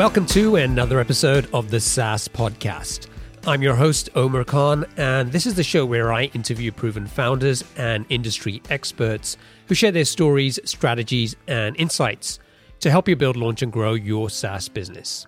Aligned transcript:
Welcome 0.00 0.24
to 0.28 0.56
another 0.56 0.98
episode 0.98 1.46
of 1.52 1.70
the 1.70 1.78
SaaS 1.78 2.26
Podcast. 2.26 3.08
I'm 3.46 3.60
your 3.60 3.74
host, 3.74 4.08
Omer 4.14 4.44
Khan, 4.44 4.86
and 4.96 5.30
this 5.30 5.44
is 5.44 5.56
the 5.56 5.62
show 5.62 5.84
where 5.84 6.10
I 6.10 6.24
interview 6.32 6.72
proven 6.72 7.06
founders 7.06 7.62
and 7.76 8.06
industry 8.08 8.62
experts 8.70 9.36
who 9.66 9.74
share 9.74 9.92
their 9.92 10.06
stories, 10.06 10.58
strategies, 10.64 11.36
and 11.46 11.76
insights 11.76 12.38
to 12.78 12.90
help 12.90 13.08
you 13.08 13.14
build, 13.14 13.36
launch, 13.36 13.60
and 13.60 13.70
grow 13.70 13.92
your 13.92 14.30
SaaS 14.30 14.70
business. 14.70 15.26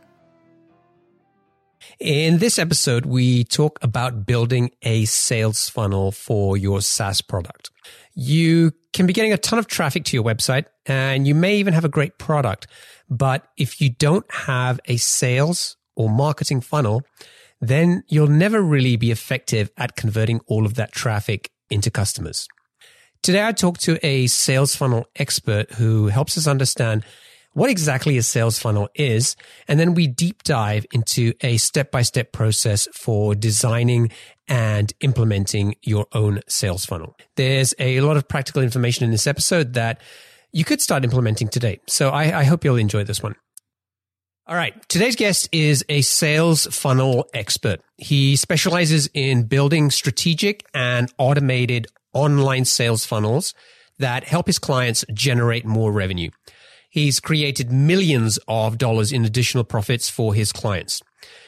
In 2.01 2.39
this 2.39 2.59
episode, 2.59 3.05
we 3.05 3.45
talk 3.45 3.79
about 3.83 4.25
building 4.25 4.71
a 4.81 5.05
sales 5.05 5.69
funnel 5.69 6.13
for 6.13 6.57
your 6.57 6.81
SaaS 6.81 7.21
product. 7.21 7.71
You 8.15 8.73
can 8.95 9.07
be 9.07 9.13
getting 9.13 9.35
a 9.35 9.39
ton 9.39 9.59
of 9.59 9.67
traffic 9.67 10.05
to 10.05 10.17
your 10.17 10.25
website 10.25 10.65
and 10.87 11.27
you 11.27 11.35
may 11.35 11.57
even 11.57 11.75
have 11.75 11.85
a 11.85 11.89
great 11.89 12.19
product. 12.19 12.67
But 13.13 13.47
if 13.59 13.79
you 13.79 13.91
don't 13.91 14.25
have 14.33 14.81
a 14.87 14.97
sales 14.97 15.77
or 15.95 16.09
marketing 16.09 16.63
funnel, 16.63 17.03
then 17.61 18.05
you'll 18.09 18.27
never 18.27 18.63
really 18.63 18.97
be 18.97 19.11
effective 19.11 19.71
at 19.77 19.97
converting 19.97 20.41
all 20.47 20.65
of 20.65 20.77
that 20.77 20.93
traffic 20.93 21.51
into 21.69 21.91
customers. 21.91 22.49
Today, 23.23 23.47
I 23.47 23.53
talked 23.53 23.83
to 23.83 24.05
a 24.05 24.29
sales 24.29 24.75
funnel 24.75 25.05
expert 25.15 25.73
who 25.73 26.07
helps 26.07 26.39
us 26.39 26.47
understand 26.47 27.05
what 27.53 27.69
exactly 27.69 28.17
a 28.17 28.23
sales 28.23 28.59
funnel 28.59 28.89
is. 28.95 29.37
And 29.69 29.79
then 29.79 29.93
we 29.93 30.07
deep 30.07 30.43
dive 30.43 30.87
into 30.91 31.35
a 31.43 31.59
step 31.59 31.91
by 31.91 32.01
step 32.01 32.33
process 32.33 32.89
for 32.95 33.35
designing 33.35 34.11
and 34.49 34.91
implementing 35.01 35.75
your 35.83 36.07
own 36.13 36.41
sales 36.49 36.87
funnel. 36.87 37.15
There's 37.37 37.75
a 37.79 38.01
lot 38.01 38.17
of 38.17 38.27
practical 38.27 38.63
information 38.63 39.05
in 39.05 39.11
this 39.11 39.27
episode 39.27 39.75
that 39.75 40.01
you 40.53 40.65
could 40.65 40.81
start 40.81 41.05
implementing 41.05 41.49
today. 41.49 41.81
So 41.87 42.11
I, 42.11 42.41
I 42.41 42.45
hope 42.45 42.65
you'll 42.65 42.77
enjoy 42.77 43.05
this 43.05 43.23
one. 43.23 43.35
All 44.47 44.57
right. 44.57 44.75
Today's 44.89 45.17
guest 45.17 45.49
is 45.53 45.85
a 45.89 46.03
sales 46.03 46.67
funnel 46.67 47.29
expert. 47.33 47.81
He 47.97 48.37
specializes 48.37 49.09
in 49.15 49.45
building 49.45 49.91
strategic 49.91 50.65
and 50.75 51.13
automated 51.17 51.87
online 52.13 52.65
sales 52.65 53.07
funnels 53.07 53.55
that 53.99 54.25
help 54.25 54.49
his 54.49 54.59
clients 54.59 55.05
generate 55.15 55.65
more 55.65 55.93
revenue. 55.93 56.31
He's 56.91 57.21
created 57.21 57.73
millions 57.73 58.39
of 58.49 58.79
dollars 58.79 59.13
in 59.13 59.25
additional 59.25 59.65
profits 59.65 60.11
for 60.11 60.35
his 60.35 60.53
clients. 60.53 61.01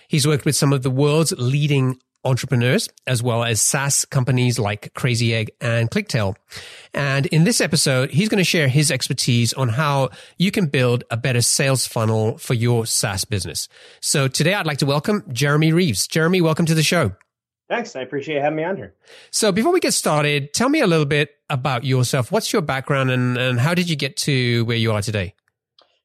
He's 0.09 0.27
worked 0.27 0.45
with 0.45 0.57
some 0.57 0.73
of 0.73 0.83
the 0.83 0.91
world's 0.91 1.33
leading 1.37 1.99
entrepreneurs, 2.25 2.89
as 3.07 3.23
well 3.23 3.45
as 3.45 3.61
SaaS 3.61 4.05
companies 4.05 4.59
like 4.59 4.93
Crazy 4.95 5.35
Egg 5.35 5.51
and 5.61 5.91
ClickTale. 5.91 6.37
And 6.93 7.27
in 7.27 7.45
this 7.45 7.61
episode, 7.61 8.11
he's 8.11 8.29
going 8.29 8.39
to 8.39 8.45
share 8.45 8.69
his 8.69 8.91
expertise 8.91 9.53
on 9.53 9.69
how 9.71 10.11
you 10.39 10.51
can 10.51 10.67
build 10.67 11.05
a 11.11 11.17
better 11.17 11.43
sales 11.43 11.87
funnel 11.87 12.39
for 12.39 12.55
your 12.55 12.87
SaaS 12.87 13.25
business. 13.25 13.69
So 14.01 14.29
today 14.29 14.55
I'd 14.55 14.67
like 14.67 14.79
to 14.79 14.87
welcome 14.87 15.25
Jeremy 15.33 15.73
Reeves. 15.73 16.07
Jeremy, 16.07 16.41
welcome 16.41 16.67
to 16.67 16.75
the 16.75 16.83
show. 16.83 17.13
Thanks. 17.69 17.97
I 17.97 18.03
appreciate 18.03 18.43
having 18.43 18.57
me 18.57 18.65
on 18.65 18.77
here. 18.77 18.95
So 19.31 19.51
before 19.51 19.73
we 19.73 19.81
get 19.81 19.95
started, 19.95 20.53
tell 20.53 20.69
me 20.69 20.81
a 20.81 20.87
little 20.87 21.07
bit 21.07 21.31
about 21.49 21.85
yourself. 21.85 22.31
What's 22.31 22.53
your 22.53 22.63
background 22.63 23.11
and, 23.11 23.39
and 23.39 23.59
how 23.59 23.75
did 23.75 23.89
you 23.89 23.97
get 23.97 24.17
to 24.19 24.65
where 24.67 24.77
you 24.77 24.93
are 24.93 25.03
today? 25.03 25.35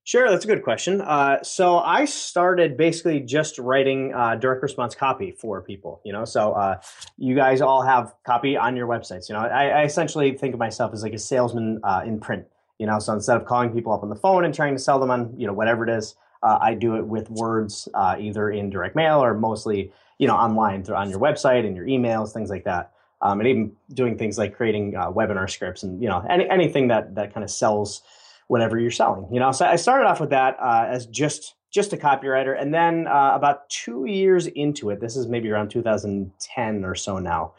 Sure, 0.05 0.28
that's 0.30 0.44
a 0.44 0.47
good 0.47 0.64
question. 0.64 1.02
Uh, 1.02 1.44
so 1.44 1.78
I 1.78 2.05
started 2.05 2.78
basically 2.78 3.19
just 3.19 3.59
writing 3.59 4.11
uh, 4.14 4.36
direct 4.36 4.64
response 4.64 4.95
copy 4.95 5.31
for 5.31 5.61
people. 5.61 6.02
You 6.03 6.14
know, 6.14 6.25
so 6.25 6.53
uh, 6.53 6.80
you 7.17 7.36
guys 7.36 7.61
all 7.61 7.83
have 7.83 8.16
copy 8.25 8.58
on 8.58 8.75
your 8.75 8.88
websites. 8.88 9.30
You 9.30 9.36
know, 9.36 9.41
I, 9.41 9.67
I 9.67 9.83
essentially 9.83 10.36
think 10.36 10.56
of 10.56 10.59
myself 10.59 10.94
as 10.94 11.03
like 11.03 11.14
a 11.14 11.19
salesman 11.19 11.80
uh, 11.83 12.02
in 12.06 12.19
print. 12.19 12.47
You 12.80 12.88
know, 12.88 12.97
so 12.97 13.14
instead 13.14 13.38
of 13.38 13.46
calling 13.46 13.72
people 13.72 13.94
up 13.94 14.01
on 14.01 14.09
the 14.09 14.16
phone 14.16 14.46
and 14.46 14.53
trying 14.53 14.74
to 14.74 14.81
sell 14.81 15.00
them 15.00 15.12
on 15.12 15.34
you 15.38 15.46
know 15.46 15.53
whatever 15.53 15.88
it 15.88 15.96
is, 15.96 16.16
uh, 16.41 16.57
I 16.59 16.74
do 16.74 16.95
it 16.95 17.06
with 17.06 17.29
words, 17.29 17.88
uh, 17.94 18.16
either 18.19 18.50
in 18.50 18.72
direct 18.72 18.95
mail 18.95 19.24
or 19.24 19.35
mostly 19.35 19.91
you 20.18 20.28
know 20.28 20.35
online 20.35 20.84
through 20.84 20.95
on 20.95 21.12
your 21.12 21.19
website 21.19 21.68
and 21.68 21.75
your 21.75 21.85
emails, 21.85 22.31
things 22.31 22.50
like 22.50 22.63
that. 22.63 22.94
Um, 23.22 23.41
and 23.41 23.50
even 23.50 23.74
doing 23.94 24.18
things 24.18 24.38
like 24.40 24.56
creating 24.56 24.94
webinar 24.94 25.47
scripts 25.47 25.84
and 25.84 26.01
you 26.01 26.09
know 26.09 26.25
any, 26.28 26.50
anything 26.50 26.88
that 26.88 27.13
that 27.13 27.31
kind 27.31 27.44
of 27.44 27.51
sells 27.51 28.01
whatever 28.50 28.80
you're 28.80 28.92
selling. 28.92 29.32
You 29.32 29.40
know, 29.40 29.52
so 29.52 29.66
I 29.66 29.76
started 29.76 30.06
off 30.08 30.20
with 30.20 30.32
that 30.32 30.58
uh, 30.60 30.86
as 30.90 31.06
just 31.06 31.56
just 31.72 31.94
a 31.94 31.98
copywriter, 31.98 32.60
and 32.60 32.74
then 32.74 33.08
uh, 33.08 33.32
about 33.36 33.70
two 33.70 34.06
years 34.06 34.48
into 34.48 34.90
it, 34.90 35.00
this 35.00 35.16
is 35.16 35.28
maybe 35.28 35.52
around 35.52 35.70
2010 35.70 36.84
or 36.84 36.96
so 36.96 37.20
now. 37.20 37.54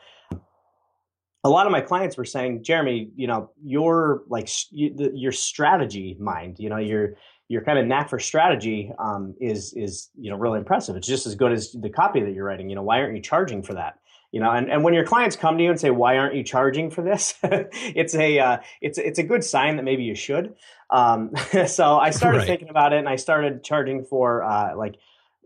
A 1.45 1.49
lot 1.49 1.65
of 1.65 1.73
my 1.73 1.81
clients 1.81 2.17
were 2.17 2.25
saying, 2.25 2.65
Jeremy, 2.65 3.13
you 3.15 3.29
know, 3.29 3.51
your 3.65 4.25
like 4.29 4.49
you, 4.73 5.13
your 5.15 5.33
strategy 5.33 6.17
mind, 6.19 6.59
you 6.59 6.69
know, 6.69 6.77
your 6.77 7.15
your 7.49 7.63
kind 7.63 7.79
of 7.79 7.87
knack 7.87 8.11
for 8.11 8.19
strategy 8.19 8.93
um, 8.99 9.35
is 9.41 9.73
is 9.75 10.11
you 10.19 10.29
know 10.29 10.37
really 10.37 10.59
impressive. 10.59 10.97
It's 10.97 11.07
just 11.07 11.27
as 11.27 11.37
good 11.37 11.53
as 11.53 11.73
the 11.73 11.89
copy 11.89 12.21
that 12.21 12.33
you're 12.33 12.45
writing. 12.45 12.69
You 12.69 12.75
know, 12.75 12.83
why 12.83 12.99
aren't 12.99 13.15
you 13.15 13.23
charging 13.23 13.63
for 13.63 13.75
that? 13.75 14.01
You 14.33 14.41
know 14.41 14.51
and, 14.51 14.71
and 14.71 14.85
when 14.85 14.95
your 14.95 15.05
clients 15.05 15.37
come 15.37 15.59
to 15.59 15.65
you 15.65 15.71
and 15.71 15.81
say 15.81 15.91
why 15.91 16.17
aren't 16.17 16.35
you 16.35 16.45
charging 16.45 16.91
for 16.91 17.03
this? 17.03 17.35
it's 17.43 18.15
a 18.15 18.39
uh, 18.39 18.59
it's 18.81 18.99
it's 18.99 19.19
a 19.19 19.23
good 19.23 19.43
sign 19.45 19.77
that 19.77 19.83
maybe 19.83 20.05
you 20.05 20.15
should. 20.15 20.55
Um, 20.91 21.33
so 21.67 21.99
i 21.99 22.11
started 22.11 22.39
right. 22.39 22.47
thinking 22.47 22.69
about 22.69 22.93
it 22.93 22.99
and 22.99 23.09
i 23.09 23.17
started 23.17 23.63
charging 23.63 24.05
for 24.05 24.43
uh, 24.43 24.77
like 24.77 24.97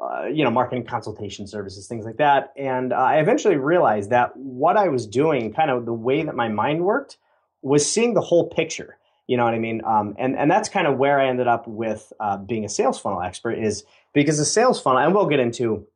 uh, 0.02 0.26
you 0.26 0.44
know 0.44 0.50
marketing 0.50 0.84
consultation 0.84 1.46
services 1.46 1.86
things 1.86 2.04
like 2.04 2.18
that. 2.18 2.52
And 2.56 2.92
uh, 2.92 2.96
i 2.96 3.20
eventually 3.20 3.56
realized 3.56 4.10
that 4.10 4.36
what 4.36 4.76
i 4.76 4.88
was 4.88 5.06
doing 5.06 5.52
kind 5.52 5.70
of 5.70 5.86
the 5.86 5.92
way 5.92 6.22
that 6.22 6.34
my 6.34 6.48
mind 6.48 6.84
worked 6.84 7.16
was 7.62 7.90
seeing 7.90 8.14
the 8.14 8.20
whole 8.20 8.48
picture. 8.48 8.98
You 9.26 9.38
know 9.38 9.44
what 9.44 9.54
i 9.54 9.58
mean? 9.58 9.80
Um, 9.86 10.14
and 10.18 10.36
and 10.36 10.50
that's 10.50 10.68
kind 10.68 10.86
of 10.86 10.98
where 10.98 11.18
i 11.20 11.28
ended 11.28 11.46
up 11.46 11.66
with 11.66 12.12
uh, 12.20 12.36
being 12.36 12.64
a 12.64 12.68
sales 12.68 12.98
funnel 12.98 13.22
expert 13.22 13.52
is 13.52 13.84
because 14.12 14.38
a 14.38 14.44
sales 14.44 14.80
funnel 14.80 15.00
and 15.00 15.14
we'll 15.14 15.26
get 15.26 15.40
into 15.40 15.86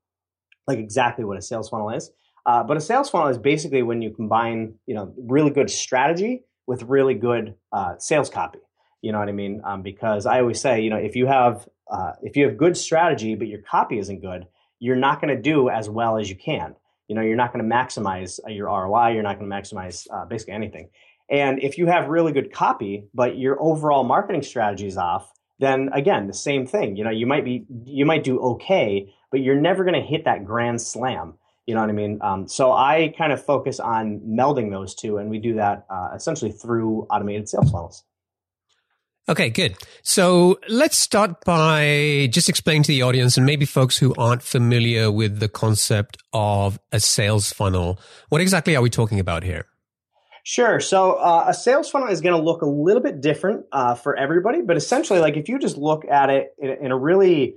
like 0.66 0.78
exactly 0.78 1.24
what 1.24 1.36
a 1.36 1.42
sales 1.42 1.68
funnel 1.68 1.90
is 1.90 2.10
uh, 2.48 2.62
but 2.62 2.78
a 2.78 2.80
sales 2.80 3.10
funnel 3.10 3.28
is 3.28 3.36
basically 3.36 3.82
when 3.82 4.00
you 4.00 4.10
combine, 4.10 4.72
you 4.86 4.94
know, 4.94 5.12
really 5.18 5.50
good 5.50 5.68
strategy 5.68 6.44
with 6.66 6.82
really 6.84 7.12
good 7.12 7.54
uh, 7.74 7.92
sales 7.98 8.30
copy. 8.30 8.58
You 9.02 9.12
know 9.12 9.18
what 9.18 9.28
I 9.28 9.32
mean? 9.32 9.60
Um, 9.64 9.82
because 9.82 10.24
I 10.24 10.40
always 10.40 10.58
say, 10.58 10.80
you 10.80 10.88
know, 10.88 10.96
if 10.96 11.14
you 11.14 11.26
have 11.26 11.68
uh, 11.90 12.12
if 12.22 12.36
you 12.36 12.48
have 12.48 12.56
good 12.56 12.74
strategy 12.74 13.34
but 13.34 13.48
your 13.48 13.60
copy 13.60 13.98
isn't 13.98 14.22
good, 14.22 14.46
you're 14.78 14.96
not 14.96 15.20
going 15.20 15.36
to 15.36 15.40
do 15.40 15.68
as 15.68 15.90
well 15.90 16.16
as 16.16 16.30
you 16.30 16.36
can. 16.36 16.74
You 17.06 17.16
know, 17.16 17.20
you're 17.20 17.36
not 17.36 17.52
going 17.52 17.68
to 17.68 17.74
maximize 17.74 18.40
uh, 18.46 18.50
your 18.50 18.68
ROI. 18.68 19.08
You're 19.08 19.22
not 19.22 19.38
going 19.38 19.50
to 19.50 19.54
maximize 19.54 20.06
uh, 20.10 20.24
basically 20.24 20.54
anything. 20.54 20.88
And 21.30 21.62
if 21.62 21.76
you 21.76 21.86
have 21.86 22.08
really 22.08 22.32
good 22.32 22.50
copy 22.50 23.08
but 23.12 23.36
your 23.36 23.60
overall 23.60 24.04
marketing 24.04 24.42
strategy 24.42 24.86
is 24.86 24.96
off, 24.96 25.30
then 25.58 25.90
again, 25.92 26.26
the 26.26 26.32
same 26.32 26.66
thing. 26.66 26.96
You 26.96 27.04
know, 27.04 27.10
you 27.10 27.26
might 27.26 27.44
be 27.44 27.66
you 27.84 28.06
might 28.06 28.24
do 28.24 28.38
okay, 28.40 29.12
but 29.30 29.40
you're 29.40 29.60
never 29.60 29.84
going 29.84 30.00
to 30.00 30.06
hit 30.06 30.24
that 30.24 30.46
grand 30.46 30.80
slam. 30.80 31.34
You 31.68 31.74
know 31.74 31.82
what 31.82 31.90
I 31.90 31.92
mean? 31.92 32.18
Um, 32.22 32.48
so 32.48 32.72
I 32.72 33.12
kind 33.18 33.30
of 33.30 33.44
focus 33.44 33.78
on 33.78 34.20
melding 34.20 34.70
those 34.70 34.94
two, 34.94 35.18
and 35.18 35.28
we 35.28 35.38
do 35.38 35.56
that 35.56 35.84
uh, 35.90 36.12
essentially 36.16 36.50
through 36.50 37.06
automated 37.10 37.46
sales 37.46 37.70
funnels. 37.70 38.04
Okay, 39.28 39.50
good. 39.50 39.76
So 40.02 40.58
let's 40.70 40.96
start 40.96 41.44
by 41.44 42.30
just 42.32 42.48
explaining 42.48 42.84
to 42.84 42.88
the 42.92 43.02
audience 43.02 43.36
and 43.36 43.44
maybe 43.44 43.66
folks 43.66 43.98
who 43.98 44.14
aren't 44.16 44.42
familiar 44.42 45.12
with 45.12 45.40
the 45.40 45.48
concept 45.50 46.16
of 46.32 46.80
a 46.90 47.00
sales 47.00 47.52
funnel. 47.52 48.00
What 48.30 48.40
exactly 48.40 48.74
are 48.74 48.80
we 48.80 48.88
talking 48.88 49.20
about 49.20 49.42
here? 49.42 49.66
Sure. 50.44 50.80
So 50.80 51.16
uh, 51.16 51.44
a 51.48 51.52
sales 51.52 51.90
funnel 51.90 52.08
is 52.08 52.22
going 52.22 52.34
to 52.34 52.42
look 52.42 52.62
a 52.62 52.66
little 52.66 53.02
bit 53.02 53.20
different 53.20 53.66
uh, 53.72 53.94
for 53.94 54.16
everybody, 54.16 54.62
but 54.62 54.78
essentially, 54.78 55.18
like 55.18 55.36
if 55.36 55.50
you 55.50 55.58
just 55.58 55.76
look 55.76 56.06
at 56.06 56.30
it 56.30 56.54
in, 56.58 56.86
in 56.86 56.92
a 56.92 56.96
really 56.96 57.56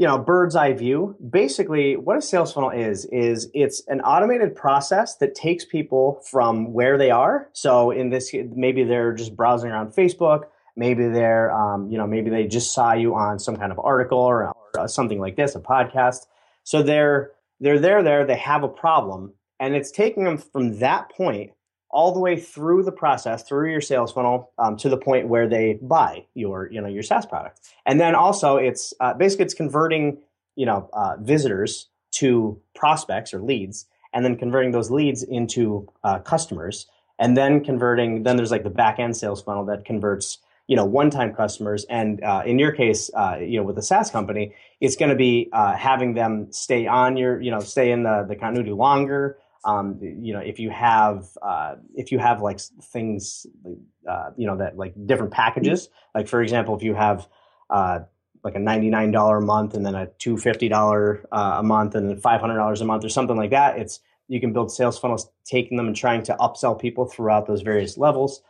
you 0.00 0.06
know 0.06 0.16
bird's 0.18 0.56
eye 0.56 0.72
view 0.72 1.14
basically 1.30 1.94
what 1.94 2.16
a 2.16 2.22
sales 2.22 2.52
funnel 2.54 2.70
is 2.70 3.04
is 3.12 3.50
it's 3.52 3.82
an 3.88 4.00
automated 4.00 4.56
process 4.56 5.16
that 5.16 5.34
takes 5.34 5.64
people 5.64 6.22
from 6.30 6.72
where 6.72 6.96
they 6.96 7.10
are. 7.10 7.50
So 7.52 7.90
in 7.90 8.08
this 8.08 8.34
maybe 8.56 8.82
they're 8.82 9.12
just 9.12 9.36
browsing 9.36 9.70
around 9.70 9.92
facebook 9.92 10.44
maybe 10.74 11.06
they're 11.08 11.52
um, 11.52 11.90
you 11.90 11.98
know 11.98 12.06
maybe 12.06 12.30
they 12.30 12.46
just 12.46 12.72
saw 12.72 12.92
you 12.94 13.14
on 13.14 13.38
some 13.38 13.56
kind 13.56 13.70
of 13.70 13.78
article 13.78 14.18
or, 14.18 14.52
or 14.76 14.88
something 14.88 15.20
like 15.20 15.36
this 15.36 15.54
a 15.54 15.60
podcast. 15.60 16.26
So 16.64 16.82
they're 16.82 17.32
they're 17.60 17.78
there 17.78 18.02
there 18.02 18.24
they 18.24 18.36
have 18.36 18.64
a 18.64 18.68
problem. 18.68 19.34
And 19.58 19.76
it's 19.76 19.90
taking 19.90 20.24
them 20.24 20.38
from 20.38 20.78
that 20.78 21.10
point 21.10 21.50
all 21.90 22.12
the 22.12 22.20
way 22.20 22.38
through 22.38 22.84
the 22.84 22.92
process, 22.92 23.42
through 23.42 23.70
your 23.70 23.80
sales 23.80 24.12
funnel, 24.12 24.52
um, 24.58 24.76
to 24.76 24.88
the 24.88 24.96
point 24.96 25.28
where 25.28 25.48
they 25.48 25.78
buy 25.82 26.24
your, 26.34 26.70
you 26.70 26.80
know, 26.80 26.88
your 26.88 27.02
SaaS 27.02 27.26
product. 27.26 27.60
And 27.84 28.00
then 28.00 28.14
also, 28.14 28.56
it's 28.56 28.94
uh, 29.00 29.14
basically 29.14 29.46
it's 29.46 29.54
converting, 29.54 30.18
you 30.54 30.66
know, 30.66 30.88
uh, 30.92 31.16
visitors 31.20 31.88
to 32.12 32.60
prospects 32.74 33.34
or 33.34 33.42
leads, 33.42 33.86
and 34.12 34.24
then 34.24 34.36
converting 34.36 34.70
those 34.70 34.90
leads 34.90 35.22
into 35.22 35.88
uh, 36.04 36.18
customers, 36.20 36.86
and 37.18 37.36
then 37.36 37.64
converting. 37.64 38.22
Then 38.22 38.36
there's 38.36 38.50
like 38.50 38.64
the 38.64 38.70
back 38.70 38.98
end 38.98 39.16
sales 39.16 39.42
funnel 39.42 39.64
that 39.66 39.84
converts, 39.84 40.38
you 40.68 40.76
know, 40.76 40.84
one 40.84 41.10
time 41.10 41.34
customers. 41.34 41.84
And 41.90 42.22
uh, 42.22 42.42
in 42.46 42.58
your 42.58 42.72
case, 42.72 43.10
uh, 43.14 43.38
you 43.40 43.58
know, 43.58 43.64
with 43.64 43.78
a 43.78 43.82
SaaS 43.82 44.10
company, 44.10 44.54
it's 44.80 44.96
going 44.96 45.10
to 45.10 45.16
be 45.16 45.48
uh, 45.52 45.74
having 45.74 46.14
them 46.14 46.52
stay 46.52 46.86
on 46.86 47.16
your, 47.16 47.40
you 47.40 47.50
know, 47.50 47.60
stay 47.60 47.90
in 47.90 48.04
the 48.04 48.24
the 48.28 48.36
continuity 48.36 48.72
longer 48.72 49.38
um, 49.64 49.98
you 50.00 50.32
know 50.32 50.40
if 50.40 50.58
you 50.58 50.70
have 50.70 51.26
uh, 51.42 51.76
if 51.94 52.12
you 52.12 52.18
have 52.18 52.40
like 52.40 52.60
things 52.60 53.46
uh, 54.08 54.30
you 54.36 54.46
know 54.46 54.56
that 54.56 54.76
like 54.76 54.94
different 55.06 55.32
packages 55.32 55.88
like 56.14 56.28
for 56.28 56.42
example 56.42 56.76
if 56.76 56.82
you 56.82 56.94
have 56.94 57.26
uh, 57.70 58.00
like 58.42 58.54
a 58.54 58.58
$99 58.58 59.38
a 59.38 59.40
month 59.40 59.74
and 59.74 59.84
then 59.84 59.94
a 59.94 60.06
$250 60.06 61.24
uh, 61.30 61.56
a 61.58 61.62
month 61.62 61.94
and 61.94 62.08
then 62.08 62.20
$500 62.20 62.80
a 62.80 62.84
month 62.84 63.04
or 63.04 63.08
something 63.08 63.36
like 63.36 63.50
that. 63.50 63.78
It's 63.78 64.00
you 64.28 64.40
can 64.40 64.52
build 64.52 64.70
sales 64.70 64.98
funnels 64.98 65.30
taking 65.44 65.76
them 65.76 65.88
and 65.88 65.96
trying 65.96 66.22
to 66.22 66.36
upsell 66.36 66.80
people 66.80 67.04
throughout 67.04 67.46
those 67.46 67.62
various 67.62 67.98
levels. 67.98 68.42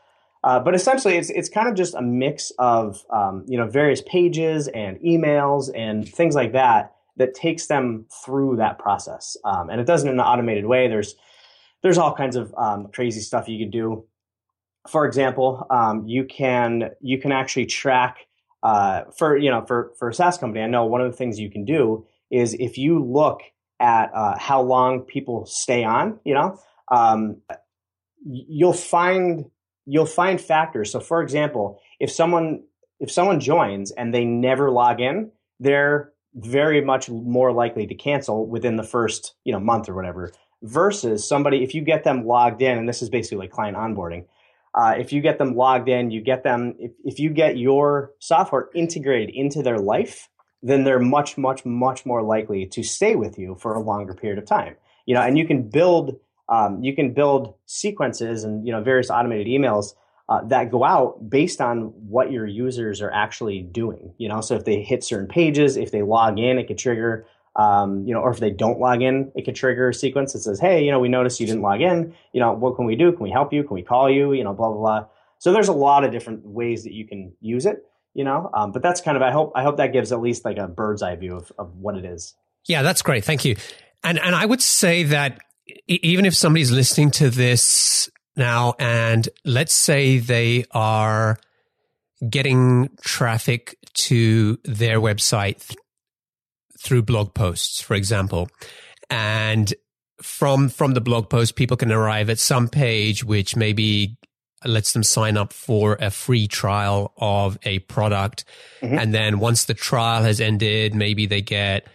Uh, 0.45 0.61
but 0.61 0.75
essentially, 0.75 1.17
it's 1.17 1.29
it's 1.31 1.49
kind 1.49 1.69
of 1.69 1.75
just 1.75 1.95
a 1.95 2.03
mix 2.03 2.51
of 2.59 3.05
um, 3.11 3.45
you 3.47 3.59
know 3.59 3.67
various 3.67 4.03
pages 4.03 4.69
and 4.69 4.99
emails 5.01 5.71
and 5.75 6.09
things 6.09 6.35
like 6.35 6.53
that 6.53 6.95
that 7.17 7.35
takes 7.35 7.67
them 7.67 8.07
through 8.25 8.57
that 8.57 8.79
process. 8.79 9.37
Um, 9.45 9.71
and 9.71 9.81
it 9.81 9.87
does 9.87 10.05
it 10.05 10.09
in 10.09 10.15
an 10.15 10.21
automated 10.21 10.67
way. 10.67 10.89
There's 10.89 11.15
there's 11.83 11.99
all 11.99 12.15
kinds 12.15 12.37
of 12.37 12.55
um, 12.57 12.89
crazy 12.93 13.21
stuff 13.21 13.49
you 13.49 13.59
can 13.59 13.71
do. 13.71 14.05
For 14.89 15.07
example, 15.07 15.67
um, 15.71 16.07
you 16.07 16.25
can 16.25 16.91
you 17.01 17.19
can 17.19 17.33
actually 17.33 17.67
track 17.67 18.19
uh, 18.62 19.03
for 19.17 19.37
you 19.37 19.51
know 19.51 19.65
for 19.67 19.93
for 19.99 20.09
a 20.09 20.15
SaaS 20.15 20.39
company. 20.39 20.62
I 20.62 20.67
know 20.67 20.87
one 20.87 21.01
of 21.01 21.11
the 21.11 21.17
things 21.17 21.39
you 21.39 21.51
can 21.51 21.65
do 21.65 22.07
is 22.31 22.55
if 22.55 22.79
you 22.79 23.03
look 23.03 23.41
at 23.81 24.11
uh, 24.15 24.39
how 24.39 24.61
long 24.61 25.01
people 25.01 25.47
stay 25.47 25.85
on, 25.85 26.21
you 26.25 26.35
know, 26.35 26.59
um, 26.91 27.39
you'll 28.25 28.73
find 28.73 29.47
you'll 29.87 30.07
find 30.07 30.41
factors. 30.41 30.93
So, 30.93 31.01
for 31.01 31.23
example, 31.23 31.81
if 31.99 32.11
someone 32.11 32.65
if 33.01 33.11
someone 33.11 33.41
joins 33.41 33.91
and 33.91 34.12
they 34.12 34.25
never 34.25 34.71
log 34.71 35.01
in, 35.01 35.33
they're 35.59 36.12
very 36.35 36.81
much 36.82 37.09
more 37.09 37.53
likely 37.53 37.87
to 37.87 37.94
cancel 37.94 38.47
within 38.47 38.77
the 38.77 38.82
first 38.82 39.35
you 39.44 39.53
know 39.53 39.61
month 39.61 39.88
or 39.88 39.94
whatever. 39.94 40.32
Versus 40.62 41.27
somebody, 41.27 41.62
if 41.62 41.75
you 41.75 41.81
get 41.81 42.05
them 42.05 42.27
logged 42.27 42.61
in, 42.61 42.77
and 42.77 42.88
this 42.88 43.00
is 43.00 43.09
basically 43.09 43.38
like 43.38 43.50
client 43.50 43.77
onboarding. 43.77 44.27
Uh, 44.75 44.94
if 44.97 45.12
you 45.12 45.21
get 45.21 45.38
them 45.38 45.56
logged 45.56 45.88
in, 45.88 46.11
you 46.11 46.21
get 46.21 46.43
them. 46.44 46.75
If, 46.79 46.93
if 47.05 47.19
you 47.19 47.31
get 47.31 47.56
your 47.56 48.12
software 48.19 48.69
integrated 48.75 49.35
into 49.35 49.62
their 49.62 49.79
life, 49.79 50.29
then 50.62 50.85
they're 50.85 51.00
much, 51.00 51.38
much, 51.38 51.65
much 51.65 52.05
more 52.05 52.23
likely 52.23 52.67
to 52.67 52.83
stay 52.83 53.17
with 53.17 53.38
you 53.38 53.56
for 53.59 53.75
a 53.75 53.81
longer 53.81 54.15
period 54.15 54.38
of 54.38 54.47
time. 54.47 54.76
You 55.06 55.15
know, 55.15 55.23
and 55.23 55.38
you 55.38 55.47
can 55.47 55.69
build 55.69 56.17
um, 56.50 56.83
you 56.83 56.94
can 56.94 57.15
build 57.15 57.55
sequences 57.67 58.44
and 58.44 58.67
you 58.67 58.73
know 58.73 58.83
various 58.83 59.11
automated 59.11 59.47
emails 59.47 59.94
uh, 60.31 60.43
that 60.44 60.71
go 60.71 60.85
out 60.85 61.29
based 61.29 61.61
on 61.61 61.93
what 62.09 62.32
your 62.32 62.47
users 62.47 63.03
are 63.03 63.11
actually 63.11 63.62
doing. 63.62 64.15
You 64.17 64.29
know, 64.29 64.41
so 64.41 64.55
if 64.55 64.65
they 64.65 64.81
hit 64.82 65.05
certain 65.05 65.29
pages, 65.29 65.77
if 65.77 65.91
they 65.91 66.03
log 66.03 66.38
in, 66.38 66.59
it 66.59 66.67
could 66.67 66.79
trigger. 66.79 67.27
Um, 67.56 68.06
you 68.06 68.15
know, 68.15 68.21
or 68.21 68.31
if 68.31 68.38
they 68.38 68.53
don't 68.53 68.79
log 68.79 69.03
in, 69.03 69.32
it 69.35 69.44
could 69.44 69.56
trigger 69.56 69.88
a 69.88 69.94
sequence 69.94 70.32
that 70.32 70.38
says, 70.38 70.61
"Hey, 70.61 70.85
you 70.85 70.91
know, 70.93 71.00
we 71.00 71.09
noticed 71.09 71.41
you 71.41 71.47
didn't 71.47 71.62
log 71.62 71.81
in. 71.81 72.15
You 72.32 72.41
know, 72.41 72.53
what 72.53 72.77
can 72.77 72.87
we 72.87 72.94
do? 72.94 73.11
Can 73.11 73.25
we 73.25 73.31
help 73.31 73.53
you? 73.53 73.65
Can 73.65 73.75
we 73.75 73.82
call 73.82 74.09
you? 74.09 74.32
You 74.32 74.44
know, 74.44 74.55
blah 74.55 74.69
blah 74.69 74.79
blah." 74.79 75.06
So 75.38 75.53
there's 75.53 75.69
a 75.69 75.73
lot 75.73 76.05
of 76.05 76.12
different 76.12 76.47
ways 76.47 76.85
that 76.85 76.93
you 76.93 77.06
can 77.06 77.33
use 77.41 77.67
it 77.67 77.85
you 78.15 78.25
know 78.25 78.50
um, 78.55 78.73
but 78.73 78.83
that's 78.83 79.00
kind 79.00 79.17
of 79.17 79.23
i 79.23 79.31
hope 79.31 79.53
i 79.55 79.62
hope 79.62 79.76
that 79.76 79.93
gives 79.93 80.12
at 80.12 80.21
least 80.21 80.44
like 80.44 80.59
a 80.59 80.67
bird's 80.67 81.03
eye 81.03 81.17
view 81.17 81.37
of, 81.37 81.53
of 81.59 81.75
what 81.76 81.97
it 81.97 82.05
is 82.05 82.35
yeah 82.67 82.83
that's 82.83 83.03
great 83.03 83.25
thank 83.25 83.44
you 83.44 83.56
and 84.03 84.19
and 84.19 84.35
i 84.35 84.44
would 84.44 84.61
say 84.61 85.05
that 85.05 85.38
even 85.87 86.26
if 86.26 86.35
somebody's 86.35 86.73
listening 86.73 87.11
to 87.11 87.31
this 87.31 88.11
now 88.37 88.75
and 88.79 89.29
let's 89.44 89.75
say 89.75 90.19
they 90.19 90.65
are 90.73 91.38
getting 92.29 92.88
traffic 93.03 93.77
to 93.94 94.59
their 94.65 95.00
website 95.00 95.67
th- 95.67 95.79
through 96.79 97.03
blog 97.03 97.35
posts 97.35 97.81
for 97.81 97.94
example 97.94 98.49
and 99.09 99.75
from 100.23 100.69
from 100.69 100.93
the 100.94 101.00
blog 101.00 101.29
post 101.31 101.56
people 101.56 101.77
can 101.77 101.91
arrive 101.91 102.29
at 102.29 102.38
some 102.38 102.69
page 102.69 103.25
which 103.25 103.56
maybe 103.56 104.17
lets 104.65 104.93
them 104.93 105.03
sign 105.03 105.37
up 105.37 105.53
for 105.53 105.97
a 106.00 106.11
free 106.11 106.47
trial 106.47 107.12
of 107.17 107.59
a 107.62 107.79
product. 107.81 108.44
Mm-hmm. 108.83 108.99
And 108.99 109.15
then 109.15 109.38
once 109.38 109.65
the 109.65 109.75
trial 109.75 110.23
has 110.23 110.41
ended, 110.41 110.94
maybe 110.94 111.26
they 111.26 111.41
get 111.41 111.87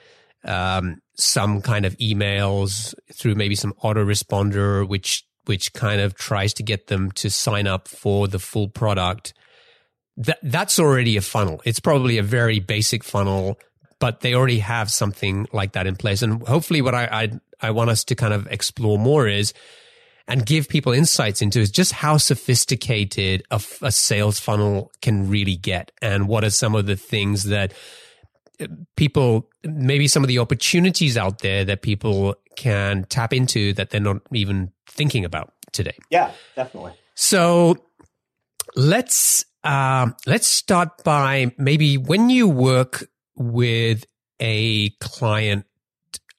um, 0.44 1.02
some 1.16 1.62
kind 1.62 1.86
of 1.86 1.96
emails 1.98 2.94
through 3.14 3.36
maybe 3.36 3.56
some 3.56 3.74
autoresponder, 3.84 4.88
which 4.88 5.24
which 5.48 5.74
kind 5.74 6.02
of 6.02 6.16
tries 6.16 6.54
to 6.56 6.64
get 6.64 6.88
them 6.88 7.12
to 7.12 7.30
sign 7.30 7.68
up 7.68 7.88
for 7.88 8.28
the 8.28 8.40
full 8.40 8.68
product. 8.68 9.34
That 10.18 10.40
that's 10.44 10.80
already 10.80 11.18
a 11.18 11.22
funnel. 11.22 11.62
It's 11.66 11.80
probably 11.80 12.18
a 12.18 12.24
very 12.24 12.60
basic 12.60 13.04
funnel, 13.04 13.60
but 14.00 14.22
they 14.22 14.34
already 14.34 14.60
have 14.60 14.92
something 14.92 15.48
like 15.52 15.74
that 15.74 15.88
in 15.88 15.96
place. 15.96 16.22
And 16.22 16.46
hopefully, 16.48 16.82
what 16.82 16.96
I 16.96 17.06
I, 17.12 17.68
I 17.68 17.72
want 17.72 17.90
us 17.90 18.04
to 18.06 18.16
kind 18.16 18.34
of 18.34 18.48
explore 18.48 18.98
more 18.98 19.28
is 19.28 19.54
and 20.28 20.46
give 20.46 20.68
people 20.68 20.92
insights 20.92 21.42
into 21.42 21.60
is 21.60 21.72
just 21.72 21.92
how 21.92 22.18
sophisticated 22.18 23.44
a, 23.52 23.62
a, 23.82 23.92
sales 23.92 24.40
funnel 24.40 24.92
can 25.02 25.30
really 25.30 25.56
get 25.56 25.92
and 26.02 26.28
what 26.28 26.44
are 26.44 26.50
some 26.50 26.74
of 26.76 26.88
the 26.88 26.96
things 26.96 27.44
that 27.44 27.74
people 28.96 29.50
maybe 29.64 30.08
some 30.08 30.24
of 30.24 30.28
the 30.28 30.40
opportunities 30.40 31.18
out 31.18 31.40
there 31.40 31.66
that 31.66 31.82
people 31.82 32.36
can 32.56 33.06
tap 33.10 33.34
into 33.34 33.74
that 33.74 33.90
they're 33.90 34.02
not 34.02 34.22
even 34.32 34.72
thinking 34.88 35.26
about 35.26 35.54
today. 35.72 35.98
Yeah 36.10 36.32
definitely. 36.56 36.94
So 37.16 37.76
let's 38.76 39.46
uh, 39.64 40.12
let's 40.28 40.48
start 40.48 41.04
by 41.04 41.52
maybe 41.58 41.98
when 41.98 42.30
you 42.30 42.48
work 42.48 43.10
with 43.36 44.06
a 44.40 44.90
client 45.00 45.66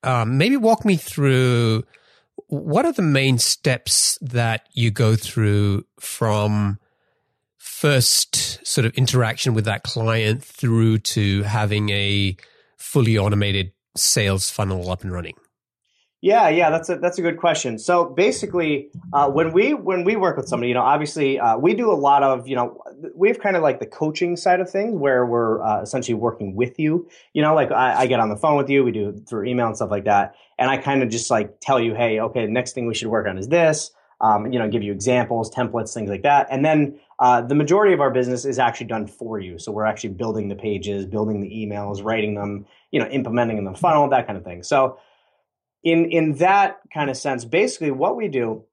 uh, 0.02 0.24
maybe 0.24 0.56
walk 0.56 0.84
me 0.84 0.96
through 0.96 1.82
what 2.48 2.84
are 2.84 2.92
the 2.92 3.02
main 3.02 3.38
steps 3.38 4.18
that 4.22 4.68
you 4.72 4.90
go 4.90 5.16
through 5.16 5.84
from 5.98 6.78
first 7.76 8.66
sort 8.66 8.86
of 8.86 8.94
interaction 8.94 9.52
with 9.52 9.66
that 9.66 9.82
client 9.82 10.42
through 10.42 10.96
to 10.96 11.42
having 11.42 11.90
a 11.90 12.34
fully 12.78 13.18
automated 13.18 13.70
sales 13.94 14.48
funnel 14.50 14.90
up 14.90 15.02
and 15.02 15.12
running? 15.12 15.34
Yeah, 16.22 16.48
yeah, 16.48 16.70
that's 16.70 16.88
a 16.88 16.96
that's 16.96 17.18
a 17.18 17.22
good 17.22 17.36
question. 17.36 17.78
So 17.78 18.06
basically, 18.06 18.88
uh, 19.12 19.30
when 19.30 19.52
we 19.52 19.74
when 19.74 20.04
we 20.04 20.16
work 20.16 20.38
with 20.38 20.48
somebody, 20.48 20.68
you 20.68 20.74
know, 20.74 20.80
obviously 20.80 21.38
uh, 21.38 21.58
we 21.58 21.74
do 21.74 21.92
a 21.92 21.94
lot 21.94 22.22
of 22.22 22.48
you 22.48 22.56
know 22.56 22.80
we 23.14 23.28
have 23.28 23.38
kind 23.38 23.56
of 23.56 23.62
like 23.62 23.78
the 23.78 23.86
coaching 23.86 24.36
side 24.36 24.60
of 24.60 24.70
things 24.70 24.98
where 24.98 25.26
we're 25.26 25.62
uh, 25.62 25.82
essentially 25.82 26.14
working 26.14 26.56
with 26.56 26.78
you. 26.78 27.06
You 27.34 27.42
know, 27.42 27.54
like 27.54 27.70
I, 27.70 28.00
I, 28.00 28.06
get 28.06 28.20
on 28.20 28.30
the 28.30 28.36
phone 28.36 28.56
with 28.56 28.70
you, 28.70 28.82
we 28.84 28.92
do 28.92 29.12
through 29.28 29.44
email 29.44 29.66
and 29.66 29.76
stuff 29.76 29.90
like 29.90 30.04
that, 30.04 30.34
and 30.58 30.70
I 30.70 30.78
kind 30.78 31.02
of 31.02 31.10
just 31.10 31.30
like 31.30 31.60
tell 31.60 31.78
you, 31.78 31.94
hey, 31.94 32.18
okay, 32.20 32.46
next 32.46 32.72
thing 32.72 32.86
we 32.86 32.94
should 32.94 33.08
work 33.08 33.28
on 33.28 33.36
is 33.36 33.48
this. 33.48 33.90
Um, 34.22 34.50
you 34.50 34.58
know, 34.58 34.66
give 34.66 34.82
you 34.82 34.92
examples, 34.92 35.54
templates, 35.54 35.92
things 35.92 36.08
like 36.08 36.22
that, 36.22 36.46
and 36.50 36.64
then 36.64 36.98
uh, 37.18 37.40
the 37.40 37.54
majority 37.54 37.94
of 37.94 38.00
our 38.00 38.10
business 38.10 38.44
is 38.44 38.58
actually 38.58 38.86
done 38.86 39.06
for 39.06 39.38
you. 39.38 39.58
So 39.58 39.72
we're 39.72 39.86
actually 39.86 40.10
building 40.10 40.48
the 40.48 40.54
pages, 40.54 41.06
building 41.06 41.40
the 41.40 41.48
emails, 41.48 42.04
writing 42.04 42.34
them, 42.34 42.66
you 42.90 43.00
know, 43.00 43.06
implementing 43.06 43.58
in 43.58 43.64
the 43.64 43.74
funnel, 43.74 44.08
that 44.10 44.26
kind 44.26 44.36
of 44.36 44.44
thing. 44.44 44.62
So 44.62 44.98
in 45.82 46.10
in 46.10 46.34
that 46.34 46.80
kind 46.92 47.08
of 47.08 47.16
sense, 47.16 47.44
basically 47.44 47.90
what 47.90 48.16
we 48.16 48.28
do, 48.28 48.64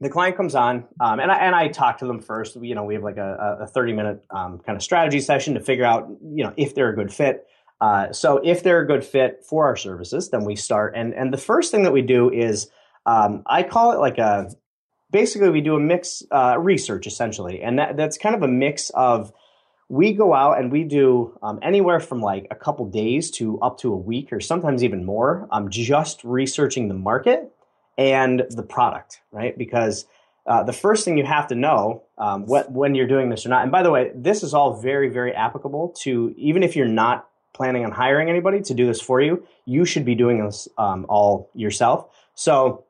the 0.00 0.08
client 0.08 0.36
comes 0.36 0.54
on, 0.54 0.84
um, 1.00 1.20
and 1.20 1.30
I 1.30 1.38
and 1.38 1.54
I 1.54 1.68
talk 1.68 1.98
to 1.98 2.06
them 2.06 2.20
first. 2.20 2.56
You 2.56 2.74
know, 2.74 2.84
we 2.84 2.94
have 2.94 3.02
like 3.02 3.16
a, 3.18 3.58
a 3.62 3.66
thirty 3.66 3.92
minute 3.92 4.24
um, 4.30 4.60
kind 4.60 4.76
of 4.76 4.82
strategy 4.82 5.20
session 5.20 5.54
to 5.54 5.60
figure 5.60 5.84
out 5.84 6.08
you 6.22 6.44
know 6.44 6.54
if 6.56 6.74
they're 6.74 6.90
a 6.90 6.94
good 6.94 7.12
fit. 7.12 7.46
Uh, 7.80 8.12
so 8.12 8.38
if 8.42 8.62
they're 8.62 8.80
a 8.80 8.86
good 8.86 9.04
fit 9.04 9.44
for 9.48 9.66
our 9.66 9.76
services, 9.76 10.30
then 10.30 10.44
we 10.44 10.56
start. 10.56 10.94
And 10.96 11.12
and 11.12 11.32
the 11.32 11.38
first 11.38 11.70
thing 11.70 11.82
that 11.82 11.92
we 11.92 12.02
do 12.02 12.30
is 12.30 12.70
um, 13.04 13.42
I 13.46 13.62
call 13.62 13.92
it 13.92 13.98
like 13.98 14.18
a 14.18 14.50
basically 15.10 15.50
we 15.50 15.60
do 15.60 15.76
a 15.76 15.80
mix 15.80 16.22
uh, 16.30 16.56
research 16.58 17.06
essentially, 17.06 17.62
and 17.62 17.78
that 17.78 17.96
that's 17.96 18.18
kind 18.18 18.34
of 18.34 18.42
a 18.42 18.48
mix 18.48 18.90
of 18.90 19.32
we 19.88 20.12
go 20.12 20.34
out 20.34 20.58
and 20.58 20.70
we 20.70 20.84
do 20.84 21.36
um, 21.42 21.58
anywhere 21.62 21.98
from 21.98 22.20
like 22.20 22.46
a 22.50 22.54
couple 22.54 22.84
days 22.86 23.30
to 23.30 23.58
up 23.60 23.78
to 23.78 23.92
a 23.92 23.96
week 23.96 24.32
or 24.32 24.40
sometimes 24.40 24.84
even 24.84 25.04
more 25.04 25.48
um, 25.50 25.70
just 25.70 26.22
researching 26.24 26.88
the 26.88 26.94
market 26.94 27.50
and 27.96 28.44
the 28.50 28.62
product 28.62 29.20
right? 29.32 29.56
Because 29.56 30.06
uh, 30.46 30.62
the 30.62 30.72
first 30.72 31.04
thing 31.04 31.18
you 31.18 31.24
have 31.24 31.46
to 31.48 31.54
know 31.54 32.02
um, 32.16 32.46
what, 32.46 32.70
when 32.72 32.94
you're 32.94 33.06
doing 33.06 33.28
this 33.28 33.44
or 33.44 33.50
not. 33.50 33.62
And 33.62 33.72
by 33.72 33.82
the 33.82 33.90
way 33.90 34.12
this 34.14 34.42
is 34.42 34.52
all 34.52 34.80
very 34.80 35.08
very 35.08 35.34
applicable 35.34 35.94
to 36.00 36.34
even 36.36 36.62
if 36.62 36.76
you're 36.76 36.86
not 36.86 37.28
planning 37.54 37.84
on 37.84 37.90
hiring 37.90 38.28
anybody 38.28 38.60
to 38.60 38.74
do 38.74 38.86
this 38.86 39.00
for 39.00 39.20
you 39.20 39.44
you 39.64 39.84
should 39.84 40.04
be 40.04 40.14
doing 40.14 40.44
this 40.44 40.68
um, 40.76 41.06
all 41.08 41.50
yourself. 41.54 42.08
So 42.34 42.84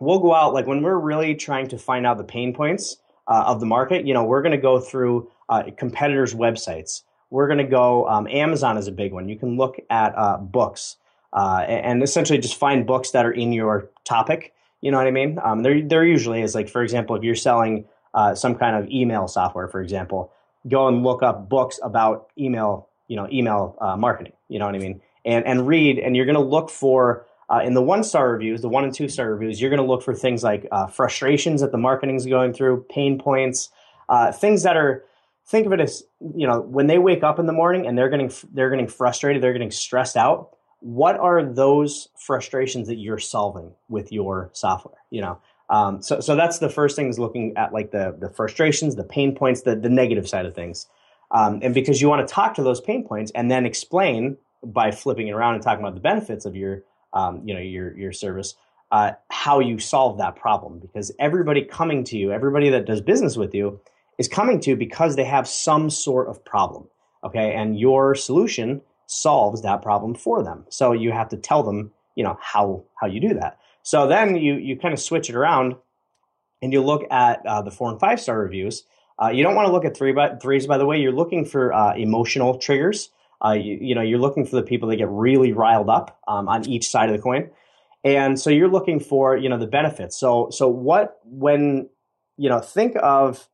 we'll 0.00 0.18
go 0.18 0.34
out 0.34 0.54
like 0.54 0.66
when 0.66 0.82
we're 0.82 0.98
really 0.98 1.34
trying 1.34 1.68
to 1.68 1.78
find 1.78 2.06
out 2.06 2.18
the 2.18 2.24
pain 2.24 2.54
points 2.54 2.96
uh, 3.28 3.44
of 3.46 3.60
the 3.60 3.66
market 3.66 4.06
you 4.06 4.14
know 4.14 4.24
we're 4.24 4.42
going 4.42 4.52
to 4.52 4.58
go 4.58 4.78
through 4.80 5.30
uh, 5.48 5.64
competitors' 5.76 6.34
websites. 6.34 7.02
We're 7.30 7.46
going 7.46 7.58
to 7.58 7.64
go. 7.64 8.08
Um, 8.08 8.26
Amazon 8.28 8.78
is 8.78 8.86
a 8.86 8.92
big 8.92 9.12
one. 9.12 9.28
You 9.28 9.36
can 9.36 9.56
look 9.56 9.76
at 9.90 10.16
uh, 10.16 10.38
books 10.38 10.96
uh, 11.32 11.64
and 11.68 12.02
essentially 12.02 12.38
just 12.38 12.56
find 12.56 12.86
books 12.86 13.10
that 13.10 13.26
are 13.26 13.32
in 13.32 13.52
your 13.52 13.90
topic. 14.04 14.54
You 14.80 14.90
know 14.90 14.98
what 14.98 15.06
I 15.06 15.10
mean? 15.10 15.38
Um, 15.42 15.62
there, 15.62 15.82
there 15.82 16.04
usually 16.04 16.42
is 16.42 16.54
like, 16.54 16.68
for 16.68 16.82
example, 16.82 17.16
if 17.16 17.22
you're 17.22 17.34
selling 17.34 17.86
uh, 18.14 18.34
some 18.34 18.54
kind 18.54 18.76
of 18.76 18.88
email 18.90 19.26
software, 19.26 19.68
for 19.68 19.80
example, 19.80 20.32
go 20.68 20.88
and 20.88 21.02
look 21.02 21.22
up 21.22 21.48
books 21.48 21.80
about 21.82 22.28
email. 22.38 22.88
You 23.08 23.14
know, 23.14 23.28
email 23.30 23.76
uh, 23.80 23.96
marketing. 23.96 24.32
You 24.48 24.58
know 24.58 24.66
what 24.66 24.74
I 24.74 24.78
mean? 24.78 25.00
And 25.24 25.46
and 25.46 25.66
read, 25.66 26.00
and 26.00 26.16
you're 26.16 26.26
going 26.26 26.34
to 26.34 26.42
look 26.42 26.70
for 26.70 27.24
uh, 27.48 27.60
in 27.64 27.74
the 27.74 27.82
one 27.82 28.02
star 28.02 28.30
reviews, 28.32 28.60
the 28.60 28.68
one 28.68 28.84
and 28.84 28.92
two 28.92 29.08
star 29.08 29.32
reviews, 29.32 29.60
you're 29.60 29.70
going 29.70 29.82
to 29.82 29.86
look 29.86 30.02
for 30.02 30.14
things 30.14 30.42
like 30.42 30.66
uh, 30.72 30.86
frustrations 30.86 31.60
that 31.60 31.72
the 31.72 31.78
marketing 31.78 32.16
is 32.16 32.26
going 32.26 32.52
through, 32.52 32.84
pain 32.90 33.18
points, 33.18 33.70
uh, 34.08 34.32
things 34.32 34.62
that 34.64 34.76
are 34.76 35.04
think 35.46 35.66
of 35.66 35.72
it 35.72 35.80
as 35.80 36.02
you 36.34 36.46
know 36.46 36.60
when 36.60 36.88
they 36.88 36.98
wake 36.98 37.22
up 37.22 37.38
in 37.38 37.46
the 37.46 37.52
morning 37.52 37.86
and 37.86 37.96
they're 37.96 38.08
getting 38.08 38.30
they're 38.52 38.70
getting 38.70 38.88
frustrated, 38.88 39.42
they're 39.42 39.52
getting 39.52 39.70
stressed 39.70 40.16
out. 40.16 40.50
What 40.80 41.18
are 41.18 41.42
those 41.42 42.08
frustrations 42.16 42.88
that 42.88 42.96
you're 42.96 43.18
solving 43.18 43.72
with 43.88 44.12
your 44.12 44.50
software? 44.52 44.98
You 45.10 45.22
know, 45.22 45.38
um, 45.70 46.02
so 46.02 46.20
so 46.20 46.36
that's 46.36 46.58
the 46.58 46.68
first 46.68 46.96
thing 46.96 47.08
is 47.08 47.18
looking 47.18 47.56
at 47.56 47.72
like 47.72 47.92
the 47.92 48.16
the 48.18 48.30
frustrations, 48.30 48.96
the 48.96 49.04
pain 49.04 49.34
points, 49.34 49.62
the 49.62 49.76
the 49.76 49.88
negative 49.88 50.28
side 50.28 50.46
of 50.46 50.54
things, 50.54 50.86
um, 51.30 51.60
and 51.62 51.74
because 51.74 52.00
you 52.00 52.08
want 52.08 52.26
to 52.26 52.32
talk 52.32 52.54
to 52.54 52.62
those 52.62 52.80
pain 52.80 53.06
points 53.06 53.30
and 53.34 53.50
then 53.50 53.66
explain 53.66 54.36
by 54.64 54.90
flipping 54.90 55.28
it 55.28 55.32
around 55.32 55.54
and 55.54 55.62
talking 55.62 55.84
about 55.84 55.94
the 55.94 56.00
benefits 56.00 56.44
of 56.44 56.56
your 56.56 56.82
um, 57.16 57.42
you 57.44 57.54
know 57.54 57.60
your 57.60 57.96
your 57.96 58.12
service 58.12 58.54
uh, 58.92 59.12
how 59.30 59.58
you 59.60 59.78
solve 59.78 60.18
that 60.18 60.36
problem. 60.36 60.78
Because 60.78 61.10
everybody 61.18 61.62
coming 61.62 62.04
to 62.04 62.16
you 62.16 62.32
everybody 62.32 62.70
that 62.70 62.86
does 62.86 63.00
business 63.00 63.36
with 63.36 63.54
you 63.54 63.80
is 64.18 64.28
coming 64.28 64.60
to 64.60 64.76
because 64.76 65.16
they 65.16 65.24
have 65.24 65.46
some 65.48 65.90
sort 65.90 66.28
of 66.28 66.44
problem 66.44 66.88
okay? 67.26 67.54
And 67.54 67.78
your 67.78 68.14
solution 68.14 68.80
solves 69.06 69.62
that 69.62 69.82
problem 69.82 70.14
for 70.14 70.42
them. 70.42 70.64
So 70.68 70.92
you 70.92 71.12
have 71.12 71.28
to 71.30 71.36
tell 71.36 71.62
them 71.62 71.92
you 72.14 72.24
know 72.24 72.38
how 72.40 72.84
how 73.00 73.06
you 73.06 73.20
do 73.20 73.34
that. 73.34 73.58
So 73.82 74.06
then 74.06 74.36
you 74.36 74.54
you 74.54 74.78
kind 74.78 74.94
of 74.94 75.00
switch 75.00 75.28
it 75.28 75.36
around 75.36 75.76
and 76.62 76.72
you 76.72 76.82
look 76.82 77.04
at 77.10 77.44
uh, 77.44 77.62
the 77.62 77.70
four 77.70 77.90
and 77.90 78.00
five 78.00 78.20
star 78.20 78.38
reviews. 78.38 78.84
Uh, 79.22 79.28
you 79.28 79.42
don't 79.42 79.54
want 79.54 79.66
to 79.66 79.72
look 79.72 79.84
at 79.84 79.96
three 79.96 80.12
by 80.12 80.36
threes 80.36 80.66
by 80.66 80.78
the 80.78 80.86
way. 80.86 80.98
You're 80.98 81.12
looking 81.12 81.44
for 81.44 81.72
uh, 81.72 81.94
emotional 81.94 82.58
triggers 82.58 83.10
uh, 83.44 83.52
you, 83.52 83.78
you, 83.80 83.94
know, 83.94 84.00
you're 84.00 84.18
looking 84.18 84.46
for 84.46 84.56
the 84.56 84.62
people 84.62 84.88
that 84.88 84.96
get 84.96 85.08
really 85.08 85.52
riled 85.52 85.88
up 85.88 86.20
um, 86.28 86.48
on 86.48 86.66
each 86.68 86.88
side 86.88 87.08
of 87.08 87.16
the 87.16 87.22
coin, 87.22 87.50
and 88.04 88.38
so 88.38 88.50
you're 88.50 88.70
looking 88.70 89.00
for 89.00 89.36
you 89.36 89.48
know 89.48 89.58
the 89.58 89.66
benefits. 89.66 90.16
So 90.16 90.48
so 90.50 90.68
what 90.68 91.18
when 91.24 91.88
you 92.36 92.48
know 92.48 92.60
think 92.60 92.96
of 93.02 93.48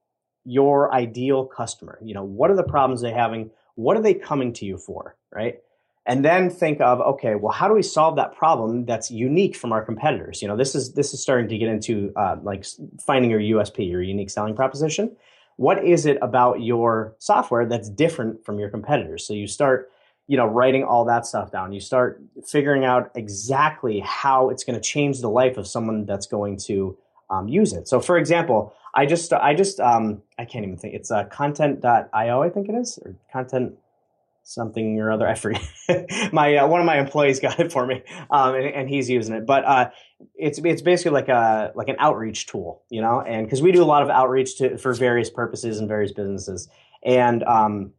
your 0.45 0.93
ideal 0.93 1.47
customer. 1.47 1.99
You 2.03 2.15
know, 2.15 2.25
what 2.25 2.51
are 2.51 2.57
the 2.57 2.63
problems 2.63 3.01
they're 3.01 3.15
having? 3.15 3.51
What 3.75 3.97
are 3.97 4.03
they 4.03 4.15
coming 4.15 4.53
to 4.55 4.65
you 4.65 4.77
for? 4.77 5.17
Right. 5.33 5.61
And 6.05 6.25
then 6.25 6.51
think 6.51 6.81
of 6.81 7.01
okay, 7.01 7.37
well, 7.37 7.53
how 7.53 7.69
do 7.69 7.75
we 7.75 7.83
solve 7.83 8.17
that 8.17 8.35
problem 8.35 8.87
that's 8.87 9.11
unique 9.11 9.55
from 9.55 9.73
our 9.73 9.85
competitors? 9.85 10.43
You 10.43 10.49
know, 10.49 10.57
this 10.57 10.75
is 10.75 10.95
this 10.95 11.15
is 11.15 11.23
starting 11.23 11.49
to 11.49 11.59
get 11.59 11.69
into 11.69 12.13
uh, 12.17 12.37
like 12.43 12.67
finding 13.07 13.31
your 13.31 13.41
USP, 13.41 13.89
your 13.89 14.03
unique 14.03 14.31
selling 14.31 14.57
proposition 14.57 15.17
what 15.57 15.85
is 15.85 16.07
it 16.07 16.19
about 16.23 16.61
your 16.63 17.15
software 17.19 17.67
that's 17.67 17.89
different 17.89 18.45
from 18.45 18.59
your 18.59 18.69
competitors? 18.69 19.27
So 19.27 19.35
you 19.35 19.47
start, 19.47 19.91
you 20.27 20.37
know, 20.37 20.47
writing 20.47 20.85
all 20.85 21.05
that 21.07 21.27
stuff 21.27 21.51
down. 21.51 21.73
You 21.73 21.81
start 21.81 22.23
figuring 22.47 22.85
out 22.85 23.11
exactly 23.15 24.01
how 24.01 24.51
it's 24.51 24.65
going 24.65 24.75
to 24.75 24.81
change 24.81 25.21
the 25.21 25.31
life 25.31 25.57
of 25.57 25.67
someone 25.67 26.07
that's 26.07 26.27
going 26.27 26.59
to 26.67 26.97
um, 27.31 27.49
use 27.49 27.73
it. 27.73 27.89
So, 27.89 28.01
for 28.01 28.19
example, 28.19 28.75
I 28.95 29.07
just, 29.07 29.33
I 29.33 29.55
just, 29.55 29.81
um, 29.81 30.23
I 30.39 30.45
can't 30.45 30.65
even 30.65 30.77
think. 30.77 30.95
It's 30.95 31.11
uh, 31.11 31.25
content.io, 31.25 32.43
I 32.43 32.51
think 32.51 32.69
it 32.69 32.75
is, 32.75 32.99
or 33.05 33.15
content 33.33 33.75
something 34.45 35.01
or 35.01 35.13
other. 35.13 35.27
I 35.27 35.35
forget. 35.35 35.63
my 36.33 36.57
uh, 36.57 36.67
one 36.67 36.81
of 36.81 36.87
my 36.87 36.99
employees 36.99 37.41
got 37.41 37.59
it 37.61 37.73
for 37.73 37.87
me, 37.87 38.03
um, 38.31 38.55
and, 38.55 38.67
and, 38.67 38.89
he's 38.89 39.09
using 39.09 39.35
it. 39.35 39.47
But 39.47 39.65
uh, 39.65 39.91
it's 40.35 40.59
it's 40.65 40.83
basically 40.83 41.13
like 41.13 41.29
a 41.29 41.73
like 41.75 41.89
an 41.89 41.97
outreach 41.99 42.47
tool, 42.47 42.83
you 42.91 43.01
know, 43.01 43.21
and 43.21 43.47
because 43.47 43.63
we 43.63 43.73
do 43.73 43.83
a 43.83 43.87
lot 43.87 44.03
of 44.03 44.11
outreach 44.11 44.57
to 44.59 44.79
for 44.79 44.95
various 44.95 45.31
purposes 45.31 45.79
and 45.79 45.89
various 45.89 46.13
businesses, 46.13 46.69
and 47.05 47.43
um, 47.45 47.93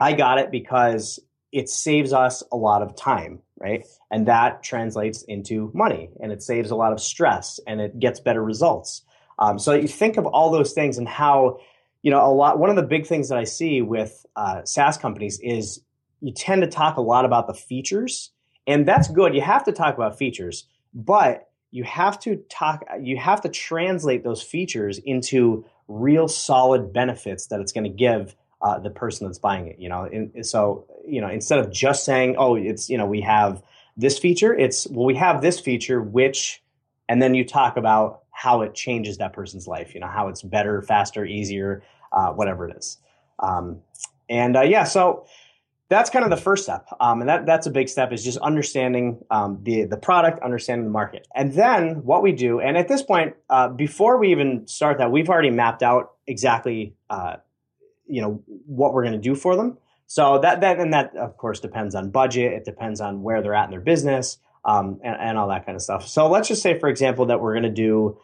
I 0.00 0.12
got 0.12 0.38
it 0.38 0.50
because 0.50 1.20
it 1.50 1.68
saves 1.68 2.12
us 2.12 2.42
a 2.52 2.56
lot 2.56 2.82
of 2.82 2.94
time, 2.94 3.40
right? 3.58 3.86
And 4.10 4.26
that 4.28 4.62
translates 4.62 5.22
into 5.22 5.70
money, 5.74 6.10
and 6.20 6.32
it 6.32 6.42
saves 6.42 6.70
a 6.70 6.76
lot 6.76 6.92
of 6.92 7.00
stress, 7.00 7.60
and 7.66 7.80
it 7.80 7.98
gets 7.98 8.20
better 8.20 8.42
results. 8.42 9.02
Um, 9.38 9.58
so 9.58 9.72
you 9.72 9.88
think 9.88 10.16
of 10.16 10.26
all 10.26 10.50
those 10.50 10.72
things 10.72 10.98
and 10.98 11.08
how 11.08 11.60
you 12.02 12.10
know, 12.10 12.24
a 12.24 12.32
lot. 12.32 12.58
One 12.58 12.70
of 12.70 12.76
the 12.76 12.82
big 12.82 13.06
things 13.06 13.28
that 13.28 13.38
I 13.38 13.44
see 13.44 13.82
with 13.82 14.24
uh, 14.36 14.64
SaaS 14.64 14.96
companies 14.98 15.40
is 15.42 15.80
you 16.20 16.32
tend 16.32 16.62
to 16.62 16.68
talk 16.68 16.96
a 16.96 17.00
lot 17.00 17.24
about 17.24 17.46
the 17.46 17.54
features, 17.54 18.30
and 18.66 18.86
that's 18.86 19.08
good. 19.08 19.34
You 19.34 19.40
have 19.40 19.64
to 19.64 19.72
talk 19.72 19.94
about 19.94 20.18
features, 20.18 20.66
but 20.94 21.48
you 21.70 21.84
have 21.84 22.18
to 22.20 22.36
talk. 22.48 22.84
You 23.00 23.16
have 23.18 23.40
to 23.42 23.48
translate 23.48 24.24
those 24.24 24.42
features 24.42 24.98
into 24.98 25.64
real 25.86 26.28
solid 26.28 26.92
benefits 26.92 27.46
that 27.46 27.60
it's 27.60 27.72
going 27.72 27.84
to 27.84 27.90
give 27.90 28.34
uh, 28.62 28.78
the 28.78 28.90
person 28.90 29.26
that's 29.26 29.38
buying 29.38 29.68
it. 29.68 29.78
You 29.78 29.88
know, 29.88 30.04
and 30.04 30.46
so 30.46 30.86
you 31.06 31.20
know, 31.20 31.28
instead 31.28 31.58
of 31.58 31.70
just 31.70 32.04
saying, 32.04 32.36
"Oh, 32.38 32.54
it's 32.54 32.88
you 32.88 32.96
know, 32.96 33.06
we 33.06 33.20
have 33.20 33.62
this 33.96 34.18
feature," 34.18 34.54
it's 34.54 34.86
well, 34.88 35.06
we 35.06 35.14
have 35.16 35.42
this 35.42 35.60
feature, 35.60 36.00
which, 36.00 36.62
and 37.08 37.20
then 37.20 37.34
you 37.34 37.44
talk 37.44 37.76
about 37.76 38.22
how 38.30 38.62
it 38.62 38.74
changes 38.74 39.18
that 39.18 39.32
person's 39.32 39.66
life. 39.66 39.94
You 39.94 40.00
know, 40.00 40.08
how 40.08 40.28
it's 40.28 40.42
better, 40.42 40.80
faster, 40.82 41.24
easier, 41.24 41.82
uh, 42.12 42.32
whatever 42.32 42.68
it 42.68 42.76
is. 42.76 42.98
Um, 43.40 43.82
and 44.28 44.56
uh, 44.56 44.62
yeah, 44.62 44.84
so 44.84 45.26
that's 45.88 46.10
kind 46.10 46.24
of 46.24 46.30
the 46.30 46.36
first 46.36 46.64
step, 46.64 46.86
um, 47.00 47.20
and 47.20 47.28
that 47.28 47.46
that's 47.46 47.66
a 47.66 47.70
big 47.70 47.88
step 47.88 48.12
is 48.12 48.22
just 48.22 48.36
understanding 48.38 49.24
um, 49.30 49.60
the 49.62 49.84
the 49.84 49.96
product, 49.96 50.40
understanding 50.40 50.84
the 50.84 50.90
market, 50.90 51.26
and 51.34 51.52
then 51.54 52.04
what 52.04 52.22
we 52.22 52.32
do. 52.32 52.60
And 52.60 52.76
at 52.76 52.88
this 52.88 53.02
point, 53.02 53.36
uh, 53.48 53.68
before 53.68 54.18
we 54.18 54.30
even 54.30 54.66
start 54.66 54.98
that, 54.98 55.10
we've 55.10 55.30
already 55.30 55.50
mapped 55.50 55.82
out 55.82 56.12
exactly, 56.26 56.94
uh, 57.08 57.36
you 58.06 58.20
know, 58.20 58.42
what 58.66 58.92
we're 58.92 59.02
going 59.02 59.14
to 59.14 59.18
do 59.18 59.34
for 59.34 59.56
them. 59.56 59.78
So 60.06 60.38
that 60.40 60.60
that 60.60 60.78
and 60.78 60.92
that 60.92 61.16
of 61.16 61.38
course 61.38 61.60
depends 61.60 61.94
on 61.94 62.10
budget. 62.10 62.52
It 62.52 62.64
depends 62.64 63.00
on 63.00 63.22
where 63.22 63.42
they're 63.42 63.54
at 63.54 63.64
in 63.64 63.70
their 63.70 63.80
business. 63.80 64.38
Um, 64.64 65.00
and, 65.02 65.16
and, 65.18 65.38
all 65.38 65.48
that 65.48 65.64
kind 65.64 65.76
of 65.76 65.82
stuff. 65.82 66.06
So 66.08 66.28
let's 66.28 66.48
just 66.48 66.60
say, 66.60 66.78
for 66.78 66.90
example, 66.90 67.26
that 67.26 67.40
we're 67.40 67.54
going 67.54 67.62
to 67.62 67.70
do 67.70 68.18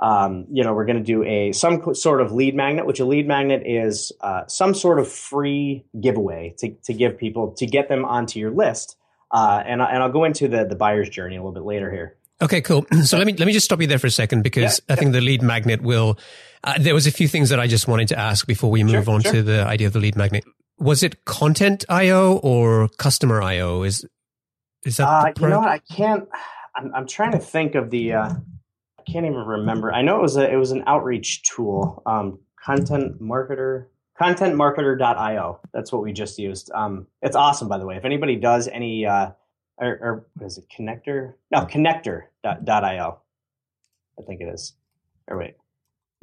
um, 0.00 0.46
you 0.50 0.64
know, 0.64 0.72
we're 0.72 0.86
going 0.86 0.96
to 0.96 1.04
do 1.04 1.22
a 1.24 1.52
some 1.52 1.94
sort 1.94 2.22
of 2.22 2.32
lead 2.32 2.54
magnet, 2.54 2.86
which 2.86 3.00
a 3.00 3.04
lead 3.04 3.28
magnet 3.28 3.62
is 3.66 4.12
uh, 4.22 4.46
some 4.46 4.74
sort 4.74 4.98
of 4.98 5.06
free 5.06 5.84
giveaway 6.00 6.54
to, 6.58 6.70
to 6.84 6.94
give 6.94 7.18
people 7.18 7.52
to 7.58 7.66
get 7.66 7.88
them 7.88 8.04
onto 8.06 8.40
your 8.40 8.50
list. 8.50 8.96
Uh, 9.30 9.62
and 9.64 9.82
and 9.82 10.02
I'll 10.02 10.10
go 10.10 10.24
into 10.24 10.48
the 10.48 10.64
the 10.64 10.74
buyer's 10.74 11.08
journey 11.08 11.36
a 11.36 11.40
little 11.40 11.52
bit 11.52 11.64
later 11.64 11.90
here. 11.90 12.16
Okay, 12.42 12.62
cool. 12.62 12.86
So 13.04 13.18
let 13.18 13.26
me 13.26 13.34
let 13.34 13.44
me 13.44 13.52
just 13.52 13.66
stop 13.66 13.80
you 13.80 13.86
there 13.86 13.98
for 13.98 14.06
a 14.06 14.10
second 14.10 14.42
because 14.42 14.80
yeah, 14.88 14.94
I 14.94 14.96
think 14.96 15.12
the 15.12 15.20
lead 15.20 15.42
magnet 15.42 15.82
will. 15.82 16.18
Uh, 16.64 16.74
there 16.78 16.94
was 16.94 17.06
a 17.06 17.12
few 17.12 17.28
things 17.28 17.50
that 17.50 17.60
I 17.60 17.66
just 17.66 17.86
wanted 17.86 18.08
to 18.08 18.18
ask 18.18 18.46
before 18.46 18.70
we 18.70 18.82
move 18.82 19.04
sure, 19.04 19.14
on 19.14 19.20
sure. 19.22 19.32
to 19.32 19.42
the 19.42 19.66
idea 19.66 19.86
of 19.86 19.92
the 19.92 19.98
lead 19.98 20.16
magnet. 20.16 20.44
Was 20.78 21.02
it 21.02 21.24
content 21.26 21.84
IO 21.88 22.36
or 22.38 22.88
customer 22.96 23.42
IO? 23.42 23.82
Is 23.82 24.06
is 24.84 24.96
that? 24.96 25.06
Uh, 25.06 25.32
you 25.38 25.48
know 25.48 25.60
what? 25.60 25.68
I 25.68 25.78
can't. 25.78 26.26
I'm, 26.74 26.94
I'm 26.94 27.06
trying 27.06 27.32
to 27.32 27.38
think 27.38 27.74
of 27.74 27.90
the. 27.90 28.14
Can't 29.10 29.26
even 29.26 29.38
remember. 29.38 29.92
I 29.92 30.02
know 30.02 30.18
it 30.18 30.22
was 30.22 30.36
a 30.36 30.50
it 30.50 30.56
was 30.56 30.70
an 30.70 30.84
outreach 30.86 31.42
tool. 31.42 32.02
Um, 32.06 32.38
content 32.56 33.20
marketer 33.20 33.86
contentmarketer.io. 34.20 35.60
That's 35.72 35.92
what 35.92 36.02
we 36.02 36.12
just 36.12 36.38
used. 36.38 36.70
Um, 36.74 37.06
it's 37.22 37.36
awesome, 37.36 37.68
by 37.68 37.78
the 37.78 37.86
way. 37.86 37.96
If 37.96 38.04
anybody 38.04 38.36
does 38.36 38.68
any, 38.68 39.06
uh, 39.06 39.30
or, 39.78 39.88
or 39.88 40.26
what 40.34 40.46
is 40.46 40.58
it, 40.58 40.66
connector? 40.68 41.34
No, 41.50 41.60
connector.io. 41.60 43.18
I 44.18 44.22
think 44.22 44.40
it 44.42 44.48
is. 44.52 44.74
Or 45.26 45.38
wait, 45.38 45.54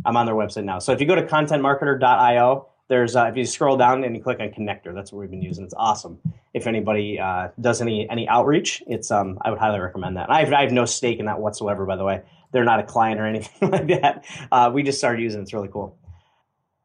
I'm 0.06 0.15
on 0.15 0.27
their 0.27 0.36
website 0.36 0.65
now. 0.65 0.77
So 0.79 0.91
if 0.91 1.01
you 1.01 1.08
go 1.08 1.15
to 1.15 1.24
contentmarketer.io, 1.24 2.67
there's 2.89 3.15
uh, 3.15 3.25
if 3.25 3.36
you 3.36 3.46
scroll 3.46 3.77
down 3.77 4.03
and 4.03 4.15
you 4.15 4.22
click 4.22 4.39
on 4.39 4.50
connector, 4.50 4.94
that's 4.94 5.12
what 5.12 5.20
we've 5.20 5.32
been 5.32 5.41
using. 5.41 5.65
It's 5.65 5.74
awesome. 5.75 6.20
If 6.53 6.67
anybody 6.67 7.20
uh, 7.20 7.50
does 7.60 7.82
any 7.82 8.10
any 8.10 8.29
outreach, 8.29 8.82
it's 8.88 9.12
um, 9.12 9.39
I 9.41 9.50
would 9.50 9.60
highly 9.60 9.79
recommend 9.79 10.15
that. 10.17 10.29
I 10.29 10.41
have, 10.41 10.53
I 10.53 10.62
have 10.62 10.72
no 10.72 10.86
stake 10.86 11.20
in 11.20 11.25
that 11.25 11.39
whatsoever, 11.39 11.86
by 11.86 11.96
the 11.96 12.06
way 12.06 12.22
they're 12.51 12.63
not 12.63 12.80
a 12.80 12.84
client 12.84 13.20
or 13.20 13.25
anything 13.25 13.70
like 13.72 13.88
that. 13.88 14.25
Uh, 14.51 14.72
we 14.74 14.84
just 14.84 14.98
started 14.98 15.22
using 15.22 15.39
it. 15.39 15.44
It's 15.44 15.54
really 15.54 15.70
cool. 15.70 15.98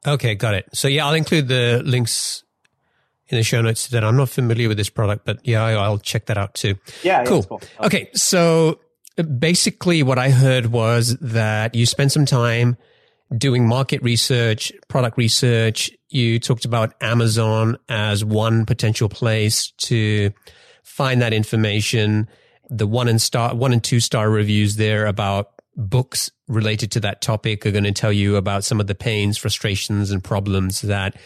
Okay, 0.07 0.35
got 0.35 0.55
it. 0.55 0.67
So 0.73 0.89
yeah, 0.89 1.07
I'll 1.07 1.15
include 1.15 1.49
the 1.49 1.83
links 1.85 2.43
in 3.29 3.39
the 3.39 3.45
show 3.45 3.63
notes 3.63 3.89
that 3.89 4.05
I'm 4.05 4.17
not 4.17 4.29
familiar 4.29 4.69
with 4.69 4.77
this 4.77 4.91
product, 4.91 5.25
but 5.25 5.39
yeah, 5.47 5.63
I'll 5.63 5.99
check 5.99 6.27
that 6.27 6.37
out 6.37 6.55
too. 6.55 6.75
Yeah, 7.03 7.25
cool. 7.25 7.39
Yeah, 7.39 7.45
cool. 7.45 7.63
Okay. 7.81 7.87
okay, 7.87 8.11
so 8.15 8.81
basically, 9.39 10.03
what 10.03 10.19
I 10.19 10.31
heard 10.31 10.67
was 10.67 11.17
that 11.19 11.75
you 11.75 11.87
spent 11.87 12.13
some 12.13 12.27
time 12.27 12.77
doing 13.37 13.67
market 13.67 14.03
research, 14.03 14.73
product 14.89 15.17
research. 15.17 15.91
You 16.09 16.39
talked 16.39 16.65
about 16.65 16.95
Amazon 17.01 17.79
as 17.89 18.25
one 18.25 18.67
potential 18.67 19.09
place 19.09 19.73
to 19.85 20.33
find 20.83 21.23
that 21.23 21.33
information 21.33 22.29
the 22.73 22.87
one 22.87 23.07
and 23.07 23.21
star, 23.21 23.55
one 23.55 23.73
and 23.73 23.85
two 23.85 24.01
star 24.01 24.31
reviews 24.31 24.77
there 24.77 25.07
about 25.07 25.52
books 25.77 26.31
related 26.49 26.91
to 26.93 27.01
that 27.01 27.23
topic 27.23 27.65
are 27.65 27.71
going 27.71 27.85
to 27.85 27.93
tell 27.93 28.13
you 28.13 28.37
about 28.37 28.65
some 28.65 28.81
of 28.81 28.87
the 28.87 28.95
pains, 28.95 29.39
frustrations, 29.39 30.11
and 30.11 30.23
problems 30.23 30.83
that 30.83 31.17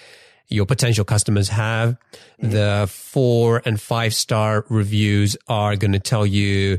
your 0.48 0.66
potential 0.66 1.04
customers 1.04 1.48
have. 1.48 1.96
Mm-hmm. 2.40 2.50
The 2.50 2.86
four 2.90 3.62
and 3.64 3.80
five 3.80 4.14
star 4.14 4.64
reviews 4.68 5.36
are 5.48 5.76
going 5.76 5.92
to 5.92 6.00
tell 6.00 6.24
you 6.26 6.78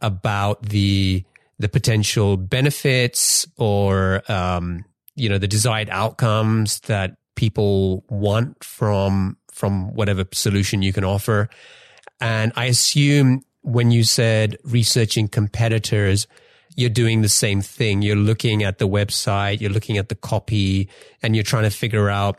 about 0.00 0.62
the 0.62 1.24
the 1.58 1.68
potential 1.68 2.36
benefits 2.36 3.46
or 3.56 4.22
um, 4.30 4.84
you 5.14 5.28
know 5.28 5.38
the 5.38 5.48
desired 5.48 5.88
outcomes 5.90 6.80
that 6.80 7.16
people 7.34 8.04
want 8.08 8.62
from 8.62 9.36
from 9.52 9.94
whatever 9.94 10.24
solution 10.32 10.82
you 10.82 10.92
can 10.92 11.04
offer. 11.04 11.48
And 12.20 12.52
I 12.56 12.66
assume 12.66 13.42
when 13.62 13.90
you 13.90 14.04
said 14.04 14.56
researching 14.64 15.28
competitors, 15.28 16.26
you're 16.78 16.88
doing 16.88 17.22
the 17.22 17.28
same 17.28 17.60
thing. 17.60 18.02
You're 18.02 18.14
looking 18.14 18.62
at 18.62 18.78
the 18.78 18.86
website, 18.86 19.60
you're 19.60 19.70
looking 19.70 19.98
at 19.98 20.08
the 20.08 20.14
copy, 20.14 20.88
and 21.20 21.34
you're 21.34 21.42
trying 21.42 21.64
to 21.64 21.70
figure 21.70 22.08
out 22.08 22.38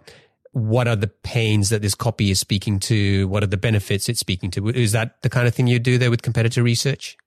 what 0.54 0.88
are 0.88 0.96
the 0.96 1.08
pains 1.08 1.70
that 1.70 1.82
this 1.82 1.94
copy 1.94 2.32
is 2.32 2.40
speaking 2.40 2.80
to? 2.80 3.28
What 3.28 3.44
are 3.44 3.48
the 3.48 3.58
benefits 3.58 4.08
it's 4.08 4.22
speaking 4.22 4.50
to? 4.52 4.70
Is 4.70 4.94
that 4.94 5.22
the 5.24 5.30
kind 5.30 5.46
of 5.46 5.54
thing 5.54 5.68
you 5.68 5.78
do 5.78 5.98
there 5.98 6.10
with 6.10 6.22
competitor 6.22 6.64
research? 6.64 7.18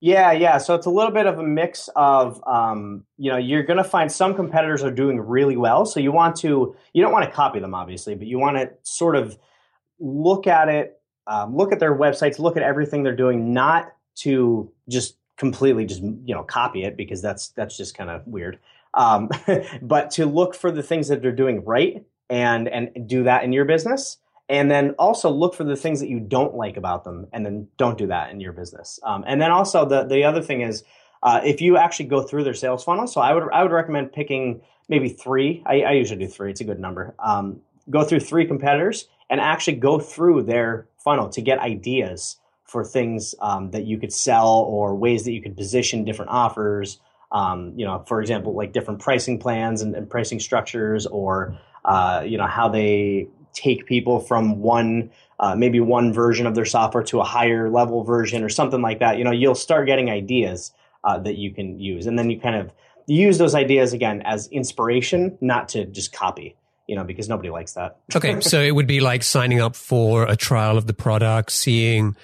Yeah, 0.00 0.32
yeah. 0.32 0.56
So 0.56 0.74
it's 0.74 0.86
a 0.86 0.90
little 0.90 1.12
bit 1.12 1.26
of 1.26 1.38
a 1.38 1.42
mix 1.42 1.90
of, 1.94 2.42
um, 2.46 3.04
you 3.18 3.30
know, 3.30 3.36
you're 3.36 3.62
going 3.64 3.76
to 3.76 3.84
find 3.84 4.10
some 4.10 4.34
competitors 4.34 4.82
are 4.82 4.90
doing 4.90 5.20
really 5.20 5.58
well. 5.58 5.84
So 5.84 6.00
you 6.00 6.10
want 6.10 6.36
to, 6.36 6.74
you 6.94 7.02
don't 7.02 7.12
want 7.12 7.26
to 7.26 7.30
copy 7.30 7.60
them, 7.60 7.74
obviously, 7.74 8.14
but 8.14 8.26
you 8.26 8.38
want 8.38 8.56
to 8.56 8.70
sort 8.82 9.14
of 9.14 9.38
look 10.00 10.46
at 10.46 10.70
it, 10.70 10.98
um, 11.26 11.54
look 11.54 11.70
at 11.70 11.80
their 11.80 11.94
websites, 11.94 12.38
look 12.38 12.56
at 12.56 12.62
everything 12.62 13.02
they're 13.02 13.14
doing, 13.14 13.52
not 13.52 13.92
to 14.14 14.72
just 14.88 15.16
completely 15.36 15.86
just 15.86 16.02
you 16.02 16.34
know 16.34 16.42
copy 16.42 16.84
it 16.84 16.96
because 16.96 17.22
that's 17.22 17.48
that's 17.48 17.76
just 17.76 17.96
kind 17.96 18.10
of 18.10 18.26
weird. 18.26 18.58
Um, 18.94 19.30
but 19.82 20.10
to 20.12 20.26
look 20.26 20.54
for 20.54 20.70
the 20.70 20.82
things 20.82 21.08
that 21.08 21.22
they're 21.22 21.32
doing 21.32 21.64
right 21.64 22.04
and 22.30 22.68
and 22.68 23.08
do 23.08 23.24
that 23.24 23.44
in 23.44 23.52
your 23.52 23.64
business 23.64 24.18
and 24.48 24.70
then 24.70 24.90
also 24.98 25.30
look 25.30 25.54
for 25.54 25.64
the 25.64 25.76
things 25.76 26.00
that 26.00 26.08
you 26.08 26.20
don't 26.20 26.54
like 26.54 26.76
about 26.76 27.04
them 27.04 27.26
and 27.32 27.46
then 27.46 27.68
don't 27.78 27.96
do 27.96 28.08
that 28.08 28.30
in 28.30 28.40
your 28.40 28.52
business. 28.52 28.98
Um, 29.02 29.24
and 29.26 29.40
then 29.40 29.50
also 29.50 29.86
the 29.86 30.04
the 30.04 30.24
other 30.24 30.42
thing 30.42 30.62
is 30.62 30.84
uh, 31.22 31.40
if 31.44 31.60
you 31.60 31.76
actually 31.76 32.06
go 32.06 32.22
through 32.22 32.42
their 32.42 32.52
sales 32.52 32.82
funnel 32.82 33.06
so 33.06 33.20
i 33.20 33.32
would 33.32 33.44
i 33.52 33.62
would 33.62 33.70
recommend 33.70 34.12
picking 34.12 34.60
maybe 34.88 35.08
three. 35.08 35.62
I, 35.66 35.82
I 35.82 35.92
usually 35.92 36.24
do 36.24 36.28
three. 36.28 36.50
It's 36.50 36.60
a 36.60 36.64
good 36.64 36.78
number. 36.78 37.14
Um, 37.18 37.60
go 37.90 38.04
through 38.04 38.20
three 38.20 38.46
competitors 38.46 39.08
and 39.30 39.40
actually 39.40 39.76
go 39.76 39.98
through 39.98 40.42
their 40.42 40.86
funnel 40.98 41.28
to 41.30 41.40
get 41.40 41.58
ideas 41.58 42.36
for 42.72 42.84
things 42.84 43.34
um, 43.40 43.70
that 43.70 43.84
you 43.84 43.98
could 43.98 44.12
sell 44.12 44.64
or 44.68 44.96
ways 44.96 45.24
that 45.24 45.32
you 45.32 45.42
could 45.42 45.56
position 45.56 46.04
different 46.04 46.30
offers 46.30 46.98
um, 47.30 47.72
you 47.76 47.84
know 47.84 48.02
for 48.08 48.20
example 48.20 48.54
like 48.54 48.72
different 48.72 49.00
pricing 49.00 49.38
plans 49.38 49.82
and, 49.82 49.94
and 49.94 50.08
pricing 50.08 50.40
structures 50.40 51.06
or 51.06 51.56
uh, 51.84 52.22
you 52.26 52.38
know 52.38 52.46
how 52.46 52.68
they 52.68 53.28
take 53.52 53.86
people 53.86 54.20
from 54.20 54.60
one 54.60 55.10
uh, 55.40 55.56
maybe 55.56 55.80
one 55.80 56.12
version 56.12 56.46
of 56.46 56.54
their 56.54 56.64
software 56.64 57.02
to 57.02 57.20
a 57.20 57.24
higher 57.24 57.68
level 57.68 58.04
version 58.04 58.44
or 58.44 58.48
something 58.48 58.80
like 58.80 59.00
that. 59.00 59.18
You 59.18 59.24
know 59.24 59.30
you'll 59.30 59.54
start 59.54 59.86
getting 59.86 60.10
ideas 60.10 60.72
uh, 61.04 61.18
that 61.18 61.36
you 61.36 61.52
can 61.52 61.78
use. 61.78 62.06
And 62.06 62.18
then 62.18 62.30
you 62.30 62.40
kind 62.40 62.56
of 62.56 62.72
use 63.06 63.38
those 63.38 63.54
ideas 63.54 63.92
again 63.92 64.22
as 64.24 64.46
inspiration 64.48 65.36
not 65.40 65.70
to 65.70 65.84
just 65.84 66.12
copy 66.12 66.56
you 66.86 66.94
know 66.94 67.04
because 67.04 67.28
nobody 67.28 67.50
likes 67.50 67.72
that. 67.74 67.98
Okay 68.14 68.40
so 68.40 68.60
it 68.60 68.72
would 68.72 68.86
be 68.86 69.00
like 69.00 69.22
signing 69.22 69.60
up 69.60 69.74
for 69.74 70.24
a 70.24 70.36
trial 70.36 70.78
of 70.78 70.86
the 70.86 70.94
product 70.94 71.50
seeing 71.50 72.16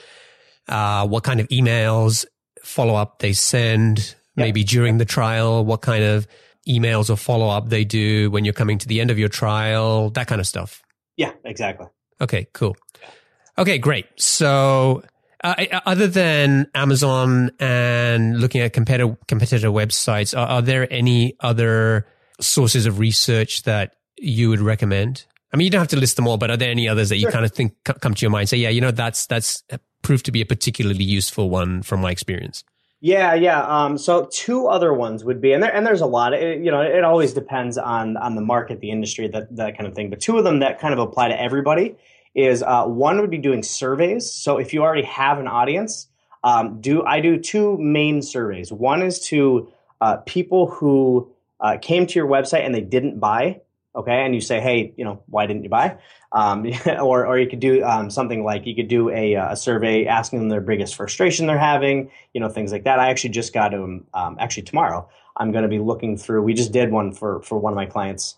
uh, 0.68 1.06
what 1.06 1.24
kind 1.24 1.40
of 1.40 1.48
emails 1.48 2.24
follow 2.62 2.94
up 2.94 3.18
they 3.20 3.32
send 3.32 4.14
maybe 4.36 4.62
during 4.62 4.98
the 4.98 5.04
trial 5.04 5.64
what 5.64 5.80
kind 5.80 6.04
of 6.04 6.26
emails 6.68 7.10
or 7.10 7.16
follow 7.16 7.48
up 7.48 7.68
they 7.68 7.84
do 7.84 8.30
when 8.30 8.44
you're 8.44 8.54
coming 8.54 8.78
to 8.78 8.86
the 8.86 9.00
end 9.00 9.10
of 9.10 9.18
your 9.18 9.28
trial, 9.28 10.10
that 10.10 10.26
kind 10.26 10.40
of 10.40 10.46
stuff. 10.46 10.82
Yeah, 11.16 11.32
exactly. 11.44 11.86
Okay, 12.20 12.46
cool. 12.52 12.76
Okay, 13.56 13.78
great. 13.78 14.06
So, 14.16 15.02
uh, 15.42 15.54
other 15.86 16.06
than 16.06 16.70
Amazon 16.74 17.50
and 17.58 18.40
looking 18.40 18.60
at 18.60 18.72
competitor 18.72 19.16
competitor 19.26 19.68
websites, 19.68 20.36
are, 20.36 20.46
are, 20.46 20.62
there 20.62 20.92
any 20.92 21.34
other 21.40 22.06
sources 22.40 22.86
of 22.86 22.98
research 22.98 23.62
that 23.62 23.94
you 24.16 24.48
would 24.48 24.60
recommend? 24.60 25.24
I 25.52 25.56
mean, 25.56 25.64
you 25.64 25.70
don't 25.70 25.80
have 25.80 25.88
to 25.88 25.96
list 25.96 26.16
them 26.16 26.28
all, 26.28 26.36
but 26.36 26.50
are 26.50 26.56
there 26.56 26.70
any 26.70 26.88
others 26.88 27.08
that 27.08 27.16
you 27.16 27.28
kind 27.28 27.44
of 27.44 27.52
think 27.52 27.72
come 27.84 28.14
to 28.14 28.22
your 28.22 28.30
mind? 28.30 28.48
Say, 28.48 28.58
yeah, 28.58 28.68
you 28.68 28.80
know, 28.80 28.90
that's 28.90 29.26
that's 29.26 29.62
proved 30.08 30.24
to 30.24 30.32
be 30.32 30.40
a 30.40 30.46
particularly 30.46 31.04
useful 31.04 31.50
one 31.50 31.82
from 31.82 32.00
my 32.00 32.10
experience. 32.10 32.64
Yeah, 33.02 33.34
yeah. 33.34 33.60
Um, 33.60 33.98
so 33.98 34.26
two 34.32 34.66
other 34.66 34.94
ones 34.94 35.22
would 35.22 35.38
be, 35.38 35.52
and 35.52 35.62
there 35.62 35.72
and 35.72 35.86
there's 35.86 36.00
a 36.00 36.06
lot. 36.06 36.32
It, 36.32 36.64
you 36.64 36.70
know, 36.70 36.80
it 36.80 37.04
always 37.04 37.34
depends 37.34 37.76
on 37.76 38.16
on 38.16 38.34
the 38.34 38.40
market, 38.40 38.80
the 38.80 38.90
industry, 38.90 39.28
that 39.28 39.54
that 39.54 39.76
kind 39.76 39.86
of 39.86 39.94
thing. 39.94 40.08
But 40.08 40.20
two 40.20 40.38
of 40.38 40.44
them 40.44 40.60
that 40.60 40.80
kind 40.80 40.94
of 40.94 40.98
apply 40.98 41.28
to 41.28 41.38
everybody 41.38 41.94
is 42.34 42.62
uh, 42.62 42.86
one 42.86 43.20
would 43.20 43.28
be 43.28 43.36
doing 43.36 43.62
surveys. 43.62 44.32
So 44.32 44.56
if 44.56 44.72
you 44.72 44.82
already 44.82 45.02
have 45.02 45.38
an 45.38 45.46
audience, 45.46 46.08
um, 46.42 46.80
do 46.80 47.04
I 47.04 47.20
do 47.20 47.38
two 47.38 47.76
main 47.76 48.22
surveys. 48.22 48.72
One 48.72 49.02
is 49.02 49.20
to 49.26 49.70
uh, 50.00 50.16
people 50.24 50.68
who 50.68 51.30
uh, 51.60 51.76
came 51.82 52.06
to 52.06 52.14
your 52.14 52.26
website 52.26 52.64
and 52.64 52.74
they 52.74 52.80
didn't 52.80 53.20
buy. 53.20 53.60
Okay, 53.94 54.24
and 54.24 54.34
you 54.34 54.40
say, 54.40 54.60
hey, 54.60 54.94
you 54.96 55.04
know, 55.04 55.22
why 55.26 55.46
didn't 55.46 55.64
you 55.64 55.70
buy? 55.70 55.98
Um, 56.30 56.66
or, 57.00 57.26
or 57.26 57.38
you 57.38 57.48
could 57.48 57.60
do 57.60 57.82
um, 57.84 58.10
something 58.10 58.44
like 58.44 58.66
you 58.66 58.74
could 58.74 58.88
do 58.88 59.10
a, 59.10 59.34
uh, 59.34 59.52
a, 59.52 59.56
survey 59.56 60.04
asking 60.04 60.40
them 60.40 60.50
their 60.50 60.60
biggest 60.60 60.94
frustration 60.94 61.46
they're 61.46 61.58
having, 61.58 62.10
you 62.34 62.40
know, 62.40 62.50
things 62.50 62.70
like 62.70 62.84
that. 62.84 62.98
I 62.98 63.08
actually 63.08 63.30
just 63.30 63.54
got 63.54 63.70
to, 63.70 64.04
um, 64.12 64.36
actually 64.38 64.64
tomorrow, 64.64 65.08
I'm 65.38 65.52
going 65.52 65.62
to 65.62 65.68
be 65.68 65.78
looking 65.78 66.18
through, 66.18 66.42
we 66.42 66.52
just 66.52 66.70
did 66.70 66.90
one 66.90 67.12
for, 67.12 67.40
for 67.40 67.58
one 67.58 67.72
of 67.72 67.76
my 67.76 67.86
clients. 67.86 68.36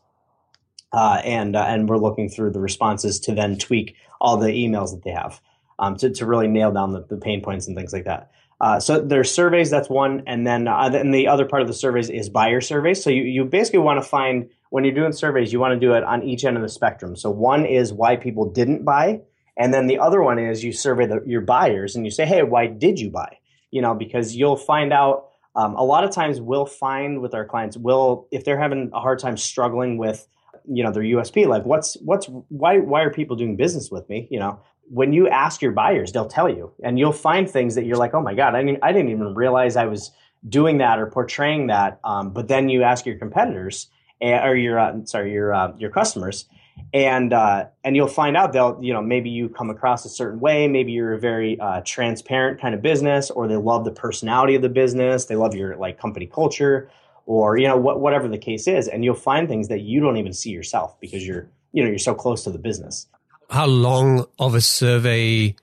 Uh, 0.92 1.20
and, 1.24 1.57
uh, 1.57 1.64
and 1.66 1.88
we're 1.88 1.98
looking 1.98 2.29
through 2.29 2.50
the 2.50 2.61
responses 2.61 3.18
to 3.20 3.35
then 3.35 3.59
tweak 3.59 3.96
all 4.20 4.37
the 4.37 4.48
emails 4.48 4.90
that 4.92 5.03
they 5.03 5.11
have 5.11 5.40
um, 5.81 5.96
to, 5.96 6.11
to 6.11 6.26
really 6.26 6.46
nail 6.46 6.70
down 6.70 6.92
the, 6.92 7.05
the 7.09 7.16
pain 7.16 7.42
points 7.42 7.66
and 7.66 7.76
things 7.76 7.92
like 7.92 8.05
that. 8.05 8.31
Uh, 8.61 8.79
so 8.79 9.00
there's 9.00 9.33
surveys, 9.33 9.70
that's 9.70 9.88
one, 9.88 10.22
and 10.26 10.46
then 10.46 10.68
uh, 10.68 10.88
the 10.88 11.26
other 11.26 11.46
part 11.46 11.62
of 11.62 11.68
the 11.68 11.74
surveys 11.74 12.11
is 12.11 12.29
buyer 12.29 12.61
surveys. 12.61 13.03
So 13.03 13.09
you, 13.09 13.22
you 13.22 13.44
basically 13.44 13.79
want 13.79 14.03
to 14.03 14.09
find 14.09 14.50
when 14.70 14.85
you're 14.85 14.94
doing 14.94 15.12
surveys, 15.12 15.52
you 15.52 15.61
want 15.61 15.78
to 15.78 15.87
do 15.87 15.92
it 15.92 16.02
on 16.02 16.22
each 16.22 16.44
end 16.44 16.56
of 16.56 16.62
the 16.62 16.68
spectrum. 16.68 17.14
So 17.14 17.30
one 17.30 17.66
is 17.66 17.92
why 17.92 18.16
people 18.16 18.50
didn't 18.50 18.85
buy, 18.85 19.20
and 19.56 19.74
then 19.74 19.87
the 19.87 19.98
other 19.98 20.22
one 20.22 20.38
is 20.38 20.64
you 20.64 20.72
survey 20.72 21.06
the, 21.06 21.22
your 21.26 21.42
buyers 21.42 21.94
and 21.94 22.04
you 22.04 22.11
say, 22.11 22.24
hey, 22.24 22.42
why 22.42 22.66
did 22.66 22.98
you 22.98 23.11
buy? 23.11 23.38
You 23.70 23.83
know, 23.83 23.94
because 23.94 24.35
you'll 24.35 24.56
find 24.56 24.92
out. 24.92 25.26
Um, 25.56 25.74
a 25.74 25.83
lot 25.83 26.04
of 26.04 26.12
times, 26.12 26.40
we'll 26.40 26.64
find 26.64 27.20
with 27.20 27.35
our 27.35 27.44
clients, 27.44 27.76
will 27.76 28.28
if 28.30 28.44
they're 28.44 28.59
having 28.59 28.90
a 28.94 29.00
hard 29.00 29.18
time 29.18 29.37
struggling 29.37 29.98
with, 29.98 30.28
you 30.64 30.85
know, 30.85 30.92
their 30.92 31.02
USP, 31.02 31.46
like 31.48 31.64
what's 31.64 31.94
what's 32.02 32.26
why 32.48 32.78
why 32.78 33.02
are 33.02 33.11
people 33.11 33.35
doing 33.35 33.56
business 33.56 33.90
with 33.90 34.09
me? 34.09 34.28
You 34.30 34.38
know, 34.38 34.61
when 34.85 35.12
you 35.12 35.28
ask 35.28 35.61
your 35.61 35.72
buyers, 35.72 36.12
they'll 36.12 36.28
tell 36.28 36.48
you, 36.48 36.72
and 36.85 37.00
you'll 37.00 37.12
find 37.12 37.50
things 37.50 37.74
that 37.74 37.85
you're 37.85 37.96
like, 37.96 38.14
oh 38.14 38.22
my 38.22 38.35
god, 38.35 38.54
I 38.54 38.62
didn't 38.62 38.78
I 38.85 38.92
didn't 38.92 39.11
even 39.11 39.35
realize 39.35 39.74
I 39.74 39.87
was 39.87 40.12
doing 40.48 40.78
that 40.78 41.00
or 41.00 41.06
portraying 41.06 41.66
that. 41.66 41.98
Um, 42.04 42.30
but 42.30 42.46
then 42.46 42.68
you 42.68 42.85
ask 42.85 43.04
your 43.04 43.18
competitors 43.18 43.88
or 44.20 44.54
your 44.56 44.78
uh, 44.78 45.04
sorry 45.04 45.33
your 45.33 45.54
uh, 45.54 45.72
your 45.78 45.90
customers. 45.90 46.46
And 46.92 47.33
uh, 47.33 47.66
and 47.85 47.94
you'll 47.94 48.09
find 48.09 48.37
out 48.37 48.52
they'll 48.52 48.78
you 48.83 48.92
know 48.92 49.02
maybe 49.02 49.30
you 49.30 49.48
come 49.48 49.70
across 49.70 50.04
a 50.04 50.09
certain 50.09 50.40
way. 50.40 50.66
Maybe 50.68 50.92
you're 50.92 51.12
a 51.12 51.18
very 51.18 51.59
uh, 51.61 51.83
transparent 51.85 52.61
kind 52.61 52.74
of 52.74 52.83
business 52.83 53.30
or 53.30 53.48
they 53.48 53.56
love 53.56 53.85
the 53.85 53.92
personality 53.92 54.54
of 54.54 54.62
the 54.62 54.68
business. 54.68 55.26
They 55.26 55.37
love 55.37 55.54
your 55.54 55.76
like 55.76 56.00
company 56.00 56.26
culture 56.26 56.90
or 57.26 57.59
you 57.59 57.68
know 57.68 57.76
what, 57.76 58.00
whatever 58.00 58.28
the 58.28 58.38
case 58.38 58.66
is. 58.66 58.88
And 58.88 59.04
you'll 59.04 59.14
find 59.14 59.48
things 59.48 59.68
that 59.68 59.80
you 59.80 60.00
don't 60.00 60.16
even 60.16 60.33
see 60.33 60.50
yourself 60.50 60.98
because 61.00 61.26
you're 61.26 61.48
you 61.72 61.83
know 61.83 61.88
you're 61.88 61.98
so 61.98 62.14
close 62.14 62.44
to 62.44 62.50
the 62.50 62.59
business. 62.59 63.06
How 63.50 63.66
long 63.66 64.26
of 64.38 64.54
a 64.54 64.61
survey 64.61 65.54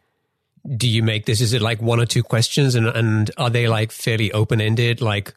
do 0.76 0.88
you 0.88 1.04
make 1.04 1.26
this? 1.26 1.42
Is 1.42 1.54
it 1.54 1.62
like 1.62 1.82
one 1.82 2.00
or 2.00 2.06
two 2.06 2.24
questions? 2.24 2.76
And 2.76 2.88
and 2.88 3.32
are 3.38 3.50
they 3.50 3.68
like 3.68 3.92
fairly 3.92 4.32
open 4.32 4.62
ended 4.62 5.02
like 5.02 5.34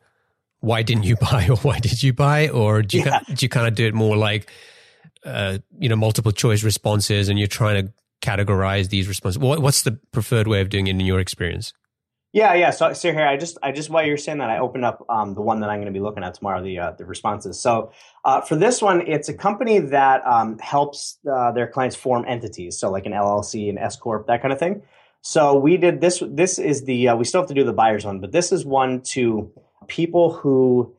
why 0.60 0.82
didn't 0.82 1.04
you 1.04 1.16
buy 1.30 1.48
or 1.48 1.56
why 1.56 1.78
did 1.78 2.02
you 2.02 2.12
buy? 2.12 2.48
Or 2.48 2.82
do 2.82 2.98
you, 2.98 3.04
yeah. 3.04 3.20
do 3.26 3.44
you 3.44 3.48
kind 3.48 3.66
of 3.66 3.74
do 3.74 3.86
it 3.86 3.94
more 3.94 4.16
like 4.16 4.50
uh, 5.24 5.58
you 5.78 5.88
know 5.88 5.96
multiple 5.96 6.32
choice 6.32 6.62
responses 6.62 7.28
and 7.28 7.38
you're 7.38 7.48
trying 7.48 7.86
to 7.86 7.92
categorize 8.22 8.90
these 8.90 9.08
responses 9.08 9.38
what, 9.38 9.60
what's 9.60 9.82
the 9.82 9.92
preferred 10.12 10.46
way 10.46 10.60
of 10.60 10.68
doing 10.68 10.86
it 10.86 10.90
in 10.90 11.00
your 11.00 11.20
experience? 11.20 11.72
Yeah 12.32 12.54
yeah. 12.54 12.70
So, 12.70 12.92
so 12.92 13.12
here 13.12 13.26
i 13.26 13.36
just 13.36 13.58
i 13.62 13.72
just 13.72 13.90
while 13.90 14.06
you're 14.06 14.16
saying 14.16 14.38
that 14.38 14.50
i 14.50 14.58
opened 14.58 14.84
up 14.84 15.04
um, 15.08 15.34
the 15.34 15.40
one 15.40 15.60
that 15.60 15.68
i'm 15.68 15.78
going 15.78 15.92
to 15.92 15.98
be 15.98 16.02
looking 16.02 16.22
at 16.22 16.34
tomorrow 16.34 16.62
the 16.62 16.78
uh, 16.78 16.92
the 16.92 17.04
responses. 17.04 17.60
So 17.60 17.92
uh, 18.24 18.40
for 18.40 18.56
this 18.56 18.80
one 18.80 19.06
it's 19.06 19.28
a 19.28 19.34
company 19.34 19.78
that 19.78 20.24
um, 20.26 20.58
helps 20.58 21.18
uh, 21.30 21.52
their 21.52 21.66
clients 21.66 21.96
form 21.96 22.24
entities. 22.26 22.78
So 22.78 22.90
like 22.90 23.06
an 23.06 23.12
llc 23.12 23.68
an 23.68 23.78
s 23.78 23.96
corp 23.96 24.26
that 24.28 24.42
kind 24.42 24.52
of 24.52 24.58
thing. 24.58 24.82
So 25.22 25.58
we 25.58 25.76
did 25.76 26.00
this 26.00 26.22
this 26.26 26.58
is 26.58 26.84
the 26.84 27.08
uh, 27.08 27.16
we 27.16 27.24
still 27.24 27.40
have 27.42 27.48
to 27.48 27.54
do 27.54 27.64
the 27.64 27.72
buyers 27.72 28.04
one 28.04 28.20
but 28.20 28.32
this 28.32 28.52
is 28.52 28.64
one 28.64 29.02
to 29.12 29.52
people 29.90 30.32
who 30.32 30.94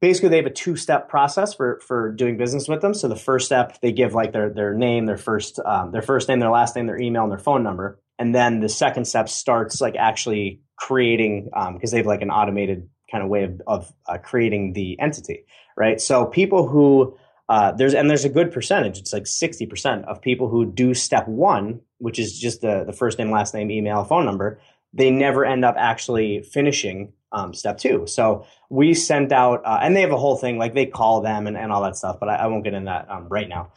basically 0.00 0.30
they 0.30 0.38
have 0.38 0.46
a 0.46 0.50
two 0.50 0.76
step 0.76 1.08
process 1.08 1.54
for 1.54 1.80
for 1.86 2.10
doing 2.12 2.36
business 2.36 2.66
with 2.66 2.80
them. 2.80 2.94
So 2.94 3.06
the 3.06 3.16
first 3.16 3.46
step 3.46 3.80
they 3.80 3.92
give 3.92 4.14
like 4.14 4.32
their 4.32 4.50
their 4.50 4.74
name, 4.74 5.06
their 5.06 5.16
first 5.16 5.60
um, 5.64 5.92
their 5.92 6.02
first 6.02 6.28
name, 6.28 6.40
their 6.40 6.50
last 6.50 6.74
name, 6.74 6.86
their 6.86 7.00
email, 7.00 7.22
and 7.22 7.30
their 7.30 7.38
phone 7.38 7.62
number, 7.62 8.00
and 8.18 8.34
then 8.34 8.60
the 8.60 8.68
second 8.68 9.04
step 9.04 9.28
starts 9.28 9.80
like 9.80 9.96
actually 9.96 10.60
creating 10.76 11.44
because 11.44 11.92
um, 11.92 11.92
they 11.92 11.98
have 11.98 12.06
like 12.06 12.22
an 12.22 12.30
automated 12.30 12.88
kind 13.10 13.22
of 13.22 13.28
way 13.28 13.44
of, 13.44 13.60
of 13.66 13.92
uh, 14.08 14.18
creating 14.18 14.72
the 14.72 14.98
entity, 15.00 15.44
right? 15.76 16.00
So 16.00 16.26
people 16.26 16.66
who 16.66 17.16
uh, 17.48 17.72
there's 17.72 17.94
and 17.94 18.08
there's 18.08 18.24
a 18.24 18.30
good 18.30 18.52
percentage. 18.52 18.98
It's 18.98 19.12
like 19.12 19.26
sixty 19.26 19.66
percent 19.66 20.04
of 20.06 20.22
people 20.22 20.48
who 20.48 20.64
do 20.64 20.94
step 20.94 21.28
one, 21.28 21.80
which 21.98 22.18
is 22.18 22.38
just 22.38 22.62
the 22.62 22.84
the 22.86 22.92
first 22.92 23.18
name, 23.18 23.30
last 23.30 23.54
name, 23.54 23.70
email, 23.70 24.04
phone 24.04 24.24
number. 24.24 24.60
They 24.92 25.10
never 25.10 25.44
end 25.44 25.64
up 25.64 25.76
actually 25.78 26.42
finishing 26.42 27.12
um, 27.32 27.54
step 27.54 27.78
two. 27.78 28.06
So 28.06 28.46
we 28.68 28.94
sent 28.94 29.32
out, 29.32 29.62
uh, 29.64 29.78
and 29.82 29.96
they 29.96 30.00
have 30.00 30.12
a 30.12 30.18
whole 30.18 30.36
thing 30.36 30.58
like 30.58 30.74
they 30.74 30.86
call 30.86 31.20
them 31.20 31.46
and, 31.46 31.56
and 31.56 31.72
all 31.72 31.82
that 31.82 31.96
stuff, 31.96 32.18
but 32.20 32.28
I, 32.28 32.36
I 32.36 32.46
won't 32.46 32.64
get 32.64 32.74
in 32.74 32.84
that 32.86 33.10
um, 33.10 33.28
right 33.28 33.48
now. 33.48 33.72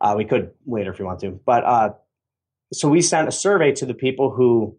Uh, 0.00 0.14
we 0.16 0.24
could 0.24 0.52
later 0.66 0.92
if 0.92 0.98
you 0.98 1.04
want 1.04 1.20
to. 1.20 1.40
But 1.44 1.64
uh, 1.64 1.90
so 2.72 2.88
we 2.88 3.02
sent 3.02 3.28
a 3.28 3.32
survey 3.32 3.72
to 3.72 3.86
the 3.86 3.94
people 3.94 4.30
who 4.30 4.76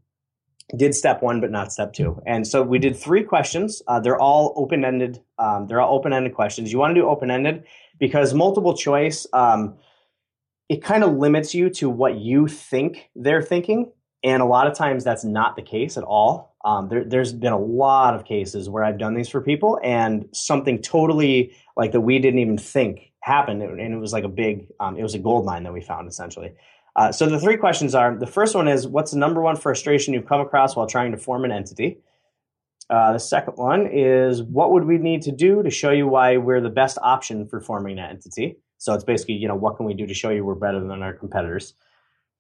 did 0.76 0.94
step 0.94 1.22
one, 1.22 1.42
but 1.42 1.52
not 1.52 1.74
step 1.74 1.94
two. 1.94 2.22
And 2.26 2.46
so 2.46 2.62
we 2.62 2.78
did 2.80 2.96
three 2.96 3.24
questions. 3.24 3.82
Uh, 3.88 4.00
they're 4.00 4.20
all 4.20 4.54
open 4.56 4.86
ended. 4.86 5.20
Um, 5.38 5.68
they're 5.68 5.82
all 5.82 5.98
open 5.98 6.14
ended 6.14 6.36
questions. 6.36 6.72
You 6.72 6.78
want 6.78 6.96
to 6.96 7.02
do 7.02 7.08
open 7.08 7.32
ended 7.32 7.64
because 8.00 8.34
multiple 8.34 8.76
choice, 8.76 9.26
um, 9.34 9.78
it 10.70 10.84
kind 10.84 11.04
of 11.04 11.18
limits 11.18 11.56
you 11.56 11.70
to 11.72 11.90
what 11.90 12.20
you 12.20 12.48
think 12.48 13.10
they're 13.16 13.42
thinking. 13.42 13.92
And 14.24 14.42
a 14.42 14.46
lot 14.46 14.68
of 14.68 14.74
times 14.74 15.04
that's 15.04 15.24
not 15.24 15.56
the 15.56 15.62
case 15.62 15.98
at 15.98 16.04
all. 16.04 16.56
Um, 16.66 16.90
there, 16.90 17.20
has 17.20 17.32
been 17.32 17.54
a 17.54 17.60
lot 17.60 18.16
of 18.16 18.26
cases 18.26 18.68
where 18.68 18.84
I've 18.84 18.98
done 18.98 19.14
these 19.14 19.30
for 19.30 19.40
people 19.40 19.80
and 19.82 20.28
something 20.34 20.82
totally 20.82 21.56
like 21.78 21.94
that 21.94 22.02
we 22.02 22.20
didn't 22.20 22.40
even 22.40 22.58
think 22.58 23.14
happened. 23.22 23.62
And 23.62 23.94
it 23.94 23.98
was 23.98 24.12
like 24.12 24.26
a 24.26 24.30
big, 24.30 24.68
um, 24.80 24.98
it 24.98 25.04
was 25.04 25.16
a 25.16 25.20
gold 25.20 25.46
mine 25.46 25.64
that 25.64 25.74
we 25.74 25.80
found 25.82 26.10
essentially. 26.10 26.52
Uh, 26.98 27.14
so 27.14 27.28
the 27.28 27.40
three 27.40 27.56
questions 27.56 27.96
are 27.96 28.14
the 28.18 28.28
first 28.28 28.56
one 28.56 28.68
is 28.68 28.86
what's 28.86 29.12
the 29.12 29.18
number 29.18 29.42
one 29.42 29.56
frustration 29.56 30.14
you've 30.14 30.28
come 30.28 30.42
across 30.42 30.76
while 30.76 30.88
trying 30.88 31.12
to 31.12 31.18
form 31.18 31.46
an 31.46 31.52
entity? 31.52 32.00
Uh, 32.90 33.14
the 33.14 33.20
second 33.20 33.54
one 33.54 33.88
is 33.88 34.42
what 34.44 34.72
would 34.72 34.84
we 34.84 34.98
need 34.98 35.22
to 35.22 35.32
do 35.32 35.64
to 35.64 35.70
show 35.70 35.92
you 35.92 36.08
why 36.08 36.36
we're 36.38 36.60
the 36.60 36.70
best 36.70 36.98
option 37.02 37.48
for 37.48 37.62
forming 37.62 38.00
an 38.00 38.10
entity? 38.10 38.58
So 38.80 38.94
it's 38.94 39.04
basically, 39.04 39.36
you 39.36 39.48
know, 39.48 39.56
what 39.56 39.78
can 39.78 39.86
we 39.86 39.94
do 39.94 40.08
to 40.08 40.14
show 40.14 40.30
you 40.30 40.44
we're 40.44 40.56
better 40.56 40.80
than 40.80 41.04
our 41.04 41.14
competitors? 41.14 41.74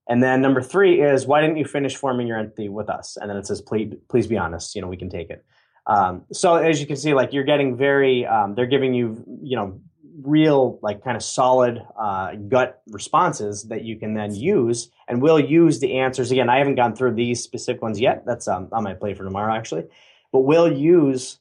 And 0.09 0.23
then 0.23 0.41
number 0.41 0.61
three 0.61 1.01
is 1.01 1.27
why 1.27 1.39
didn't 1.39 1.57
you 1.57 1.65
finish 1.65 1.95
forming 1.95 2.25
your 2.25 2.37
entity 2.37 2.67
with 2.67 2.89
us? 2.89 3.15
And 3.15 3.29
then 3.29 3.37
it 3.37 3.45
says, 3.45 3.61
please, 3.61 3.93
please 4.09 4.25
be 4.25 4.37
honest. 4.37 4.75
You 4.75 4.81
know, 4.81 4.87
we 4.87 4.97
can 4.97 5.09
take 5.09 5.29
it. 5.29 5.45
Um, 5.85 6.23
so 6.33 6.55
as 6.55 6.81
you 6.81 6.87
can 6.87 6.97
see, 6.97 7.13
like 7.13 7.31
you're 7.31 7.43
getting 7.43 7.77
very, 7.77 8.25
um, 8.25 8.55
they're 8.55 8.65
giving 8.65 8.95
you, 8.95 9.23
you 9.43 9.55
know, 9.55 9.79
real, 10.23 10.79
like 10.81 11.03
kind 11.03 11.15
of 11.15 11.21
solid 11.21 11.81
uh, 11.97 12.33
gut 12.35 12.81
responses 12.89 13.65
that 13.65 13.83
you 13.83 13.97
can 13.97 14.15
then 14.15 14.33
use. 14.33 14.89
And 15.07 15.21
we'll 15.21 15.39
use 15.39 15.79
the 15.79 15.99
answers. 15.99 16.31
Again, 16.31 16.49
I 16.49 16.57
haven't 16.57 16.75
gone 16.75 16.95
through 16.95 17.13
these 17.13 17.43
specific 17.43 17.83
ones 17.83 17.99
yet. 17.99 18.25
That's 18.25 18.47
um, 18.47 18.67
on 18.71 18.83
my 18.83 18.95
plate 18.95 19.15
for 19.15 19.23
tomorrow, 19.23 19.53
actually. 19.53 19.85
But 20.31 20.39
we'll 20.39 20.75
use 20.75 21.37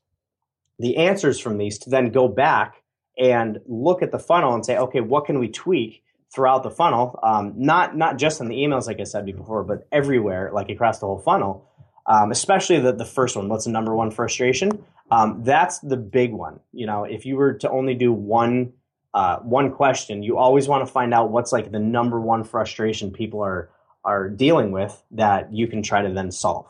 the 0.79 0.99
answers 0.99 1.41
from 1.41 1.57
these 1.57 1.79
to 1.81 1.91
then 1.91 2.11
go 2.11 2.29
back 2.29 2.83
and 3.19 3.61
look 3.67 4.03
at 4.03 4.13
the 4.13 4.19
funnel 4.19 4.55
and 4.55 4.65
say, 4.65 4.77
okay, 4.77 5.01
what 5.01 5.25
can 5.25 5.39
we 5.39 5.49
tweak 5.49 6.03
throughout 6.35 6.63
the 6.63 6.71
funnel? 6.71 7.19
Um, 7.23 7.55
not 7.57 7.97
not 7.97 8.19
just 8.19 8.41
in 8.41 8.49
the 8.49 8.57
emails, 8.57 8.87
like 8.87 9.01
I 9.01 9.05
said 9.05 9.27
before, 9.27 9.65
but 9.65 9.87
everywhere, 9.93 10.51
like 10.53 10.69
across 10.69 10.99
the 10.99 11.07
whole 11.07 11.19
funnel. 11.19 11.65
Um, 12.07 12.31
especially 12.31 12.81
the, 12.81 12.93
the 12.93 13.05
first 13.05 13.37
one. 13.37 13.51
What's 13.51 13.67
the 13.67 13.71
number 13.71 13.95
one 13.95 14.11
frustration? 14.11 14.83
Um, 15.11 15.43
that's 15.45 15.79
the 15.81 15.99
big 15.99 16.33
one. 16.33 16.61
You 16.73 16.87
know, 16.87 17.05
if 17.05 17.27
you 17.27 17.37
were 17.37 17.55
to 17.55 17.71
only 17.71 17.95
do 17.95 18.13
one 18.13 18.73
uh, 19.15 19.39
one 19.39 19.73
question, 19.73 20.23
you 20.23 20.39
always 20.39 20.69
want 20.69 20.87
to 20.87 20.93
find 20.93 21.13
out 21.13 21.31
what's 21.31 21.53
like 21.53 21.71
the 21.71 21.79
number 21.79 22.21
one 22.21 22.45
frustration 22.45 23.11
people 23.11 23.43
are 23.43 23.71
are 24.05 24.29
dealing 24.29 24.71
with 24.71 25.03
that 25.11 25.53
you 25.53 25.67
can 25.67 25.83
try 25.83 26.03
to 26.03 26.13
then 26.13 26.31
solve. 26.31 26.67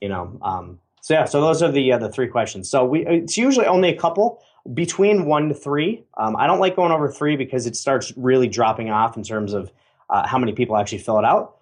You 0.00 0.08
know, 0.08 0.38
um, 0.42 0.78
so 1.00 1.14
yeah, 1.14 1.24
so 1.24 1.40
those 1.40 1.62
are 1.62 1.70
the 1.70 1.92
uh, 1.92 1.98
the 1.98 2.10
three 2.10 2.28
questions. 2.28 2.70
So 2.70 2.84
we 2.84 3.06
it's 3.06 3.36
usually 3.36 3.66
only 3.66 3.88
a 3.88 3.96
couple 3.96 4.42
between 4.72 5.26
one 5.26 5.48
to 5.48 5.54
three. 5.54 6.04
Um, 6.16 6.36
I 6.36 6.46
don't 6.46 6.60
like 6.60 6.76
going 6.76 6.92
over 6.92 7.10
three 7.10 7.36
because 7.36 7.66
it 7.66 7.76
starts 7.76 8.12
really 8.16 8.48
dropping 8.48 8.90
off 8.90 9.16
in 9.16 9.22
terms 9.22 9.52
of 9.52 9.72
uh, 10.10 10.26
how 10.26 10.38
many 10.38 10.52
people 10.52 10.76
actually 10.76 10.98
fill 10.98 11.18
it 11.18 11.24
out. 11.24 11.56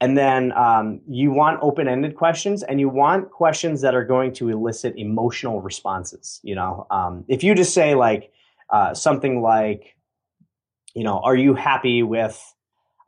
And 0.00 0.18
then 0.18 0.52
um, 0.52 1.00
you 1.08 1.30
want 1.30 1.60
open 1.62 1.86
ended 1.86 2.16
questions, 2.16 2.64
and 2.64 2.80
you 2.80 2.88
want 2.88 3.30
questions 3.30 3.82
that 3.82 3.94
are 3.94 4.04
going 4.04 4.32
to 4.34 4.48
elicit 4.48 4.94
emotional 4.96 5.60
responses. 5.60 6.40
You 6.42 6.56
know, 6.56 6.86
um, 6.90 7.24
if 7.28 7.44
you 7.44 7.54
just 7.54 7.72
say 7.72 7.94
like 7.94 8.32
uh, 8.68 8.94
something 8.94 9.42
like, 9.42 9.94
you 10.94 11.04
know, 11.04 11.20
are 11.20 11.36
you 11.36 11.54
happy 11.54 12.02
with 12.02 12.42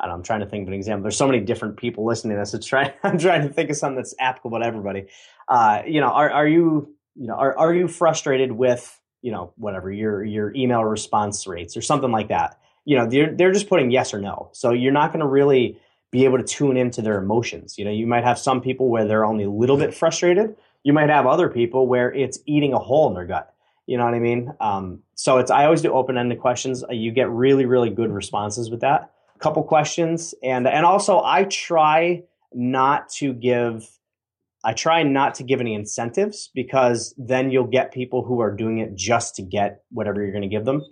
I 0.00 0.12
am 0.12 0.22
trying 0.22 0.40
to 0.40 0.46
think 0.46 0.62
of 0.62 0.68
an 0.68 0.74
example. 0.74 1.02
There's 1.02 1.16
so 1.16 1.26
many 1.26 1.40
different 1.40 1.76
people 1.76 2.04
listening 2.04 2.36
to 2.36 2.40
this. 2.40 2.54
It's 2.54 2.66
trying, 2.66 2.92
I'm 3.02 3.18
trying 3.18 3.46
to 3.46 3.52
think 3.52 3.70
of 3.70 3.76
something 3.76 3.96
that's 3.96 4.14
applicable 4.18 4.60
to 4.60 4.66
everybody. 4.66 5.06
Uh, 5.48 5.82
you 5.86 6.00
know, 6.00 6.08
are, 6.08 6.30
are 6.30 6.46
you, 6.46 6.94
you 7.14 7.26
know, 7.26 7.34
are, 7.34 7.56
are 7.56 7.74
you 7.74 7.88
frustrated 7.88 8.52
with, 8.52 9.00
you 9.24 9.32
know, 9.32 9.54
whatever 9.56 9.90
your, 9.90 10.22
your 10.22 10.54
email 10.54 10.84
response 10.84 11.46
rates 11.46 11.78
or 11.78 11.80
something 11.80 12.12
like 12.12 12.28
that? 12.28 12.58
You 12.84 12.98
know, 12.98 13.08
they're, 13.08 13.34
they're 13.34 13.52
just 13.52 13.70
putting 13.70 13.90
yes 13.90 14.12
or 14.12 14.20
no. 14.20 14.50
So 14.52 14.72
you're 14.72 14.92
not 14.92 15.12
going 15.12 15.20
to 15.20 15.26
really 15.26 15.80
be 16.10 16.26
able 16.26 16.36
to 16.36 16.44
tune 16.44 16.76
into 16.76 17.00
their 17.00 17.16
emotions. 17.16 17.78
You 17.78 17.86
know, 17.86 17.90
you 17.90 18.06
might 18.06 18.22
have 18.22 18.38
some 18.38 18.60
people 18.60 18.90
where 18.90 19.06
they're 19.06 19.24
only 19.24 19.44
a 19.44 19.50
little 19.50 19.78
bit 19.78 19.94
frustrated. 19.94 20.54
You 20.82 20.92
might 20.92 21.08
have 21.08 21.26
other 21.26 21.48
people 21.48 21.86
where 21.86 22.12
it's 22.12 22.38
eating 22.44 22.74
a 22.74 22.78
hole 22.78 23.08
in 23.08 23.14
their 23.14 23.24
gut. 23.24 23.54
You 23.86 23.96
know 23.96 24.04
what 24.04 24.14
I 24.14 24.18
mean? 24.18 24.52
Um, 24.60 25.00
so 25.14 25.38
it's, 25.38 25.50
I 25.50 25.64
always 25.64 25.80
do 25.80 25.90
open 25.90 26.18
ended 26.18 26.38
questions. 26.38 26.84
You 26.90 27.10
get 27.10 27.30
really, 27.30 27.64
really 27.64 27.90
good 27.90 28.10
responses 28.12 28.70
with 28.70 28.80
that 28.80 29.10
A 29.36 29.38
couple 29.38 29.62
questions 29.62 30.34
and 30.42 30.68
and 30.68 30.84
also 30.84 31.22
I 31.22 31.44
try 31.44 32.24
not 32.52 33.08
to 33.20 33.32
give 33.32 33.88
I 34.64 34.72
try 34.72 35.02
not 35.02 35.34
to 35.36 35.44
give 35.44 35.60
any 35.60 35.74
incentives 35.74 36.50
because 36.54 37.14
then 37.18 37.50
you'll 37.50 37.66
get 37.66 37.92
people 37.92 38.24
who 38.24 38.40
are 38.40 38.50
doing 38.50 38.78
it 38.78 38.94
just 38.94 39.36
to 39.36 39.42
get 39.42 39.82
whatever 39.90 40.22
you're 40.22 40.32
going 40.32 40.42
to 40.42 40.48
give 40.48 40.64
them. 40.64 40.82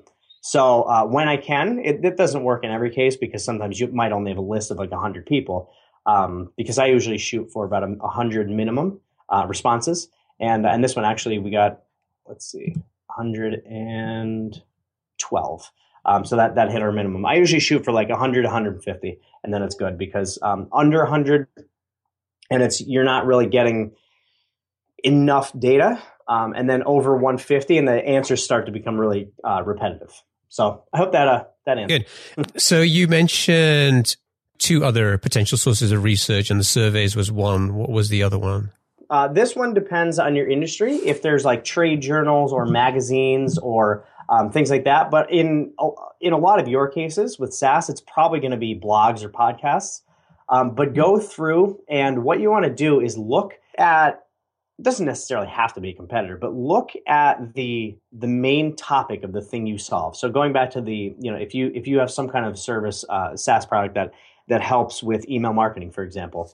So 0.43 0.83
uh, 0.83 1.07
when 1.07 1.29
I 1.29 1.37
can, 1.37 1.79
it, 1.79 2.05
it, 2.05 2.17
doesn't 2.17 2.43
work 2.43 2.65
in 2.65 2.71
every 2.71 2.91
case 2.91 3.17
because 3.17 3.45
sometimes 3.45 3.79
you 3.79 3.87
might 3.89 4.13
only 4.13 4.33
have 4.33 4.39
a 4.39 4.43
list 4.43 4.71
of 4.71 4.77
like 4.77 4.91
100 4.91 5.25
people. 5.25 5.71
Um, 6.05 6.51
because 6.57 6.79
I 6.79 6.87
usually 6.87 7.19
shoot 7.19 7.53
for 7.53 7.65
about 7.65 7.85
a 7.85 7.87
100 7.87 8.51
minimum 8.51 9.01
uh, 9.29 9.47
responses. 9.49 10.09
And, 10.41 10.67
and 10.67 10.83
this 10.83 10.97
one 10.97 11.05
actually, 11.05 11.39
we 11.39 11.53
got, 11.53 11.83
let's 12.27 12.51
see, 12.51 12.75
112. 13.07 15.71
Um, 16.05 16.25
so 16.25 16.35
that 16.37 16.57
that 16.57 16.73
hit 16.73 16.83
our 16.83 16.91
minimum. 16.93 17.25
I 17.25 17.35
usually 17.35 17.61
shoot 17.61 17.85
for 17.85 17.93
like 17.93 18.09
100, 18.09 18.45
150, 18.45 19.21
and 19.45 19.55
then 19.55 19.63
it's 19.63 19.77
good 19.77 19.97
because 19.97 20.37
um, 20.43 20.67
under 20.73 20.99
100, 20.99 21.47
and 22.53 22.63
it's 22.63 22.81
you're 22.81 23.05
not 23.05 23.27
really 23.27 23.47
getting 23.47 23.93
enough 25.05 25.53
data, 25.59 26.03
um, 26.29 26.53
and 26.55 26.69
then 26.69 26.83
over 26.85 27.15
150, 27.15 27.79
and 27.79 27.89
the 27.89 27.93
answers 27.93 28.43
start 28.43 28.67
to 28.67 28.73
become 28.73 28.99
really 28.99 29.31
uh, 29.45 29.63
repetitive. 29.65 30.13
So 30.49 30.85
I 30.93 30.99
hope 30.99 31.13
that 31.13 31.29
uh, 31.29 31.45
that 31.67 31.79
answers. 31.79 32.05
Good. 32.37 32.61
so 32.61 32.81
you 32.81 33.09
mentioned 33.09 34.17
two 34.59 34.85
other 34.85 35.19
potential 35.19 35.59
sources 35.59 35.93
of 35.93 36.05
research, 36.05 36.51
and 36.51 36.61
the 36.61 36.65
surveys 36.65 37.17
was 37.17 37.31
one. 37.31 37.75
What 37.75 37.91
was 37.91 38.09
the 38.09 38.23
other 38.23 38.39
one? 38.39 38.71
Uh, 39.11 39.29
this 39.29 39.55
one 39.55 39.75
depends 39.75 40.19
on 40.19 40.35
your 40.35 40.49
industry. 40.49 40.95
If 40.95 41.21
there's 41.21 41.45
like 41.45 41.65
trade 41.65 42.01
journals 42.01 42.53
or 42.53 42.65
magazines 42.65 43.59
or 43.59 44.07
um, 44.29 44.51
things 44.51 44.71
like 44.71 44.85
that. 44.85 45.11
But 45.11 45.31
in 45.31 45.73
in 46.21 46.33
a 46.33 46.39
lot 46.39 46.61
of 46.61 46.69
your 46.69 46.89
cases 46.89 47.39
with 47.39 47.53
SaaS, 47.53 47.89
it's 47.89 48.01
probably 48.01 48.41
going 48.41 48.53
to 48.53 48.57
be 48.57 48.79
blogs 48.79 49.23
or 49.23 49.29
podcasts. 49.29 50.01
Um, 50.53 50.75
but 50.75 50.95
go 50.95 51.19
through 51.19 51.81
and 51.89 52.23
what 52.23 52.39
you 52.39 52.51
want 52.51 52.67
to 52.67 52.73
do 52.73 53.01
is 53.01 53.19
look 53.19 53.55
at. 53.79 54.21
Doesn't 54.81 55.07
necessarily 55.07 55.47
have 55.49 55.75
to 55.75 55.81
be 55.81 55.91
a 55.91 55.95
competitor, 55.95 56.37
but 56.37 56.55
look 56.55 56.91
at 57.07 57.55
the 57.55 57.97
the 58.11 58.27
main 58.27 58.75
topic 58.75 59.23
of 59.23 59.33
the 59.33 59.41
thing 59.41 59.67
you 59.67 59.79
solve. 59.79 60.17
So 60.17 60.29
going 60.29 60.53
back 60.53 60.71
to 60.73 60.81
the 60.81 61.15
you 61.19 61.31
know 61.31 61.37
if 61.37 61.55
you 61.55 61.71
if 61.75 61.87
you 61.87 61.99
have 61.99 62.11
some 62.11 62.29
kind 62.29 62.47
of 62.47 62.59
service 62.59 63.05
uh, 63.09 63.37
SaaS 63.37 63.65
product 63.65 63.95
that 63.95 64.13
that 64.49 64.61
helps 64.61 65.03
with 65.03 65.29
email 65.29 65.53
marketing, 65.53 65.93
for 65.93 66.03
example, 66.03 66.53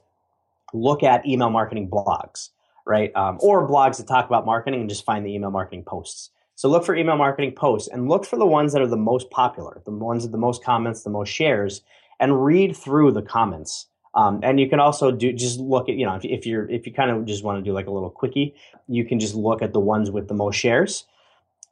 look 0.73 1.01
at 1.01 1.25
email 1.25 1.49
marketing 1.49 1.89
blogs, 1.89 2.49
right? 2.85 3.15
Um, 3.15 3.37
or 3.41 3.67
blogs 3.67 3.97
that 3.97 4.07
talk 4.07 4.25
about 4.27 4.45
marketing 4.45 4.81
and 4.81 4.89
just 4.89 5.05
find 5.05 5.25
the 5.25 5.33
email 5.33 5.51
marketing 5.51 5.83
posts. 5.83 6.29
So 6.55 6.69
look 6.69 6.85
for 6.85 6.95
email 6.95 7.17
marketing 7.17 7.53
posts 7.53 7.87
and 7.87 8.09
look 8.09 8.25
for 8.25 8.37
the 8.37 8.45
ones 8.45 8.73
that 8.73 8.81
are 8.81 8.87
the 8.87 8.97
most 8.97 9.29
popular, 9.31 9.81
the 9.85 9.91
ones 9.91 10.23
with 10.23 10.33
the 10.33 10.37
most 10.37 10.63
comments, 10.63 11.03
the 11.03 11.09
most 11.09 11.29
shares, 11.29 11.81
and 12.19 12.43
read 12.43 12.75
through 12.75 13.13
the 13.13 13.21
comments. 13.21 13.87
Um, 14.15 14.39
and 14.43 14.59
you 14.59 14.67
can 14.67 14.79
also 14.79 15.11
do 15.11 15.31
just 15.31 15.59
look 15.59 15.87
at 15.87 15.95
you 15.95 16.05
know 16.05 16.15
if, 16.15 16.25
if 16.25 16.45
you're 16.45 16.69
if 16.69 16.87
you 16.87 16.93
kind 16.93 17.11
of 17.11 17.25
just 17.25 17.43
want 17.43 17.63
to 17.63 17.69
do 17.69 17.73
like 17.73 17.87
a 17.87 17.91
little 17.91 18.09
quickie, 18.09 18.55
you 18.87 19.05
can 19.05 19.19
just 19.19 19.35
look 19.35 19.61
at 19.61 19.73
the 19.73 19.79
ones 19.79 20.09
with 20.09 20.27
the 20.27 20.33
most 20.33 20.55
shares. 20.55 21.05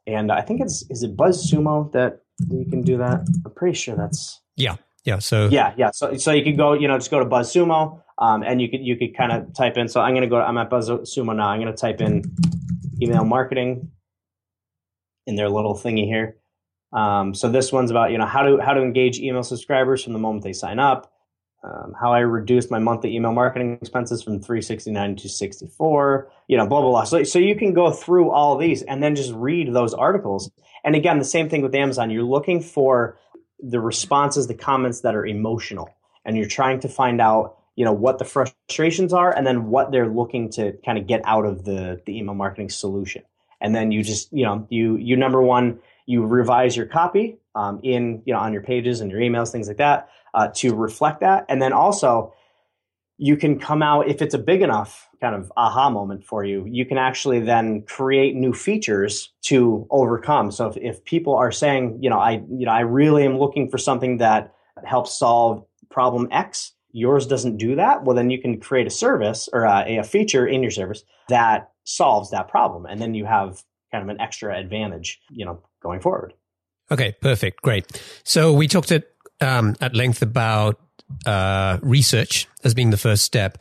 And 0.06 0.32
I 0.32 0.40
think 0.40 0.60
it's 0.60 0.84
is 0.90 1.02
it 1.02 1.16
BuzzSumo 1.16 1.92
that 1.92 2.22
you 2.48 2.64
can 2.64 2.82
do 2.82 2.96
that. 2.98 3.26
I'm 3.44 3.52
pretty 3.54 3.76
sure 3.76 3.96
that's 3.96 4.40
yeah 4.56 4.76
yeah. 5.04 5.18
So 5.18 5.48
yeah 5.48 5.74
yeah. 5.76 5.90
So 5.92 6.16
so 6.16 6.32
you 6.32 6.44
could 6.44 6.56
go 6.56 6.74
you 6.74 6.86
know 6.86 6.96
just 6.96 7.10
go 7.10 7.18
to 7.18 7.26
BuzzSumo 7.26 8.02
um, 8.18 8.42
and 8.42 8.60
you 8.60 8.68
could 8.68 8.80
you 8.84 8.96
could 8.96 9.16
kind 9.16 9.32
of 9.32 9.52
type 9.54 9.76
in. 9.76 9.88
So 9.88 10.00
I'm 10.00 10.14
gonna 10.14 10.26
go. 10.26 10.40
I'm 10.40 10.58
at 10.58 10.70
BuzzSumo 10.70 11.36
now. 11.36 11.48
I'm 11.48 11.60
gonna 11.60 11.76
type 11.76 12.00
in 12.00 12.22
email 13.00 13.24
marketing 13.24 13.90
in 15.26 15.36
their 15.36 15.48
little 15.48 15.74
thingy 15.74 16.06
here. 16.06 16.36
Um, 16.92 17.34
so 17.34 17.50
this 17.50 17.72
one's 17.72 17.90
about 17.90 18.12
you 18.12 18.18
know 18.18 18.26
how 18.26 18.42
to 18.42 18.58
how 18.58 18.74
to 18.74 18.82
engage 18.82 19.18
email 19.18 19.42
subscribers 19.42 20.02
from 20.02 20.14
the 20.14 20.18
moment 20.18 20.44
they 20.44 20.52
sign 20.52 20.78
up. 20.78 21.12
Um, 21.64 21.92
how 22.00 22.12
I 22.12 22.20
reduced 22.20 22.70
my 22.70 22.78
monthly 22.78 23.16
email 23.16 23.32
marketing 23.32 23.78
expenses 23.82 24.22
from 24.22 24.40
369 24.40 25.16
to 25.16 25.28
64, 25.28 26.30
you 26.46 26.56
know, 26.56 26.66
blah, 26.68 26.80
blah, 26.80 26.90
blah. 26.90 27.04
So, 27.04 27.24
so 27.24 27.40
you 27.40 27.56
can 27.56 27.74
go 27.74 27.90
through 27.90 28.30
all 28.30 28.56
these 28.56 28.82
and 28.82 29.02
then 29.02 29.16
just 29.16 29.32
read 29.32 29.74
those 29.74 29.92
articles. 29.92 30.52
And 30.84 30.94
again, 30.94 31.18
the 31.18 31.24
same 31.24 31.48
thing 31.48 31.62
with 31.62 31.74
Amazon. 31.74 32.10
You're 32.10 32.22
looking 32.22 32.60
for 32.60 33.18
the 33.58 33.80
responses, 33.80 34.46
the 34.46 34.54
comments 34.54 35.00
that 35.00 35.16
are 35.16 35.26
emotional, 35.26 35.90
and 36.24 36.36
you're 36.36 36.46
trying 36.46 36.78
to 36.80 36.88
find 36.88 37.20
out, 37.20 37.56
you 37.74 37.84
know, 37.84 37.92
what 37.92 38.20
the 38.20 38.24
frustrations 38.24 39.12
are 39.12 39.34
and 39.34 39.44
then 39.44 39.66
what 39.66 39.90
they're 39.90 40.08
looking 40.08 40.50
to 40.50 40.78
kind 40.84 40.96
of 40.96 41.08
get 41.08 41.22
out 41.24 41.44
of 41.44 41.64
the, 41.64 42.00
the 42.06 42.18
email 42.18 42.36
marketing 42.36 42.70
solution 42.70 43.22
and 43.60 43.74
then 43.74 43.92
you 43.92 44.02
just 44.02 44.32
you 44.32 44.44
know 44.44 44.66
you 44.70 44.96
you 44.96 45.16
number 45.16 45.42
one 45.42 45.78
you 46.06 46.24
revise 46.24 46.76
your 46.76 46.86
copy 46.86 47.38
um, 47.54 47.80
in 47.82 48.22
you 48.24 48.32
know 48.32 48.40
on 48.40 48.52
your 48.52 48.62
pages 48.62 49.00
and 49.00 49.10
your 49.10 49.20
emails 49.20 49.50
things 49.50 49.68
like 49.68 49.78
that 49.78 50.08
uh, 50.34 50.48
to 50.54 50.74
reflect 50.74 51.20
that 51.20 51.44
and 51.48 51.60
then 51.60 51.72
also 51.72 52.32
you 53.18 53.36
can 53.36 53.58
come 53.58 53.82
out 53.82 54.08
if 54.08 54.22
it's 54.22 54.34
a 54.34 54.38
big 54.38 54.62
enough 54.62 55.08
kind 55.20 55.34
of 55.34 55.52
aha 55.56 55.90
moment 55.90 56.24
for 56.24 56.44
you, 56.44 56.64
you 56.68 56.86
can 56.86 56.96
actually 56.96 57.40
then 57.40 57.82
create 57.82 58.36
new 58.36 58.52
features 58.52 59.32
to 59.42 59.86
overcome. 59.90 60.52
So 60.52 60.68
if, 60.68 60.76
if 60.76 61.04
people 61.04 61.34
are 61.34 61.50
saying, 61.50 61.98
you 62.00 62.08
know, 62.08 62.18
I, 62.18 62.42
you 62.48 62.66
know, 62.66 62.70
I 62.70 62.80
really 62.80 63.24
am 63.24 63.38
looking 63.38 63.68
for 63.68 63.78
something 63.78 64.18
that 64.18 64.54
helps 64.84 65.18
solve 65.18 65.64
problem 65.90 66.28
X, 66.30 66.72
yours 66.92 67.26
doesn't 67.26 67.56
do 67.56 67.74
that. 67.74 68.04
Well, 68.04 68.14
then 68.14 68.30
you 68.30 68.40
can 68.40 68.60
create 68.60 68.86
a 68.86 68.90
service 68.90 69.48
or 69.52 69.64
a, 69.64 69.98
a 69.98 70.04
feature 70.04 70.46
in 70.46 70.62
your 70.62 70.70
service 70.70 71.02
that 71.28 71.72
solves 71.82 72.30
that 72.30 72.48
problem. 72.48 72.86
And 72.86 73.00
then 73.00 73.14
you 73.14 73.24
have 73.24 73.62
kind 73.90 74.02
of 74.02 74.08
an 74.08 74.20
extra 74.20 74.56
advantage, 74.56 75.20
you 75.30 75.44
know, 75.44 75.60
going 75.82 76.00
forward. 76.00 76.34
Okay, 76.90 77.16
perfect. 77.20 77.62
Great. 77.62 78.00
So 78.24 78.52
we 78.52 78.68
talked 78.68 78.92
at, 78.92 79.04
um, 79.40 79.76
at 79.80 79.94
length 79.94 80.22
about 80.22 80.80
uh, 81.26 81.78
research 81.82 82.46
as 82.64 82.74
being 82.74 82.90
the 82.90 82.96
first 82.96 83.22
step. 83.22 83.58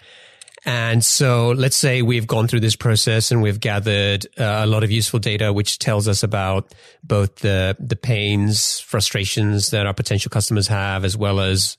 And 0.66 1.04
so 1.04 1.52
let's 1.52 1.78
say 1.78 2.02
we've 2.02 2.28
gone 2.28 2.50
through 2.50 2.60
this 2.60 2.76
process 2.76 3.32
and 3.32 3.42
we've 3.42 3.60
gathered 3.60 4.26
uh, 4.38 4.62
a 4.64 4.66
lot 4.66 4.84
of 4.84 4.92
useful 4.92 5.20
data, 5.20 5.54
which 5.54 5.80
tells 5.80 6.10
us 6.10 6.24
about 6.24 6.74
both 7.04 7.38
the, 7.38 7.78
the 7.80 7.96
pains, 7.96 8.82
frustrations 8.82 9.70
that 9.70 9.86
our 9.86 9.94
potential 9.94 10.30
customers 10.30 10.68
have, 10.68 11.06
as 11.06 11.16
well 11.16 11.40
as 11.40 11.78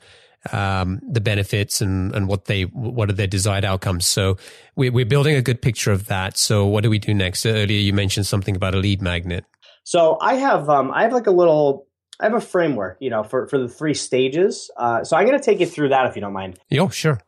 um, 0.53 1.01
the 1.07 1.21
benefits 1.21 1.83
and, 1.83 2.15
and 2.15 2.29
what 2.29 2.47
they, 2.47 2.63
what 2.63 3.11
are 3.11 3.13
their 3.13 3.27
desired 3.27 3.65
outcomes. 3.65 4.07
So 4.07 4.39
we, 4.75 4.89
we're 4.89 5.05
building 5.05 5.37
a 5.37 5.43
good 5.43 5.61
picture 5.61 5.93
of 5.93 6.07
that. 6.07 6.39
So 6.39 6.65
what 6.65 6.83
do 6.83 6.89
we 6.89 6.99
do 6.99 7.13
next? 7.13 7.45
Earlier 7.45 7.81
you 7.81 7.93
mentioned 7.93 8.27
something 8.27 8.57
about 8.57 8.75
a 8.75 8.79
lead 8.79 9.03
magnet. 9.03 9.45
So 9.85 10.17
I 10.21 10.37
have, 10.37 10.71
um, 10.71 10.93
I 10.93 11.03
have 11.03 11.13
like 11.13 11.27
a 11.27 11.33
little 11.33 11.88
I 12.21 12.25
have 12.25 12.35
a 12.35 12.41
framework, 12.41 12.97
you 13.01 13.11
know, 13.11 13.23
for, 13.23 13.47
for 13.47 13.59
the 13.59 13.69
three 13.69 13.95
stages. 13.95 14.71
Uh, 14.77 15.05
so 15.05 15.17
I'm 15.17 15.27
going 15.27 15.39
to 15.39 15.45
take 15.45 15.61
you 15.61 15.67
through 15.67 15.91
that 15.91 16.07
if 16.07 16.17
you 16.17 16.21
don't 16.21 16.33
mind. 16.33 16.59
Yeah, 16.69 16.89
sure. 16.89 17.21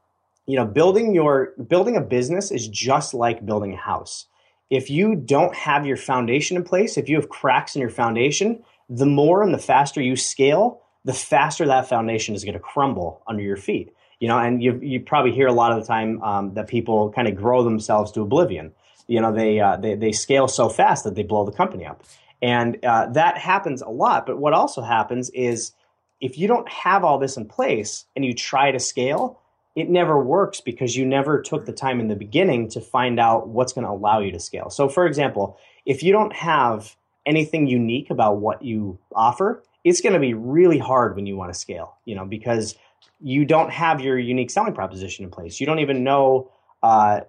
You 0.46 0.56
know, 0.56 0.66
building 0.66 1.14
your 1.14 1.52
building 1.68 1.96
a 1.96 2.00
business 2.00 2.50
is 2.50 2.66
just 2.66 3.14
like 3.14 3.46
building 3.46 3.72
a 3.72 3.76
house. 3.76 4.26
If 4.68 4.90
you 4.90 5.14
don't 5.14 5.54
have 5.54 5.86
your 5.86 5.96
foundation 5.96 6.56
in 6.56 6.64
place, 6.64 6.96
if 6.96 7.08
you 7.08 7.16
have 7.16 7.28
cracks 7.28 7.76
in 7.76 7.80
your 7.80 7.90
foundation, 7.90 8.62
the 8.88 9.06
more 9.06 9.42
and 9.42 9.54
the 9.54 9.58
faster 9.58 10.00
you 10.00 10.16
scale, 10.16 10.82
the 11.04 11.12
faster 11.12 11.66
that 11.66 11.88
foundation 11.88 12.34
is 12.34 12.44
going 12.44 12.54
to 12.54 12.60
crumble 12.60 13.22
under 13.28 13.42
your 13.42 13.56
feet. 13.56 13.94
You 14.18 14.28
know, 14.28 14.38
and 14.38 14.62
you 14.62 14.78
you 14.82 15.00
probably 15.00 15.32
hear 15.32 15.46
a 15.46 15.52
lot 15.52 15.72
of 15.72 15.80
the 15.80 15.86
time 15.86 16.20
um, 16.22 16.54
that 16.54 16.66
people 16.66 17.12
kind 17.12 17.28
of 17.28 17.36
grow 17.36 17.62
themselves 17.62 18.10
to 18.12 18.20
oblivion. 18.20 18.72
You 19.06 19.20
know, 19.20 19.32
they 19.32 19.60
uh, 19.60 19.76
they 19.76 19.94
they 19.94 20.12
scale 20.12 20.48
so 20.48 20.68
fast 20.68 21.04
that 21.04 21.14
they 21.14 21.22
blow 21.22 21.44
the 21.44 21.52
company 21.52 21.86
up. 21.86 22.02
And 22.42 22.82
uh, 22.84 23.06
that 23.12 23.38
happens 23.38 23.82
a 23.82 23.88
lot. 23.88 24.26
But 24.26 24.38
what 24.38 24.52
also 24.52 24.82
happens 24.82 25.30
is 25.30 25.72
if 26.20 26.38
you 26.38 26.48
don't 26.48 26.68
have 26.68 27.04
all 27.04 27.18
this 27.18 27.36
in 27.36 27.46
place 27.46 28.06
and 28.14 28.24
you 28.24 28.34
try 28.34 28.70
to 28.70 28.78
scale, 28.78 29.40
it 29.76 29.88
never 29.88 30.22
works 30.22 30.60
because 30.60 30.96
you 30.96 31.06
never 31.06 31.40
took 31.40 31.64
the 31.64 31.72
time 31.72 32.00
in 32.00 32.08
the 32.08 32.16
beginning 32.16 32.68
to 32.70 32.80
find 32.80 33.20
out 33.20 33.48
what's 33.48 33.72
going 33.72 33.84
to 33.84 33.90
allow 33.90 34.20
you 34.20 34.32
to 34.32 34.40
scale. 34.40 34.70
So, 34.70 34.88
for 34.88 35.06
example, 35.06 35.58
if 35.86 36.02
you 36.02 36.12
don't 36.12 36.34
have 36.34 36.96
anything 37.24 37.66
unique 37.66 38.10
about 38.10 38.38
what 38.38 38.62
you 38.62 38.98
offer, 39.14 39.62
it's 39.84 40.00
going 40.00 40.12
to 40.12 40.18
be 40.18 40.34
really 40.34 40.78
hard 40.78 41.14
when 41.16 41.26
you 41.26 41.36
want 41.36 41.52
to 41.52 41.58
scale, 41.58 41.96
you 42.04 42.14
know, 42.14 42.24
because 42.24 42.74
you 43.20 43.44
don't 43.44 43.70
have 43.70 44.00
your 44.00 44.18
unique 44.18 44.50
selling 44.50 44.74
proposition 44.74 45.24
in 45.24 45.30
place. 45.30 45.60
You 45.60 45.66
don't 45.66 45.78
even 45.78 46.04
know 46.04 46.50
uh, 46.82 47.20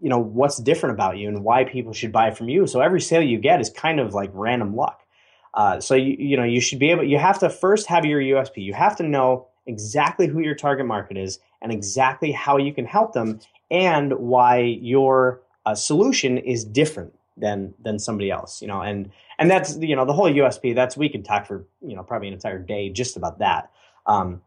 you 0.00 0.08
know 0.08 0.18
what's 0.18 0.58
different 0.58 0.94
about 0.94 1.16
you 1.18 1.28
and 1.28 1.42
why 1.42 1.64
people 1.64 1.92
should 1.92 2.12
buy 2.12 2.30
from 2.30 2.48
you. 2.48 2.66
So 2.66 2.80
every 2.80 3.00
sale 3.00 3.22
you 3.22 3.38
get 3.38 3.60
is 3.60 3.70
kind 3.70 4.00
of 4.00 4.14
like 4.14 4.30
random 4.32 4.76
luck. 4.76 5.02
Uh, 5.54 5.80
so 5.80 5.94
you 5.94 6.16
you 6.18 6.36
know 6.36 6.44
you 6.44 6.60
should 6.60 6.78
be 6.78 6.90
able. 6.90 7.04
You 7.04 7.18
have 7.18 7.38
to 7.40 7.50
first 7.50 7.86
have 7.86 8.04
your 8.04 8.20
USP. 8.20 8.58
You 8.58 8.74
have 8.74 8.96
to 8.96 9.02
know 9.02 9.48
exactly 9.66 10.26
who 10.26 10.40
your 10.40 10.54
target 10.54 10.86
market 10.86 11.16
is 11.16 11.38
and 11.60 11.72
exactly 11.72 12.30
how 12.30 12.56
you 12.56 12.72
can 12.72 12.84
help 12.84 13.12
them 13.12 13.40
and 13.70 14.12
why 14.12 14.58
your 14.58 15.42
uh, 15.64 15.74
solution 15.74 16.38
is 16.38 16.64
different 16.64 17.12
than 17.36 17.74
than 17.82 17.98
somebody 17.98 18.30
else. 18.30 18.60
You 18.60 18.68
know, 18.68 18.82
and 18.82 19.10
and 19.38 19.50
that's 19.50 19.78
you 19.78 19.96
know 19.96 20.04
the 20.04 20.12
whole 20.12 20.30
USP. 20.30 20.74
That's 20.74 20.96
we 20.96 21.08
could 21.08 21.24
talk 21.24 21.46
for 21.46 21.66
you 21.80 21.96
know 21.96 22.02
probably 22.02 22.28
an 22.28 22.34
entire 22.34 22.58
day 22.58 22.90
just 22.90 23.16
about 23.16 23.38
that. 23.38 23.70
Um, 24.06 24.42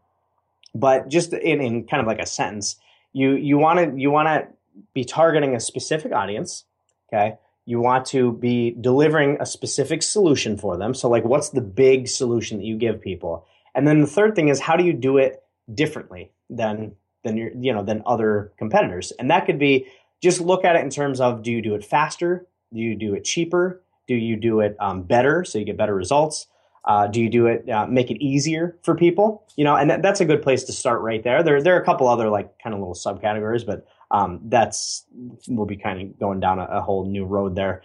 but 0.76 1.10
just 1.10 1.34
in, 1.34 1.62
in 1.62 1.88
kind 1.88 2.02
of 2.02 2.08
like 2.08 2.20
a 2.20 2.26
sentence, 2.26 2.76
you 3.14 3.32
you 3.32 3.58
want 3.58 3.80
to 3.80 4.00
you 4.00 4.12
want 4.12 4.28
to 4.28 4.48
be 4.94 5.06
targeting 5.06 5.56
a 5.56 5.60
specific 5.60 6.12
audience. 6.12 6.66
Okay. 7.12 7.38
You 7.66 7.80
want 7.80 8.06
to 8.08 8.34
be 8.34 8.76
delivering 8.80 9.38
a 9.40 9.46
specific 9.46 10.02
solution 10.02 10.58
for 10.58 10.78
them. 10.78 10.94
So, 10.94 11.08
like, 11.08 11.24
what's 11.24 11.50
the 11.50 11.62
big 11.62 12.08
solution 12.08 12.58
that 12.58 12.66
you 12.66 12.78
give 12.78 13.00
people? 13.02 13.46
And 13.76 13.88
then 13.88 14.02
the 14.02 14.08
third 14.08 14.36
thing 14.36 14.48
is 14.48 14.60
how 14.60 14.76
do 14.76 14.84
you 14.84 14.94
do 14.94 15.18
it 15.18 15.44
differently 15.74 16.32
than 16.50 16.96
than 17.24 17.38
your 17.38 17.52
you 17.60 17.74
know 17.74 17.84
than 17.84 18.02
other 18.06 18.52
competitors? 18.58 19.12
And 19.20 19.30
that 19.30 19.46
could 19.46 19.60
be 19.60 19.88
just 20.22 20.42
look 20.42 20.66
at 20.66 20.76
it 20.76 20.84
in 20.84 20.90
terms 20.90 21.22
of 21.22 21.44
do 21.44 21.52
you 21.52 21.62
do 21.62 21.76
it 21.76 21.86
faster? 21.86 22.48
Do 22.74 22.80
you 22.80 22.96
do 22.96 23.14
it 23.14 23.24
cheaper? 23.24 23.82
Do 24.08 24.16
you 24.16 24.36
do 24.36 24.62
it 24.62 24.76
um, 24.80 25.04
better 25.04 25.44
so 25.46 25.60
you 25.60 25.66
get 25.66 25.78
better 25.78 25.96
results? 25.96 26.48
Uh, 26.86 27.08
do 27.08 27.22
you 27.22 27.30
do 27.30 27.46
it 27.48 27.70
uh, 27.70 27.86
make 27.86 28.10
it 28.10 28.24
easier 28.24 28.78
for 28.82 28.96
people? 28.96 29.44
You 29.56 29.64
know, 29.64 29.76
and 29.76 30.04
that's 30.04 30.22
a 30.22 30.26
good 30.26 30.42
place 30.42 30.64
to 30.66 30.74
start 30.74 31.02
right 31.02 31.24
there. 31.24 31.44
There 31.44 31.62
there 31.62 31.76
are 31.76 31.82
a 31.82 31.86
couple 31.86 32.08
other 32.08 32.30
like 32.30 32.58
kind 32.64 32.74
of 32.74 32.80
little 32.80 32.96
subcategories, 32.96 33.66
but 33.66 33.86
um, 34.12 34.42
that's 34.46 35.06
we'll 35.48 35.66
be 35.66 35.78
kind 35.78 36.02
of 36.02 36.20
going 36.20 36.40
down 36.40 36.60
a, 36.60 36.66
a 36.66 36.82
whole 36.82 37.06
new 37.06 37.26
road 37.26 37.56
there. 37.56 37.84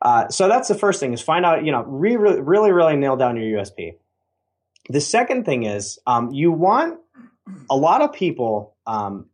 Uh, 0.00 0.28
so 0.28 0.48
that's 0.48 0.68
the 0.68 0.74
first 0.74 0.98
thing 0.98 1.12
is 1.12 1.22
find 1.22 1.46
out, 1.46 1.64
you 1.64 1.70
know, 1.70 1.84
re- 1.84 2.16
really, 2.16 2.72
really 2.72 2.96
nail 2.96 3.16
down 3.16 3.36
your 3.36 3.60
USP. 3.60 3.96
The 4.88 5.00
second 5.00 5.44
thing 5.44 5.62
is 5.62 6.00
um, 6.06 6.32
you 6.32 6.50
want 6.50 6.98
a 7.70 7.76
lot 7.76 8.02
of 8.02 8.12
people, 8.12 8.74
um, 8.84 9.26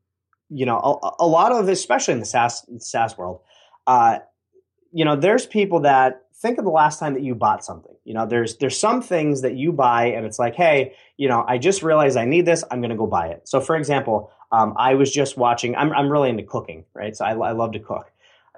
you 0.50 0.66
know, 0.66 0.78
a, 0.78 1.24
a, 1.24 1.26
lot 1.26 1.52
of, 1.52 1.68
especially 1.68 2.14
in 2.14 2.20
the 2.20 2.26
SaaS, 2.26 2.66
SaaS 2.80 3.16
world, 3.16 3.40
uh, 3.86 4.18
you 4.92 5.06
know, 5.06 5.16
there's 5.16 5.46
people 5.46 5.80
that 5.80 6.22
think 6.34 6.58
of 6.58 6.64
the 6.64 6.70
last 6.70 7.00
time 7.00 7.14
that 7.14 7.22
you 7.22 7.34
bought 7.34 7.64
something. 7.64 7.94
You 8.04 8.14
know, 8.14 8.26
there's 8.26 8.56
there's 8.56 8.78
some 8.78 9.02
things 9.02 9.42
that 9.42 9.56
you 9.56 9.72
buy 9.72 10.06
and 10.06 10.24
it's 10.24 10.38
like, 10.38 10.54
hey, 10.54 10.94
you 11.16 11.28
know, 11.28 11.44
I 11.46 11.58
just 11.58 11.82
realized 11.82 12.16
I 12.16 12.24
need 12.24 12.46
this. 12.46 12.62
I'm 12.70 12.80
going 12.80 12.90
to 12.90 12.96
go 12.96 13.06
buy 13.06 13.28
it. 13.28 13.48
So, 13.48 13.60
for 13.60 13.76
example, 13.76 14.30
um, 14.52 14.74
I 14.76 14.94
was 14.94 15.10
just 15.12 15.36
watching. 15.36 15.76
I'm 15.76 15.92
I'm 15.92 16.10
really 16.10 16.30
into 16.30 16.42
cooking, 16.42 16.84
right? 16.94 17.16
So 17.16 17.24
I, 17.24 17.32
I 17.32 17.52
love 17.52 17.72
to 17.72 17.80
cook. 17.80 18.10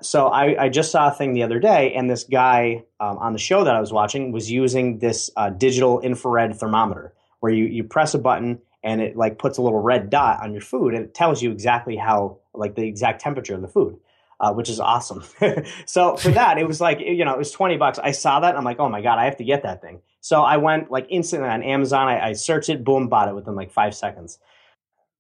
So 0.03 0.29
I, 0.29 0.65
I 0.65 0.69
just 0.71 0.91
saw 0.91 1.09
a 1.09 1.11
thing 1.11 1.35
the 1.35 1.43
other 1.43 1.59
day, 1.59 1.93
and 1.93 2.09
this 2.09 2.25
guy 2.25 2.85
um, 3.01 3.19
on 3.19 3.33
the 3.33 3.39
show 3.39 3.65
that 3.65 3.75
I 3.75 3.81
was 3.81 3.93
watching 3.93 4.33
was 4.33 4.51
using 4.51 4.99
this 4.99 5.31
uh, 5.37 5.51
digital 5.51 6.01
infrared 6.01 6.57
thermometer, 6.57 7.13
where 7.41 7.53
you 7.53 7.65
you 7.65 7.85
press 7.85 8.15
a 8.15 8.19
button 8.19 8.61
and 8.83 9.03
it 9.03 9.15
like 9.17 9.39
puts 9.39 9.59
a 9.59 9.63
little 9.63 9.81
red 9.81 10.09
dot 10.09 10.43
on 10.43 10.53
your 10.53 10.63
food, 10.63 10.95
and 10.95 11.05
it 11.05 11.15
tells 11.15 11.43
you 11.43 11.51
exactly 11.51 11.97
how 11.97 12.39
like 12.55 12.75
the 12.75 12.87
exact 12.87 13.21
temperature 13.21 13.55
of 13.55 13.63
the 13.63 13.69
food 13.69 13.99
uh, 14.41 14.53
which 14.53 14.71
is 14.71 14.81
awesome. 14.81 15.23
so 15.87 16.17
for 16.17 16.31
that, 16.31 16.59
it 16.59 16.67
was 16.67 16.81
like, 16.81 16.99
you 17.01 17.25
know, 17.25 17.35
it 17.35 17.39
was 17.39 17.53
20 17.53 17.77
bucks. 17.77 17.99
I 17.99 18.13
saw 18.13 18.41
that. 18.41 18.57
I'm 18.57 18.65
like, 18.65 18.81
oh 18.81 18.89
my 18.89 19.03
God, 19.03 19.19
I 19.19 19.27
have 19.27 19.37
to 19.37 19.45
get 19.45 19.63
that 19.65 19.83
thing. 19.83 20.01
So 20.23 20.43
I 20.43 20.57
went 20.57 20.91
like 20.91 21.07
instantly 21.11 21.49
on 21.49 21.63
Amazon. 21.63 22.09
I, 22.09 22.29
I 22.29 22.33
searched 22.33 22.71
it, 22.71 22.83
boom, 22.83 23.09
bought 23.09 23.29
it 23.29 23.35
within 23.35 23.55
like 23.55 23.71
five 23.71 23.95
seconds. 23.95 24.39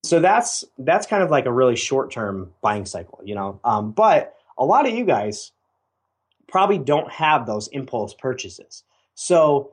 So 0.02 0.20
that's, 0.20 0.64
that's 0.78 1.06
kind 1.06 1.22
of 1.22 1.30
like 1.30 1.46
a 1.46 1.52
really 1.52 1.76
short 1.76 2.10
term 2.10 2.52
buying 2.62 2.86
cycle, 2.86 3.20
you 3.24 3.34
know? 3.34 3.60
Um, 3.64 3.92
but 3.92 4.34
a 4.56 4.64
lot 4.64 4.86
of 4.86 4.94
you 4.94 5.04
guys 5.04 5.52
probably 6.48 6.78
don't 6.78 7.10
have 7.10 7.46
those 7.46 7.68
impulse 7.68 8.14
purchases. 8.14 8.82
So 9.14 9.72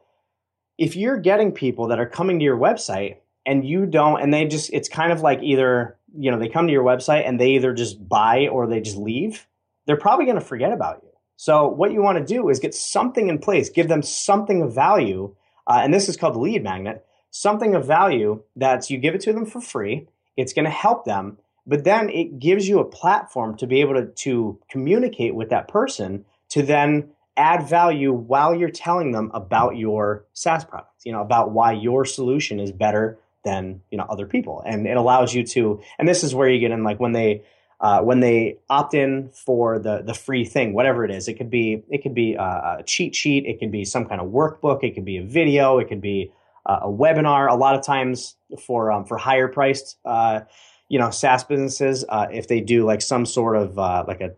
if 0.77 0.95
you're 0.95 1.17
getting 1.17 1.51
people 1.51 1.87
that 1.87 1.99
are 1.99 2.05
coming 2.05 2.39
to 2.39 2.45
your 2.45 2.57
website 2.57 3.17
and 3.45 3.65
you 3.65 3.85
don't, 3.85 4.21
and 4.21 4.33
they 4.33 4.45
just, 4.45 4.71
it's 4.73 4.89
kind 4.89 5.11
of 5.11 5.21
like 5.21 5.41
either 5.41 5.97
you 6.15 6.31
know 6.31 6.39
they 6.39 6.49
come 6.49 6.67
to 6.67 6.73
your 6.73 6.83
website 6.83 7.27
and 7.27 7.39
they 7.39 7.51
either 7.51 7.73
just 7.73 8.07
buy 8.07 8.47
or 8.47 8.67
they 8.67 8.79
just 8.79 8.97
leave 8.97 9.47
they're 9.85 9.97
probably 9.97 10.25
going 10.25 10.39
to 10.39 10.45
forget 10.45 10.71
about 10.71 11.01
you 11.03 11.09
so 11.35 11.67
what 11.67 11.91
you 11.91 12.01
want 12.01 12.17
to 12.17 12.33
do 12.33 12.49
is 12.49 12.59
get 12.59 12.73
something 12.73 13.29
in 13.29 13.39
place 13.39 13.69
give 13.69 13.87
them 13.87 14.01
something 14.01 14.61
of 14.61 14.73
value 14.73 15.33
uh, 15.67 15.79
and 15.83 15.93
this 15.93 16.07
is 16.07 16.17
called 16.17 16.35
the 16.35 16.39
lead 16.39 16.63
magnet 16.63 17.05
something 17.31 17.75
of 17.75 17.85
value 17.85 18.41
that 18.55 18.89
you 18.89 18.97
give 18.97 19.15
it 19.15 19.21
to 19.21 19.33
them 19.33 19.45
for 19.45 19.59
free 19.59 20.07
it's 20.37 20.53
going 20.53 20.65
to 20.65 20.71
help 20.71 21.03
them 21.05 21.37
but 21.67 21.83
then 21.83 22.09
it 22.09 22.39
gives 22.39 22.67
you 22.67 22.79
a 22.79 22.85
platform 22.85 23.57
to 23.57 23.67
be 23.67 23.81
able 23.81 23.95
to, 23.95 24.05
to 24.05 24.57
communicate 24.69 25.35
with 25.35 25.49
that 25.49 25.67
person 25.67 26.23
to 26.49 26.63
then 26.63 27.09
add 27.35 27.67
value 27.67 28.13
while 28.13 28.55
you're 28.55 28.71
telling 28.71 29.11
them 29.11 29.29
about 29.33 29.75
your 29.75 30.25
SaaS 30.33 30.63
product, 30.63 31.03
you 31.03 31.11
know, 31.11 31.21
about 31.21 31.51
why 31.51 31.73
your 31.73 32.05
solution 32.05 32.59
is 32.59 32.71
better 32.71 33.19
than 33.43 33.81
you 33.91 33.97
know 33.97 34.05
other 34.09 34.25
people. 34.25 34.63
And 34.65 34.87
it 34.87 34.97
allows 34.97 35.33
you 35.33 35.43
to 35.47 35.81
and 35.99 36.07
this 36.07 36.23
is 36.23 36.33
where 36.33 36.49
you 36.49 36.59
get 36.59 36.71
in 36.71 36.83
like 36.83 36.99
when 36.99 37.11
they 37.11 37.43
uh, 37.79 38.01
when 38.01 38.21
they 38.21 38.57
opt 38.69 38.93
in 38.93 39.29
for 39.29 39.77
the 39.77 40.01
the 40.01 40.13
free 40.13 40.43
thing 40.43 40.73
whatever 40.73 41.05
it 41.05 41.11
is 41.11 41.27
it 41.27 41.35
could 41.35 41.51
be 41.51 41.83
it 41.89 42.01
could 42.01 42.15
be 42.15 42.33
a, 42.33 42.81
cheat 42.87 43.15
sheet 43.15 43.45
it 43.45 43.59
could 43.59 43.71
be 43.71 43.85
some 43.85 44.05
kind 44.05 44.19
of 44.19 44.27
workbook 44.31 44.83
it 44.83 44.95
could 44.95 45.05
be 45.05 45.17
a 45.17 45.23
video 45.23 45.77
it 45.77 45.87
could 45.87 46.01
be 46.01 46.31
uh, 46.67 46.81
a 46.83 46.87
webinar 46.87 47.49
a 47.49 47.55
lot 47.55 47.75
of 47.75 47.83
times 47.83 48.35
for 48.65 48.91
um, 48.91 49.05
for 49.05 49.17
higher 49.17 49.47
priced 49.47 49.97
uh, 50.05 50.41
you 50.89 50.99
know 50.99 51.09
SaaS 51.09 51.43
businesses 51.43 52.05
uh, 52.07 52.27
if 52.31 52.47
they 52.47 52.61
do 52.61 52.85
like 52.85 53.01
some 53.01 53.25
sort 53.25 53.55
of 53.55 53.79
uh, 53.79 54.03
like 54.07 54.21
a 54.21 54.31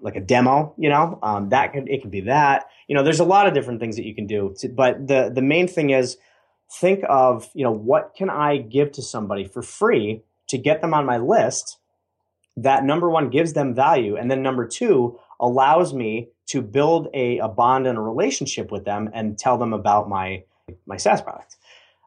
like 0.00 0.16
a 0.16 0.20
demo 0.20 0.74
you 0.76 0.88
know 0.88 1.18
um, 1.22 1.50
that 1.50 1.72
could 1.72 1.88
it 1.88 2.02
could 2.02 2.10
be 2.10 2.22
that 2.22 2.64
you 2.88 2.94
know 2.94 3.02
there's 3.02 3.20
a 3.20 3.24
lot 3.24 3.46
of 3.46 3.54
different 3.54 3.80
things 3.80 3.96
that 3.96 4.04
you 4.04 4.14
can 4.14 4.26
do 4.26 4.54
to, 4.58 4.68
but 4.68 5.06
the 5.06 5.30
the 5.32 5.42
main 5.42 5.68
thing 5.68 5.90
is 5.90 6.16
think 6.70 7.04
of, 7.08 7.48
you 7.54 7.64
know, 7.64 7.72
what 7.72 8.14
can 8.16 8.30
I 8.30 8.58
give 8.58 8.92
to 8.92 9.02
somebody 9.02 9.44
for 9.44 9.62
free 9.62 10.22
to 10.48 10.58
get 10.58 10.80
them 10.80 10.94
on 10.94 11.06
my 11.06 11.18
list 11.18 11.78
that 12.58 12.84
number 12.84 13.10
one 13.10 13.28
gives 13.28 13.52
them 13.52 13.74
value. 13.74 14.16
And 14.16 14.30
then 14.30 14.42
number 14.42 14.66
two 14.66 15.18
allows 15.38 15.92
me 15.92 16.30
to 16.46 16.62
build 16.62 17.08
a, 17.12 17.38
a 17.38 17.48
bond 17.48 17.86
and 17.86 17.98
a 17.98 18.00
relationship 18.00 18.70
with 18.72 18.84
them 18.84 19.10
and 19.12 19.38
tell 19.38 19.58
them 19.58 19.74
about 19.74 20.08
my, 20.08 20.44
my 20.86 20.96
SaaS 20.96 21.20
product. 21.20 21.56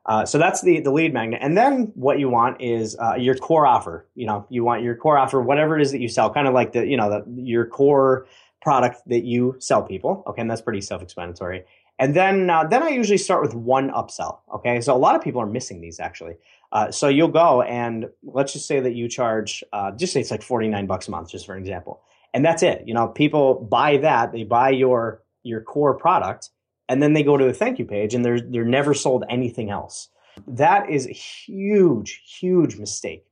Uh, 0.05 0.25
so 0.25 0.37
that's 0.37 0.61
the, 0.61 0.79
the 0.79 0.91
lead 0.91 1.13
magnet. 1.13 1.39
And 1.41 1.57
then 1.57 1.91
what 1.95 2.19
you 2.19 2.29
want 2.29 2.61
is 2.61 2.97
uh, 2.99 3.15
your 3.15 3.35
core 3.35 3.67
offer. 3.67 4.07
You 4.15 4.25
know, 4.25 4.45
you 4.49 4.63
want 4.63 4.81
your 4.81 4.95
core 4.95 5.17
offer, 5.17 5.41
whatever 5.41 5.77
it 5.77 5.81
is 5.81 5.91
that 5.91 5.99
you 5.99 6.07
sell, 6.07 6.33
kind 6.33 6.47
of 6.47 6.53
like 6.53 6.73
the, 6.73 6.85
you 6.85 6.97
know, 6.97 7.09
the, 7.09 7.41
your 7.41 7.65
core 7.65 8.25
product 8.61 9.01
that 9.07 9.23
you 9.23 9.55
sell 9.59 9.83
people. 9.83 10.23
Okay. 10.27 10.41
And 10.41 10.49
that's 10.49 10.61
pretty 10.61 10.81
self 10.81 11.01
explanatory. 11.01 11.63
And 11.99 12.15
then, 12.15 12.49
uh, 12.49 12.63
then 12.63 12.81
I 12.81 12.89
usually 12.89 13.17
start 13.17 13.41
with 13.41 13.53
one 13.53 13.91
upsell. 13.91 14.39
Okay. 14.55 14.81
So 14.81 14.95
a 14.95 14.97
lot 14.97 15.15
of 15.15 15.21
people 15.21 15.41
are 15.41 15.45
missing 15.47 15.81
these 15.81 15.99
actually. 15.99 16.35
Uh, 16.71 16.91
so 16.91 17.07
you'll 17.07 17.27
go 17.27 17.61
and 17.61 18.09
let's 18.23 18.53
just 18.53 18.67
say 18.67 18.79
that 18.79 18.95
you 18.95 19.07
charge, 19.09 19.63
uh, 19.73 19.91
just 19.91 20.13
say 20.13 20.21
it's 20.21 20.31
like 20.31 20.41
49 20.41 20.87
bucks 20.87 21.07
a 21.07 21.11
month, 21.11 21.29
just 21.29 21.45
for 21.45 21.53
an 21.53 21.59
example. 21.59 22.01
And 22.33 22.45
that's 22.45 22.63
it. 22.63 22.83
You 22.85 22.93
know, 22.93 23.07
people 23.07 23.55
buy 23.55 23.97
that, 23.97 24.31
they 24.31 24.43
buy 24.43 24.69
your, 24.69 25.21
your 25.43 25.61
core 25.61 25.95
product 25.95 26.49
and 26.89 27.01
then 27.01 27.13
they 27.13 27.23
go 27.23 27.37
to 27.37 27.47
a 27.47 27.53
thank 27.53 27.79
you 27.79 27.85
page 27.85 28.13
and 28.13 28.25
they're, 28.25 28.41
they're 28.41 28.65
never 28.65 28.93
sold 28.93 29.23
anything 29.29 29.69
else. 29.69 30.09
That 30.47 30.89
is 30.89 31.07
a 31.07 31.11
huge, 31.11 32.21
huge 32.25 32.77
mistake. 32.77 33.23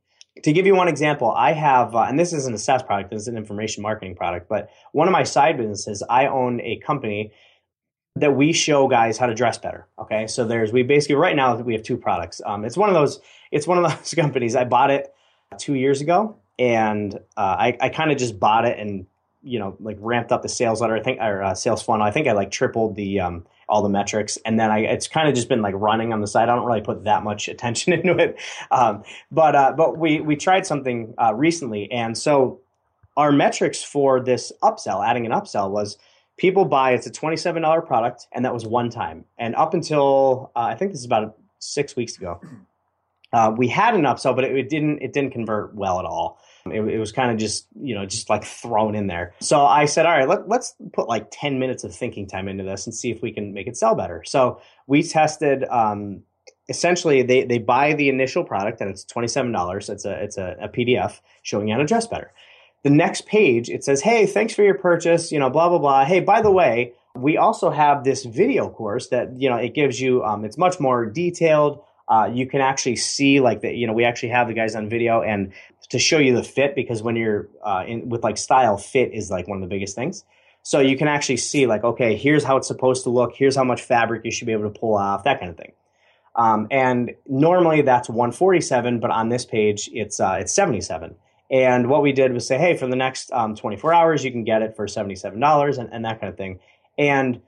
To 0.44 0.54
give 0.54 0.68
you 0.68 0.76
one 0.76 0.88
example, 0.88 1.32
I 1.32 1.54
have, 1.54 1.96
uh, 1.96 2.02
and 2.02 2.20
this 2.20 2.32
isn't 2.32 2.54
a 2.54 2.60
SaaS 2.60 2.84
product, 2.84 3.10
this 3.10 3.24
is 3.24 3.28
an 3.28 3.38
information 3.38 3.82
marketing 3.82 4.16
product, 4.16 4.48
but 4.48 4.70
one 4.92 5.08
of 5.08 5.12
my 5.12 5.24
side 5.24 5.58
businesses, 5.58 6.04
I 6.08 6.28
own 6.28 6.62
a 6.62 6.78
company 6.86 7.32
that 8.16 8.36
we 8.36 8.54
show 8.54 8.88
guys 8.88 9.18
how 9.18 9.26
to 9.26 9.34
dress 9.34 9.58
better. 9.58 9.88
Okay. 10.00 10.28
So 10.28 10.46
there's, 10.46 10.72
we 10.72 10.84
basically, 10.84 11.16
right 11.16 11.36
now, 11.36 11.56
we 11.56 11.74
have 11.74 11.84
two 11.84 11.98
products. 11.98 12.40
Um, 12.46 12.66
it's 12.66 12.78
one 12.78 12.90
of 12.90 12.96
those, 12.96 13.20
it's 13.52 13.66
one 13.66 13.84
of 13.84 13.92
those 13.92 14.14
companies. 14.16 14.56
I 14.56 14.64
bought 14.64 14.92
it 14.92 15.12
two 15.58 15.74
years 15.74 16.02
ago 16.02 16.38
and 16.60 17.16
uh, 17.36 17.56
I, 17.60 17.78
I 17.82 17.90
kind 17.90 18.12
of 18.12 18.18
just 18.18 18.40
bought 18.40 18.66
it 18.66 18.78
and, 18.78 19.08
you 19.48 19.60
know, 19.60 19.76
like 19.80 19.98
ramped 20.00 20.32
up 20.32 20.42
the 20.42 20.50
sales 20.50 20.82
letter, 20.82 20.96
I 20.96 21.02
think, 21.02 21.20
or 21.20 21.44
uh, 21.44 21.54
sales 21.54 21.82
funnel. 21.82 22.06
I 22.06 22.12
think 22.12 22.28
I 22.28 22.34
like 22.34 22.52
tripled 22.52 22.96
the, 22.96 23.20
um, 23.20 23.46
all 23.70 23.82
the 23.82 23.90
metrics. 23.90 24.38
And 24.46 24.60
then 24.60 24.72
I, 24.72 24.80
it's 24.80 25.08
kind 25.08 25.28
of 25.28 25.36
just 25.36 25.50
been 25.50 25.62
like 25.62 25.76
running 25.76 26.14
on 26.14 26.22
the 26.22 26.28
side. 26.28 26.50
I 26.50 26.56
don't 26.56 26.66
really 26.66 26.82
put 26.82 27.04
that 27.06 27.24
much 27.24 27.48
attention 27.48 27.94
into 27.94 28.18
it. 28.18 28.40
Um, 28.72 29.04
but, 29.32 29.56
uh, 29.56 29.74
but 29.76 29.98
we, 29.98 30.20
we 30.20 30.36
tried 30.36 30.66
something 30.66 31.14
uh, 31.18 31.34
recently. 31.34 31.92
And 31.92 32.18
so 32.18 32.62
our 33.16 33.32
metrics 33.32 33.84
for 33.84 34.20
this 34.20 34.52
upsell, 34.62 35.06
adding 35.06 35.26
an 35.26 35.32
upsell 35.32 35.72
was, 35.72 35.98
people 36.38 36.66
buy 36.66 36.92
it's 36.92 37.08
a 37.08 37.12
$27 37.12 37.86
product 37.86 38.28
and 38.32 38.46
that 38.46 38.54
was 38.54 38.66
one 38.66 38.90
time 38.90 39.26
and 39.38 39.56
up 39.56 39.74
until 39.74 40.52
uh, 40.56 40.62
i 40.62 40.76
think 40.76 40.92
this 40.92 41.00
is 41.00 41.06
about 41.06 41.36
six 41.60 41.96
weeks 41.96 42.18
ago 42.18 42.40
uh, 43.34 43.54
we 43.58 43.68
had 43.68 43.94
an 43.96 44.04
upsell 44.04 44.36
but 44.36 44.44
it, 44.44 44.56
it, 44.56 44.70
didn't 44.70 45.00
it 45.02 45.12
didn't 45.12 45.32
convert 45.32 45.74
well 45.76 46.00
at 46.00 46.06
all 46.06 46.40
it, 46.72 46.82
it 46.82 47.00
was 47.00 47.12
kind 47.12 47.32
of 47.32 47.38
just 47.38 47.68
you 47.80 47.96
know 47.96 48.06
just 48.06 48.30
like 48.30 48.44
thrown 48.44 48.96
in 48.96 49.08
there 49.08 49.34
so 49.40 49.66
i 49.66 49.86
said 49.86 50.06
all 50.06 50.12
right 50.18 50.28
let, 50.28 50.48
let's 50.48 50.76
put 50.94 51.08
like 51.08 51.28
10 51.32 51.60
minutes 51.60 51.84
of 51.84 51.96
thinking 51.96 52.28
time 52.28 52.48
into 52.48 52.64
this 52.64 52.86
and 52.86 52.96
see 52.96 53.12
if 53.12 53.22
we 53.22 53.32
can 53.32 53.54
make 53.54 53.68
it 53.68 53.78
sell 53.78 53.96
better 53.96 54.24
so 54.26 54.62
we 54.88 55.04
tested 55.04 55.64
um, 55.70 56.22
essentially 56.70 57.24
they, 57.24 57.44
they 57.44 57.58
buy 57.58 57.94
the 57.94 58.10
initial 58.10 58.44
product 58.44 58.82
and 58.82 58.90
it's 58.90 59.06
$27 59.06 59.90
it's 59.90 60.06
a 60.06 60.24
it's 60.24 60.38
a, 60.38 60.56
a 60.62 60.70
pdf 60.70 61.20
showing 61.42 61.68
you 61.68 61.74
how 61.74 61.80
to 61.80 61.86
dress 61.86 62.08
better 62.08 62.32
the 62.84 62.90
next 62.90 63.26
page, 63.26 63.70
it 63.70 63.84
says, 63.84 64.02
Hey, 64.02 64.26
thanks 64.26 64.54
for 64.54 64.64
your 64.64 64.76
purchase, 64.76 65.32
you 65.32 65.40
know, 65.40 65.50
blah, 65.50 65.70
blah, 65.70 65.80
blah. 65.80 66.06
Hey, 66.06 66.20
by 66.20 66.42
the 66.42 66.52
way, 66.52 66.94
we 67.16 67.36
also 67.36 67.70
have 67.70 68.04
this 68.04 68.24
video 68.24 68.70
course 68.70 69.10
that, 69.10 69.38
you 69.38 69.50
know, 69.50 69.58
it 69.58 69.74
gives 69.74 70.00
you, 70.00 70.24
um, 70.24 70.46
it's 70.46 70.58
much 70.58 70.80
more 70.80 71.06
detailed. 71.06 71.84
Uh, 72.08 72.30
you 72.32 72.48
can 72.48 72.62
actually 72.62 72.96
see 72.96 73.42
like 73.42 73.62
that, 73.62 73.76
you 73.76 73.88
know, 73.88 73.94
we 73.94 74.06
actually 74.06 74.30
have 74.30 74.48
the 74.48 74.54
guys 74.54 74.76
on 74.76 74.88
video 74.88 75.22
and 75.22 75.52
to 75.90 76.00
show 76.00 76.18
you 76.18 76.36
the 76.36 76.44
fit 76.44 76.76
because 76.76 77.02
when 77.02 77.16
you're 77.16 77.48
uh, 77.64 77.84
in 77.88 78.10
with 78.10 78.24
like 78.24 78.38
style, 78.38 78.78
fit 78.78 79.14
is 79.14 79.32
like 79.32 79.48
one 79.48 79.58
of 79.58 79.62
the 79.62 79.74
biggest 79.74 79.96
things. 79.96 80.24
So 80.64 80.80
you 80.80 80.98
can 80.98 81.08
actually 81.08 81.38
see 81.38 81.66
like, 81.66 81.84
okay, 81.84 82.18
here's 82.18 82.44
how 82.44 82.58
it's 82.58 82.68
supposed 82.68 83.04
to 83.04 83.10
look. 83.10 83.34
Here's 83.34 83.56
how 83.56 83.64
much 83.64 83.82
fabric 83.82 84.26
you 84.26 84.32
should 84.32 84.48
be 84.48 84.52
able 84.52 84.70
to 84.72 84.80
pull 84.80 84.96
off, 84.96 85.24
that 85.24 85.40
kind 85.40 85.50
of 85.50 85.58
thing. 85.58 85.72
Um, 86.36 86.68
and 86.70 87.12
normally 87.26 87.82
that's 87.82 88.10
147, 88.10 89.00
but 89.00 89.10
on 89.10 89.30
this 89.30 89.46
page 89.46 89.90
it's 89.94 90.20
uh, 90.20 90.38
it's 90.40 90.54
77. 90.54 91.16
And 91.50 91.90
what 91.90 92.02
we 92.02 92.12
did 92.12 92.34
was 92.34 92.46
say, 92.46 92.58
hey, 92.58 92.76
for 92.76 92.88
the 92.88 92.96
next 92.96 93.32
um, 93.32 93.56
24 93.56 93.94
hours, 93.94 94.26
you 94.26 94.32
can 94.32 94.44
get 94.44 94.62
it 94.62 94.76
for 94.76 94.86
$77 94.86 95.78
and, 95.78 95.90
and 95.94 96.06
that 96.06 96.20
kind 96.20 96.30
of 96.30 96.38
thing. 96.38 96.60
And 96.98 97.42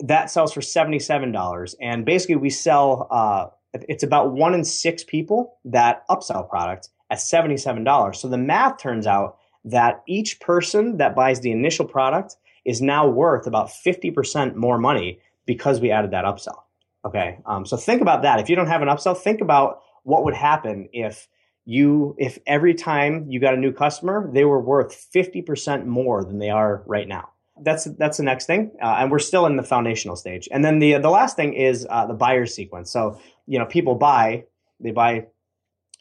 that 0.00 0.30
sells 0.30 0.52
for 0.52 0.60
$77. 0.60 1.74
And 1.80 2.04
basically, 2.04 2.36
we 2.36 2.50
sell, 2.50 3.06
uh, 3.10 3.46
it's 3.72 4.02
about 4.02 4.32
one 4.32 4.54
in 4.54 4.64
six 4.64 5.04
people 5.04 5.58
that 5.64 6.06
upsell 6.08 6.48
product 6.48 6.88
at 7.10 7.18
$77. 7.18 8.16
So 8.16 8.28
the 8.28 8.38
math 8.38 8.78
turns 8.78 9.06
out 9.06 9.38
that 9.64 10.02
each 10.06 10.40
person 10.40 10.98
that 10.98 11.14
buys 11.14 11.40
the 11.40 11.50
initial 11.50 11.86
product 11.86 12.36
is 12.64 12.80
now 12.80 13.06
worth 13.06 13.46
about 13.46 13.68
50% 13.68 14.54
more 14.54 14.78
money 14.78 15.20
because 15.44 15.80
we 15.80 15.90
added 15.90 16.10
that 16.12 16.24
upsell. 16.24 16.62
Okay. 17.04 17.38
Um, 17.46 17.64
so 17.64 17.76
think 17.76 18.02
about 18.02 18.22
that. 18.22 18.40
If 18.40 18.50
you 18.50 18.56
don't 18.56 18.66
have 18.66 18.82
an 18.82 18.88
upsell, 18.88 19.16
think 19.16 19.40
about 19.40 19.82
what 20.02 20.24
would 20.24 20.34
happen 20.34 20.88
if 20.92 21.28
you 21.66 22.14
if 22.16 22.38
every 22.46 22.74
time 22.74 23.26
you 23.28 23.40
got 23.40 23.52
a 23.52 23.56
new 23.56 23.72
customer 23.72 24.30
they 24.32 24.44
were 24.44 24.60
worth 24.60 25.08
50% 25.12 25.84
more 25.84 26.24
than 26.24 26.38
they 26.38 26.48
are 26.48 26.84
right 26.86 27.08
now 27.08 27.30
that's 27.60 27.84
that's 27.98 28.18
the 28.18 28.22
next 28.22 28.46
thing 28.46 28.70
uh, 28.80 28.96
and 28.98 29.10
we're 29.10 29.18
still 29.18 29.46
in 29.46 29.56
the 29.56 29.64
foundational 29.64 30.14
stage 30.14 30.48
and 30.52 30.64
then 30.64 30.78
the 30.78 30.98
the 30.98 31.10
last 31.10 31.36
thing 31.36 31.54
is 31.54 31.86
uh, 31.90 32.06
the 32.06 32.14
buyer 32.14 32.46
sequence 32.46 32.92
so 32.92 33.20
you 33.46 33.58
know 33.58 33.66
people 33.66 33.96
buy 33.96 34.44
they 34.78 34.92
buy 34.92 35.26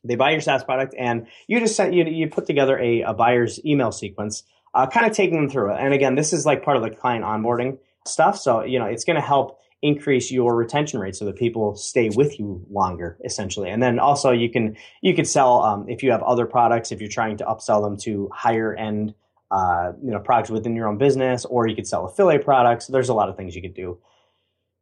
they 0.05 0.15
buy 0.15 0.31
your 0.31 0.41
SaaS 0.41 0.63
product 0.63 0.95
and 0.97 1.27
you 1.47 1.59
just 1.59 1.75
sent 1.75 1.93
you 1.93 2.05
you 2.05 2.27
put 2.27 2.45
together 2.45 2.77
a, 2.79 3.01
a 3.01 3.13
buyer's 3.13 3.63
email 3.65 3.91
sequence 3.91 4.43
uh, 4.73 4.85
kind 4.87 5.05
of 5.05 5.13
taking 5.13 5.35
them 5.35 5.49
through 5.49 5.73
it. 5.73 5.77
And 5.79 5.93
again 5.93 6.15
this 6.15 6.33
is 6.33 6.45
like 6.45 6.63
part 6.63 6.77
of 6.77 6.83
the 6.83 6.89
client 6.89 7.23
onboarding 7.23 7.79
stuff. 8.05 8.37
So 8.37 8.63
you 8.63 8.79
know 8.79 8.85
it's 8.85 9.03
going 9.03 9.15
to 9.15 9.21
help 9.21 9.59
increase 9.81 10.31
your 10.31 10.55
retention 10.55 10.99
rate 10.99 11.15
so 11.15 11.25
that 11.25 11.35
people 11.35 11.75
stay 11.75 12.09
with 12.09 12.39
you 12.39 12.65
longer 12.71 13.17
essentially. 13.23 13.69
And 13.69 13.81
then 13.81 13.99
also 13.99 14.31
you 14.31 14.49
can 14.49 14.77
you 15.01 15.13
could 15.13 15.27
sell 15.27 15.61
um, 15.61 15.87
if 15.87 16.01
you 16.01 16.11
have 16.11 16.23
other 16.23 16.45
products 16.45 16.91
if 16.91 16.99
you're 16.99 17.09
trying 17.09 17.37
to 17.37 17.45
upsell 17.45 17.83
them 17.83 17.97
to 17.97 18.29
higher 18.33 18.73
end 18.73 19.13
uh, 19.51 19.91
you 20.03 20.11
know 20.11 20.19
products 20.19 20.49
within 20.49 20.75
your 20.75 20.87
own 20.87 20.97
business 20.97 21.45
or 21.45 21.67
you 21.67 21.75
could 21.75 21.87
sell 21.87 22.05
affiliate 22.05 22.43
products. 22.43 22.87
There's 22.87 23.09
a 23.09 23.13
lot 23.13 23.29
of 23.29 23.37
things 23.37 23.55
you 23.55 23.61
could 23.61 23.75
do 23.75 23.99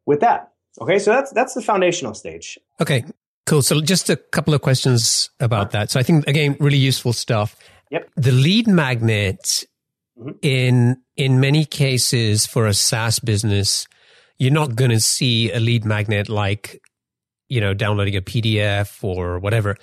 with 0.06 0.22
that. 0.22 0.52
Okay 0.80 1.00
so 1.00 1.12
that's 1.12 1.32
that's 1.32 1.54
the 1.54 1.62
foundational 1.62 2.14
stage. 2.14 2.58
Okay 2.80 3.04
cool 3.46 3.62
so 3.62 3.82
just 3.82 4.10
a 4.10 4.16
couple 4.16 4.54
of 4.54 4.62
questions 4.62 5.30
about 5.40 5.72
that 5.72 5.92
so 5.92 6.00
i 6.00 6.04
think 6.04 6.28
again 6.28 6.56
really 6.60 6.78
useful 6.78 7.14
stuff 7.14 7.56
yep 7.92 8.10
the 8.16 8.32
lead 8.32 8.68
magnet 8.68 9.66
mm-hmm. 10.18 10.32
in 10.42 10.98
in 11.16 11.40
many 11.40 11.66
cases 11.66 12.46
for 12.46 12.66
a 12.66 12.74
SaaS 12.74 13.20
business 13.20 13.88
you're 14.44 14.52
not 14.52 14.76
going 14.76 14.92
to 14.92 15.00
see 15.00 15.52
a 15.52 15.60
lead 15.60 15.86
magnet 15.86 16.30
like, 16.30 16.82
you 17.48 17.62
know, 17.62 17.74
downloading 17.74 18.16
a 18.16 18.22
PDF 18.22 19.04
or 19.04 19.40
whatever. 19.40 19.78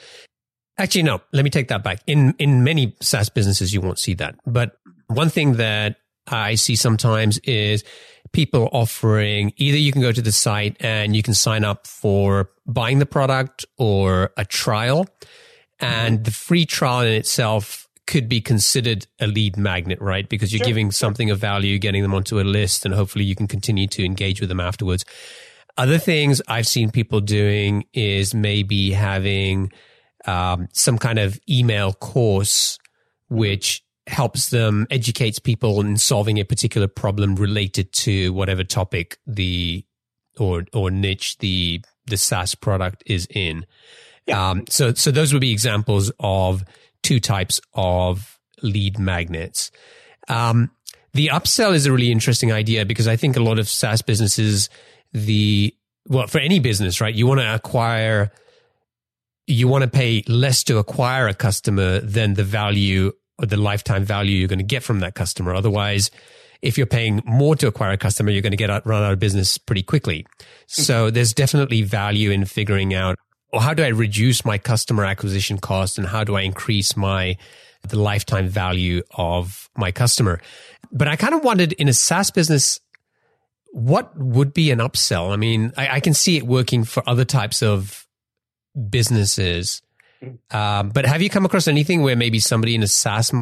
Actually, 0.78 1.04
no, 1.04 1.20
let 1.32 1.44
me 1.44 1.50
take 1.50 1.68
that 1.68 1.82
back. 1.82 2.02
In, 2.06 2.34
in 2.38 2.64
many 2.64 2.94
SaaS 3.00 3.28
businesses, 3.28 3.72
you 3.72 3.80
won't 3.80 3.98
see 3.98 4.14
that. 4.14 4.34
But 4.46 4.76
one 5.06 5.28
thing 5.28 5.54
that 5.54 5.96
I 6.26 6.54
see 6.54 6.76
sometimes 6.76 7.38
is 7.38 7.84
people 8.32 8.68
offering 8.72 9.52
either 9.56 9.76
you 9.76 9.92
can 9.92 10.00
go 10.00 10.12
to 10.12 10.22
the 10.22 10.32
site 10.32 10.76
and 10.80 11.16
you 11.16 11.22
can 11.22 11.34
sign 11.34 11.64
up 11.64 11.86
for 11.86 12.50
buying 12.66 12.98
the 12.98 13.06
product 13.06 13.64
or 13.78 14.32
a 14.36 14.44
trial. 14.44 15.06
And 15.80 16.24
the 16.24 16.30
free 16.30 16.66
trial 16.66 17.00
in 17.00 17.14
itself 17.14 17.88
could 18.06 18.28
be 18.28 18.40
considered 18.40 19.06
a 19.20 19.26
lead 19.26 19.56
magnet, 19.56 20.00
right? 20.00 20.28
Because 20.28 20.52
you're 20.52 20.58
sure, 20.58 20.66
giving 20.66 20.90
something 20.90 21.30
of 21.30 21.38
value, 21.38 21.78
getting 21.78 22.02
them 22.02 22.12
onto 22.12 22.40
a 22.40 22.42
list, 22.42 22.84
and 22.84 22.92
hopefully 22.92 23.24
you 23.24 23.34
can 23.34 23.46
continue 23.46 23.86
to 23.86 24.04
engage 24.04 24.40
with 24.40 24.48
them 24.48 24.60
afterwards. 24.60 25.04
Other 25.78 25.96
things 25.96 26.42
I've 26.48 26.66
seen 26.66 26.90
people 26.90 27.20
doing 27.20 27.84
is 27.94 28.34
maybe 28.34 28.90
having 28.90 29.72
um, 30.26 30.68
some 30.72 30.98
kind 30.98 31.18
of 31.18 31.38
email 31.48 31.92
course 31.92 32.78
which 33.30 33.82
helps 34.06 34.50
them 34.50 34.86
educates 34.90 35.38
people 35.38 35.80
in 35.80 35.96
solving 35.96 36.38
a 36.38 36.44
particular 36.44 36.88
problem 36.88 37.36
related 37.36 37.92
to 37.92 38.32
whatever 38.32 38.64
topic 38.64 39.18
the 39.26 39.84
or 40.38 40.64
or 40.72 40.90
niche 40.90 41.38
the 41.38 41.82
the 42.06 42.16
SaaS 42.16 42.54
product 42.54 43.02
is 43.06 43.26
in. 43.30 43.66
Yeah. 44.26 44.50
Um, 44.50 44.64
so 44.68 44.94
so 44.94 45.10
those 45.10 45.32
would 45.32 45.40
be 45.40 45.52
examples 45.52 46.10
of 46.18 46.64
two 47.02 47.20
types 47.20 47.60
of 47.74 48.38
lead 48.62 48.98
magnets. 48.98 49.70
Um, 50.28 50.70
the 51.12 51.28
upsell 51.28 51.74
is 51.74 51.86
a 51.86 51.92
really 51.92 52.12
interesting 52.12 52.52
idea 52.52 52.84
because 52.86 53.08
I 53.08 53.16
think 53.16 53.36
a 53.36 53.40
lot 53.40 53.58
of 53.58 53.68
SaaS 53.68 54.02
businesses, 54.02 54.68
the, 55.12 55.74
well, 56.08 56.26
for 56.26 56.38
any 56.38 56.60
business, 56.60 57.00
right? 57.00 57.14
You 57.14 57.26
want 57.26 57.40
to 57.40 57.54
acquire, 57.54 58.30
you 59.46 59.66
want 59.66 59.82
to 59.82 59.90
pay 59.90 60.22
less 60.28 60.62
to 60.64 60.78
acquire 60.78 61.26
a 61.26 61.34
customer 61.34 62.00
than 62.00 62.34
the 62.34 62.44
value 62.44 63.12
or 63.40 63.46
the 63.46 63.56
lifetime 63.56 64.04
value 64.04 64.36
you're 64.36 64.48
going 64.48 64.58
to 64.58 64.64
get 64.64 64.82
from 64.82 65.00
that 65.00 65.14
customer. 65.14 65.54
Otherwise, 65.54 66.10
if 66.62 66.76
you're 66.76 66.86
paying 66.86 67.22
more 67.24 67.56
to 67.56 67.66
acquire 67.66 67.92
a 67.92 67.96
customer, 67.96 68.30
you're 68.30 68.42
going 68.42 68.52
to 68.52 68.56
get 68.56 68.70
out, 68.70 68.86
run 68.86 69.02
out 69.02 69.12
of 69.12 69.18
business 69.18 69.56
pretty 69.58 69.82
quickly. 69.82 70.26
Hmm. 70.38 70.44
So 70.82 71.10
there's 71.10 71.32
definitely 71.32 71.82
value 71.82 72.30
in 72.30 72.44
figuring 72.44 72.94
out 72.94 73.16
or 73.52 73.60
how 73.60 73.74
do 73.74 73.82
I 73.82 73.88
reduce 73.88 74.44
my 74.44 74.58
customer 74.58 75.04
acquisition 75.04 75.58
cost 75.58 75.98
and 75.98 76.06
how 76.06 76.24
do 76.24 76.36
I 76.36 76.42
increase 76.42 76.96
my 76.96 77.36
the 77.88 77.98
lifetime 77.98 78.46
value 78.46 79.02
of 79.12 79.70
my 79.76 79.90
customer. 79.90 80.40
But 80.92 81.08
I 81.08 81.16
kind 81.16 81.34
of 81.34 81.42
wondered 81.42 81.72
in 81.72 81.88
a 81.88 81.94
SaaS 81.94 82.30
business, 82.30 82.78
what 83.72 84.16
would 84.18 84.52
be 84.52 84.70
an 84.70 84.80
upsell? 84.80 85.32
I 85.32 85.36
mean, 85.36 85.72
I, 85.76 85.96
I 85.96 86.00
can 86.00 86.12
see 86.12 86.36
it 86.36 86.42
working 86.42 86.84
for 86.84 87.02
other 87.08 87.24
types 87.24 87.62
of 87.62 88.06
businesses. 88.90 89.80
Um, 90.50 90.90
but 90.90 91.06
have 91.06 91.22
you 91.22 91.30
come 91.30 91.44
across 91.44 91.68
anything 91.68 92.02
where 92.02 92.16
maybe 92.16 92.38
somebody 92.38 92.74
in 92.74 92.82
a 92.82 92.86
SaaS 92.86 93.32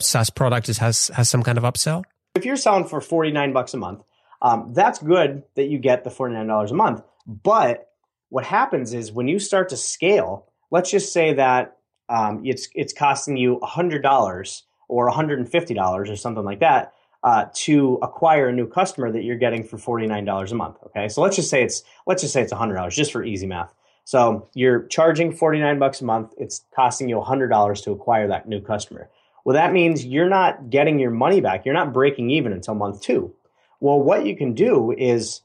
SaaS 0.00 0.30
product 0.30 0.68
is, 0.68 0.78
has 0.78 1.08
has 1.08 1.28
some 1.28 1.42
kind 1.42 1.58
of 1.58 1.64
upsell? 1.64 2.04
If 2.34 2.44
you're 2.44 2.56
selling 2.56 2.84
for 2.84 3.00
forty 3.00 3.30
nine 3.30 3.52
bucks 3.52 3.74
a 3.74 3.76
month, 3.76 4.02
um, 4.42 4.72
that's 4.72 4.98
good 4.98 5.42
that 5.56 5.64
you 5.64 5.78
get 5.78 6.04
the 6.04 6.10
forty 6.10 6.34
nine 6.34 6.46
dollars 6.46 6.70
a 6.70 6.74
month. 6.74 7.02
But 7.26 7.88
what 8.28 8.44
happens 8.44 8.94
is 8.94 9.12
when 9.12 9.28
you 9.28 9.38
start 9.38 9.68
to 9.70 9.76
scale, 9.76 10.46
let's 10.70 10.90
just 10.90 11.12
say 11.12 11.34
that 11.34 11.76
um, 12.08 12.42
it's 12.44 12.68
it's 12.74 12.92
costing 12.92 13.36
you 13.36 13.60
hundred 13.62 14.02
dollars 14.02 14.64
or 14.88 15.08
hundred 15.08 15.38
and 15.38 15.48
fifty 15.48 15.74
dollars 15.74 16.10
or 16.10 16.16
something 16.16 16.44
like 16.44 16.60
that 16.60 16.92
uh, 17.22 17.46
to 17.54 17.98
acquire 18.02 18.48
a 18.48 18.52
new 18.52 18.68
customer 18.68 19.10
that 19.10 19.24
you're 19.24 19.38
getting 19.38 19.64
for 19.64 19.78
forty 19.78 20.06
nine 20.06 20.24
dollars 20.24 20.52
a 20.52 20.54
month. 20.54 20.76
Okay, 20.86 21.08
so 21.08 21.22
let's 21.22 21.36
just 21.36 21.50
say 21.50 21.62
it's 21.62 21.82
let's 22.06 22.22
just 22.22 22.34
say 22.34 22.42
it's 22.42 22.52
hundred 22.52 22.74
dollars 22.74 22.94
just 22.94 23.12
for 23.12 23.24
easy 23.24 23.46
math. 23.46 23.72
So 24.04 24.48
you're 24.54 24.86
charging 24.86 25.34
49 25.34 25.78
bucks 25.78 26.00
a 26.00 26.04
month. 26.04 26.34
It's 26.36 26.64
costing 26.74 27.08
you 27.08 27.16
$100 27.16 27.84
to 27.84 27.90
acquire 27.90 28.28
that 28.28 28.48
new 28.48 28.60
customer. 28.60 29.08
Well, 29.44 29.54
that 29.54 29.72
means 29.72 30.04
you're 30.04 30.28
not 30.28 30.70
getting 30.70 30.98
your 30.98 31.10
money 31.10 31.40
back. 31.40 31.64
You're 31.64 31.74
not 31.74 31.92
breaking 31.92 32.30
even 32.30 32.52
until 32.52 32.74
month 32.74 33.02
two. 33.02 33.34
Well, 33.80 34.00
what 34.00 34.24
you 34.24 34.36
can 34.36 34.54
do 34.54 34.94
is 34.96 35.42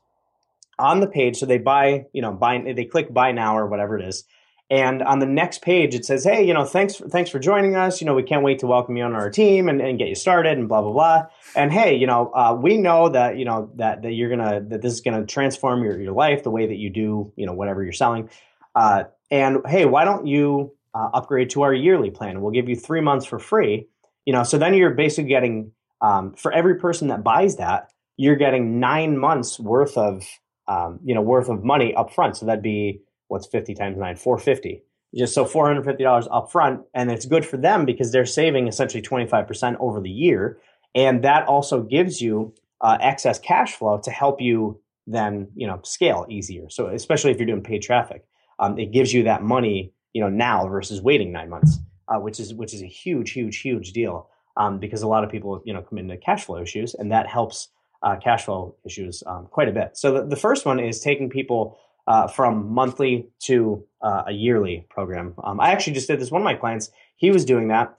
on 0.78 1.02
the 1.02 1.08
page, 1.08 1.38
so 1.38 1.46
they 1.46 1.58
buy, 1.58 2.06
you 2.14 2.22
know, 2.22 2.32
buy, 2.32 2.64
they 2.74 2.86
click 2.86 3.14
buy 3.14 3.32
now 3.34 3.58
or 3.58 3.68
whatever 3.68 3.98
it 3.98 4.06
is. 4.06 4.24
And 4.72 5.02
on 5.02 5.18
the 5.18 5.26
next 5.26 5.64
page, 5.64 5.96
it 5.96 6.06
says, 6.06 6.24
"Hey, 6.24 6.44
you 6.44 6.54
know, 6.54 6.64
thanks 6.64 6.96
for, 6.96 7.10
thanks 7.10 7.32
for 7.32 7.40
joining 7.40 7.76
us. 7.76 8.00
You 8.00 8.06
know, 8.06 8.14
we 8.14 8.22
can't 8.22 8.44
wait 8.44 8.60
to 8.60 8.68
welcome 8.68 8.96
you 8.96 9.04
on 9.04 9.16
our 9.16 9.32
team 9.32 9.68
and, 9.68 9.82
and 9.82 9.98
get 9.98 10.10
you 10.10 10.16
started 10.16 10.60
and 10.60 10.70
blah 10.70 10.84
blah 10.84 10.92
blah. 10.92 11.24
And 11.56 11.74
hey, 11.74 11.96
you 11.96 12.06
know, 12.06 12.32
uh, 12.36 12.56
we 12.60 12.78
know 12.78 13.10
that 13.10 13.38
you 13.38 13.46
know 13.46 13.72
that 13.78 14.04
that 14.04 14.12
you're 14.12 14.30
gonna 14.30 14.62
that 14.68 14.84
this 14.84 14.94
is 14.94 15.02
gonna 15.02 15.26
transform 15.26 15.84
your 15.84 16.00
your 16.00 16.14
life, 16.14 16.44
the 16.44 16.52
way 16.52 16.68
that 16.68 16.78
you 16.78 16.92
do, 16.92 17.34
you 17.36 17.48
know, 17.48 17.54
whatever 17.54 17.84
you're 17.84 17.94
selling. 17.94 18.30
Uh, 18.76 19.04
and 19.32 19.58
hey, 19.68 19.86
why 19.86 20.06
don't 20.06 20.28
you 20.28 20.74
uh, 20.94 21.10
upgrade 21.14 21.50
to 21.52 21.62
our 21.62 21.74
yearly 21.74 22.10
plan? 22.10 22.42
We'll 22.42 22.52
give 22.52 22.70
you 22.70 22.76
three 22.76 23.02
months 23.02 23.26
for 23.26 23.40
free. 23.40 23.88
You 24.26 24.34
know, 24.34 24.44
so 24.44 24.58
then 24.58 24.74
you're 24.74 24.92
basically 24.92 25.30
getting 25.30 25.72
um, 26.02 26.34
for 26.34 26.52
every 26.52 26.76
person 26.76 27.08
that 27.10 27.24
buys 27.24 27.58
that, 27.58 27.92
you're 28.18 28.36
getting 28.36 28.80
nine 28.80 29.18
months 29.18 29.60
worth 29.60 29.98
of 29.98 30.24
um, 30.68 31.00
you 31.04 31.16
know 31.16 31.22
worth 31.22 31.50
of 31.50 31.64
money 31.64 31.94
up 31.96 32.14
front. 32.14 32.38
So 32.38 32.46
that'd 32.46 32.64
be 32.64 33.02
what's 33.28 33.48
fifty 33.48 33.74
times 33.74 33.98
nine, 33.98 34.16
four 34.16 34.38
fifty. 34.38 34.84
Just 35.16 35.34
so 35.34 35.46
four 35.46 35.66
hundred 35.68 35.86
fifty 35.86 36.04
dollars 36.04 36.28
up 36.32 36.52
front, 36.52 36.82
and 36.94 37.10
it's 37.12 37.26
good 37.26 37.46
for 37.46 37.58
them 37.58 37.86
because 37.86 38.12
they're 38.12 38.26
saving 38.26 38.68
essentially 38.68 39.02
twenty 39.02 39.26
five 39.26 39.48
percent 39.48 39.78
over 39.80 40.00
the 40.00 40.10
year, 40.10 40.60
and 40.94 41.24
that 41.24 41.48
also 41.48 41.82
gives 41.82 42.22
you 42.22 42.54
uh, 42.82 42.98
excess 43.02 43.40
cash 43.40 43.74
flow 43.74 44.00
to 44.04 44.12
help 44.12 44.40
you 44.42 44.80
then 45.08 45.48
you 45.56 45.66
know 45.66 45.80
scale 45.84 46.26
easier. 46.30 46.70
So 46.70 46.88
especially 46.88 47.32
if 47.32 47.38
you're 47.38 47.48
doing 47.48 47.64
paid 47.64 47.82
traffic 47.82 48.24
um, 48.60 48.78
it 48.78 48.92
gives 48.92 49.14
you 49.14 49.24
that 49.24 49.42
money, 49.42 49.94
you 50.14 50.22
know, 50.22 50.30
now 50.30 50.68
versus 50.68 51.02
waiting 51.02 51.32
nine 51.32 51.50
months, 51.50 51.80
uh, 52.08 52.20
which 52.20 52.40
is 52.40 52.54
which 52.54 52.74
is 52.74 52.82
a 52.82 52.88
huge, 52.88 53.32
huge, 53.32 53.60
huge 53.60 53.94
deal 53.94 54.30
um, 54.58 54.80
because 54.80 55.02
a 55.02 55.08
lot 55.08 55.24
of 55.24 55.32
people, 55.32 55.62
you 55.66 55.74
know, 55.74 55.82
come 55.82 55.98
into 55.98 56.18
cash 56.18 56.46
flow 56.46 56.62
issues, 56.62 56.94
and 56.94 57.12
that 57.12 57.28
helps 57.28 57.70
uh, 58.04 58.18
cash 58.18 58.46
flow 58.46 58.76
issues 58.86 59.24
um, 59.26 59.48
quite 59.50 59.70
a 59.70 59.72
bit. 59.72 59.98
So 59.98 60.14
the, 60.14 60.26
the, 60.26 60.36
first 60.36 60.66
one 60.66 60.80
is 60.80 61.02
taking 61.02 61.30
people 61.30 61.78
uh, 62.08 62.28
from 62.28 62.72
monthly 62.72 63.28
to 63.40 63.84
uh, 64.02 64.24
a 64.28 64.32
yearly 64.32 64.86
program. 64.90 65.34
Um, 65.44 65.60
I 65.60 65.72
actually 65.72 65.94
just 65.94 66.08
did 66.08 66.20
this. 66.20 66.32
One 66.32 66.42
of 66.42 66.46
my 66.46 66.56
clients, 66.56 66.92
he 67.18 67.32
was 67.32 67.46
doing 67.46 67.70
that, 67.70 67.98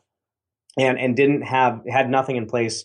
and 0.79 0.99
and 0.99 1.17
didn't 1.17 1.43
have 1.43 1.83
had 1.89 2.11
nothing 2.11 2.37
in 2.37 2.47
place 2.47 2.85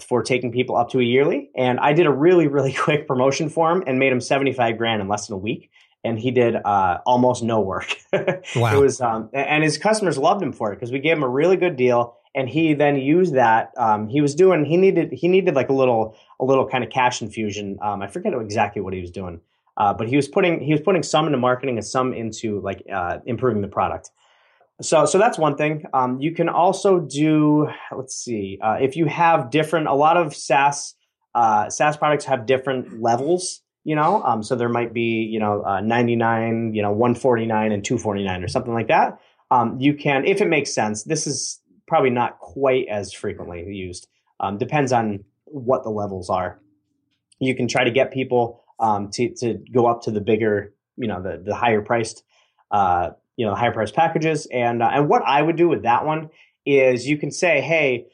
for 0.00 0.22
taking 0.22 0.52
people 0.52 0.76
up 0.76 0.90
to 0.90 1.00
a 1.00 1.02
yearly. 1.02 1.50
And 1.56 1.80
I 1.80 1.92
did 1.92 2.06
a 2.06 2.12
really, 2.12 2.46
really 2.46 2.72
quick 2.78 3.08
promotion 3.08 3.48
for 3.48 3.72
him 3.72 3.82
and 3.86 3.98
made 3.98 4.12
him 4.12 4.20
75 4.20 4.78
grand 4.78 5.00
in 5.00 5.08
less 5.08 5.26
than 5.26 5.34
a 5.34 5.38
week 5.38 5.70
and 6.06 6.18
he 6.18 6.30
did 6.30 6.56
uh, 6.56 6.98
almost 7.04 7.42
no 7.42 7.60
work. 7.60 7.96
wow. 8.12 8.74
It 8.74 8.80
was, 8.80 9.00
um, 9.00 9.28
and 9.32 9.62
his 9.62 9.76
customers 9.76 10.16
loved 10.16 10.42
him 10.42 10.52
for 10.52 10.72
it 10.72 10.76
because 10.76 10.92
we 10.92 11.00
gave 11.00 11.16
him 11.16 11.22
a 11.22 11.28
really 11.28 11.56
good 11.56 11.76
deal, 11.76 12.16
and 12.34 12.48
he 12.48 12.74
then 12.74 12.96
used 12.96 13.34
that. 13.34 13.72
Um, 13.76 14.08
he 14.08 14.20
was 14.20 14.34
doing, 14.34 14.64
he 14.64 14.76
needed, 14.76 15.12
he 15.12 15.28
needed 15.28 15.54
like 15.54 15.68
a 15.68 15.72
little, 15.72 16.16
a 16.40 16.44
little 16.44 16.66
kind 16.66 16.84
of 16.84 16.90
cash 16.90 17.20
infusion. 17.20 17.78
Um, 17.82 18.02
I 18.02 18.06
forget 18.06 18.32
exactly 18.34 18.80
what 18.80 18.94
he 18.94 19.00
was 19.00 19.10
doing, 19.10 19.40
uh, 19.76 19.92
but 19.92 20.08
he 20.08 20.16
was 20.16 20.28
putting, 20.28 20.60
he 20.60 20.72
was 20.72 20.80
putting 20.80 21.02
some 21.02 21.26
into 21.26 21.38
marketing 21.38 21.76
and 21.76 21.86
some 21.86 22.14
into 22.14 22.60
like 22.60 22.82
uh, 22.92 23.18
improving 23.26 23.62
the 23.62 23.68
product. 23.68 24.10
So, 24.82 25.06
so 25.06 25.18
that's 25.18 25.38
one 25.38 25.56
thing. 25.56 25.84
Um, 25.94 26.20
you 26.20 26.32
can 26.32 26.48
also 26.48 27.00
do, 27.00 27.68
let's 27.96 28.14
see, 28.14 28.58
uh, 28.62 28.76
if 28.80 28.94
you 28.94 29.06
have 29.06 29.50
different, 29.50 29.88
a 29.88 29.94
lot 29.94 30.18
of 30.18 30.36
SaaS, 30.36 30.94
uh, 31.34 31.70
SaaS 31.70 31.96
products 31.96 32.26
have 32.26 32.46
different 32.46 33.00
levels 33.00 33.62
you 33.86 33.94
know 33.94 34.20
um, 34.24 34.42
so 34.42 34.56
there 34.56 34.68
might 34.68 34.92
be 34.92 35.28
you 35.30 35.38
know 35.38 35.62
uh, 35.62 35.80
99 35.80 36.74
you 36.74 36.82
know 36.82 36.90
149 36.90 37.70
and 37.70 37.84
249 37.84 38.42
or 38.42 38.48
something 38.48 38.74
like 38.74 38.88
that. 38.88 39.20
Um, 39.52 39.78
you 39.80 39.94
can 39.94 40.26
if 40.26 40.40
it 40.40 40.48
makes 40.48 40.74
sense 40.74 41.04
this 41.04 41.26
is 41.26 41.60
probably 41.86 42.10
not 42.10 42.40
quite 42.40 42.88
as 42.90 43.12
frequently 43.12 43.64
used. 43.64 44.08
Um, 44.40 44.58
depends 44.58 44.92
on 44.92 45.24
what 45.44 45.84
the 45.84 45.90
levels 45.90 46.28
are. 46.28 46.60
You 47.38 47.54
can 47.54 47.68
try 47.68 47.84
to 47.84 47.92
get 47.92 48.12
people 48.12 48.64
um, 48.80 49.08
to, 49.12 49.32
to 49.36 49.54
go 49.72 49.86
up 49.86 50.02
to 50.02 50.10
the 50.10 50.20
bigger 50.20 50.74
you 50.96 51.06
know 51.06 51.22
the, 51.22 51.40
the 51.46 51.54
higher 51.54 51.80
priced 51.80 52.24
uh, 52.72 53.10
you 53.36 53.46
know 53.46 53.54
higher 53.54 53.72
priced 53.72 53.94
packages. 53.94 54.46
And 54.46 54.82
uh, 54.82 54.90
and 54.92 55.08
what 55.08 55.22
i 55.24 55.40
would 55.40 55.56
do 55.56 55.68
with 55.68 55.84
that 55.84 56.04
one 56.04 56.30
is 56.66 57.06
you 57.06 57.18
can 57.18 57.30
say 57.30 57.60
hey 57.60 58.08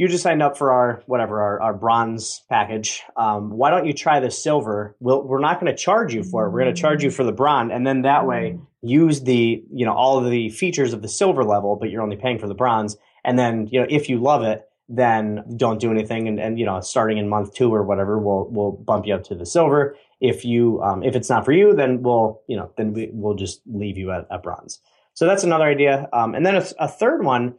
you 0.00 0.08
just 0.08 0.22
signed 0.22 0.42
up 0.42 0.56
for 0.56 0.72
our 0.72 1.02
whatever 1.04 1.42
our, 1.42 1.60
our 1.60 1.74
bronze 1.74 2.42
package. 2.48 3.02
Um, 3.18 3.50
why 3.50 3.68
don't 3.68 3.84
you 3.84 3.92
try 3.92 4.18
the 4.18 4.30
silver? 4.30 4.96
We'll, 4.98 5.22
we're 5.22 5.40
not 5.40 5.60
going 5.60 5.70
to 5.70 5.76
charge 5.76 6.14
you 6.14 6.24
for 6.24 6.46
it. 6.46 6.52
We're 6.52 6.62
going 6.62 6.74
to 6.74 6.80
charge 6.80 7.04
you 7.04 7.10
for 7.10 7.22
the 7.22 7.32
bronze, 7.32 7.70
and 7.70 7.86
then 7.86 8.00
that 8.02 8.26
way 8.26 8.58
use 8.80 9.20
the 9.24 9.62
you 9.70 9.84
know 9.84 9.92
all 9.92 10.16
of 10.16 10.30
the 10.30 10.48
features 10.48 10.94
of 10.94 11.02
the 11.02 11.08
silver 11.08 11.44
level, 11.44 11.76
but 11.76 11.90
you're 11.90 12.00
only 12.00 12.16
paying 12.16 12.38
for 12.38 12.48
the 12.48 12.54
bronze. 12.54 12.96
And 13.26 13.38
then 13.38 13.68
you 13.70 13.78
know 13.78 13.86
if 13.90 14.08
you 14.08 14.18
love 14.18 14.42
it, 14.42 14.66
then 14.88 15.44
don't 15.58 15.78
do 15.78 15.90
anything. 15.90 16.28
And, 16.28 16.40
and 16.40 16.58
you 16.58 16.64
know 16.64 16.80
starting 16.80 17.18
in 17.18 17.28
month 17.28 17.52
two 17.52 17.70
or 17.70 17.82
whatever, 17.82 18.18
we'll 18.18 18.48
we'll 18.50 18.72
bump 18.72 19.06
you 19.06 19.14
up 19.14 19.24
to 19.24 19.34
the 19.34 19.44
silver. 19.44 19.96
If 20.18 20.46
you 20.46 20.80
um, 20.80 21.02
if 21.02 21.14
it's 21.14 21.28
not 21.28 21.44
for 21.44 21.52
you, 21.52 21.74
then 21.74 22.00
we'll 22.00 22.40
you 22.48 22.56
know 22.56 22.72
then 22.78 22.94
we, 22.94 23.10
we'll 23.12 23.36
just 23.36 23.60
leave 23.66 23.98
you 23.98 24.12
at, 24.12 24.26
at 24.30 24.42
bronze. 24.42 24.80
So 25.12 25.26
that's 25.26 25.44
another 25.44 25.64
idea. 25.66 26.08
Um, 26.14 26.34
and 26.34 26.46
then 26.46 26.56
a, 26.56 26.64
a 26.78 26.88
third 26.88 27.22
one 27.22 27.56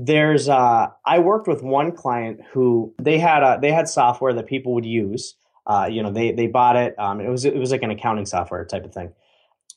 there's 0.00 0.48
uh, 0.48 0.88
I 1.04 1.18
worked 1.18 1.48
with 1.48 1.62
one 1.62 1.90
client 1.90 2.40
who 2.52 2.94
they 3.02 3.18
had 3.18 3.42
a, 3.42 3.58
they 3.60 3.72
had 3.72 3.88
software 3.88 4.32
that 4.34 4.46
people 4.46 4.74
would 4.74 4.86
use. 4.86 5.34
Uh, 5.66 5.88
you 5.90 6.02
know, 6.02 6.12
they 6.12 6.30
they 6.30 6.46
bought 6.46 6.76
it. 6.76 6.96
Um, 6.98 7.20
it 7.20 7.28
was 7.28 7.44
it 7.44 7.56
was 7.56 7.72
like 7.72 7.82
an 7.82 7.90
accounting 7.90 8.24
software 8.24 8.64
type 8.64 8.84
of 8.84 8.94
thing. 8.94 9.12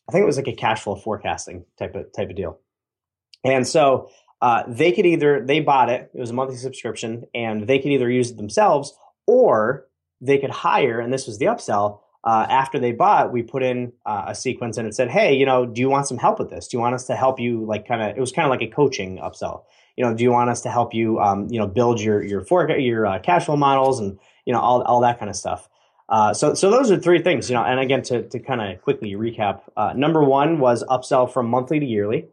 I 0.08 0.12
think 0.12 0.22
it 0.22 0.28
was 0.28 0.38
like 0.38 0.48
a 0.48 0.54
cash 0.54 0.84
flow 0.84 0.96
forecasting 0.96 1.66
type 1.80 1.96
of 1.96 2.14
type 2.14 2.30
of 2.30 2.36
deal. 2.36 2.60
And 3.44 3.68
so 3.68 4.12
uh, 4.42 4.64
they 4.68 4.92
could 4.92 5.08
either 5.08 5.44
they 5.44 5.60
bought 5.60 5.90
it. 5.90 6.12
It 6.14 6.20
was 6.20 6.30
a 6.30 6.34
monthly 6.34 6.58
subscription, 6.58 7.26
and 7.34 7.66
they 7.68 7.80
could 7.80 7.92
either 7.92 8.10
use 8.10 8.30
it 8.30 8.38
themselves 8.38 8.94
or 9.26 9.88
they 10.22 10.38
could 10.38 10.52
hire. 10.52 11.00
And 11.00 11.12
this 11.12 11.26
was 11.26 11.40
the 11.40 11.46
upsell. 11.46 12.02
Uh, 12.24 12.46
after 12.48 12.78
they 12.78 12.92
bought, 12.92 13.34
we 13.34 13.42
put 13.42 13.64
in 13.64 13.94
uh, 14.06 14.26
a 14.28 14.36
sequence 14.36 14.78
and 14.78 14.88
it 14.88 14.94
said, 14.94 15.10
"Hey, 15.10 15.34
you 15.34 15.48
know, 15.48 15.66
do 15.66 15.82
you 15.82 15.90
want 15.90 16.08
some 16.08 16.20
help 16.20 16.38
with 16.38 16.52
this? 16.52 16.68
Do 16.68 16.78
you 16.78 16.82
want 16.82 16.94
us 16.94 17.08
to 17.08 17.16
help 17.16 17.40
you? 17.40 17.66
Like, 17.66 17.88
kind 17.88 18.04
of, 18.04 18.16
it 18.16 18.20
was 18.20 18.32
kind 18.32 18.46
of 18.46 18.52
like 18.52 18.62
a 18.62 18.72
coaching 18.72 19.18
upsell 19.18 19.64
you 19.96 20.06
know, 20.06 20.14
do 20.14 20.24
you 20.24 20.32
want 20.32 20.50
us 20.50 20.62
to 20.62 20.70
help 20.70 20.94
you, 20.94 21.20
um, 21.20 21.48
you 21.50 21.60
know, 21.60 21.68
build 21.68 22.02
your 22.02 22.24
your 22.24 22.42
for, 22.42 22.70
your 22.72 23.06
uh, 23.06 23.20
cash 23.20 23.46
flow 23.46 23.58
models 23.58 24.00
and 24.00 24.18
you 24.46 24.54
know 24.54 24.60
all 24.60 24.82
all 24.84 25.02
that 25.02 25.20
kind 25.20 25.30
of 25.30 25.36
stuff. 25.36 25.68
Uh, 26.10 26.34
so 26.34 26.54
so 26.54 26.70
those 26.70 26.92
are 26.92 27.00
three 27.00 27.22
things, 27.22 27.50
you 27.50 27.56
know. 27.56 27.64
And 27.64 27.80
again, 27.80 28.02
to 28.04 28.28
to 28.30 28.40
kind 28.40 28.62
of 28.62 28.82
quickly 28.82 29.14
recap, 29.14 29.62
uh, 29.78 29.94
number 29.96 30.24
one 30.24 30.60
was 30.60 30.84
upsell 30.84 31.32
from 31.32 31.50
monthly 31.50 31.80
to 31.80 31.86
yearly. 31.86 32.28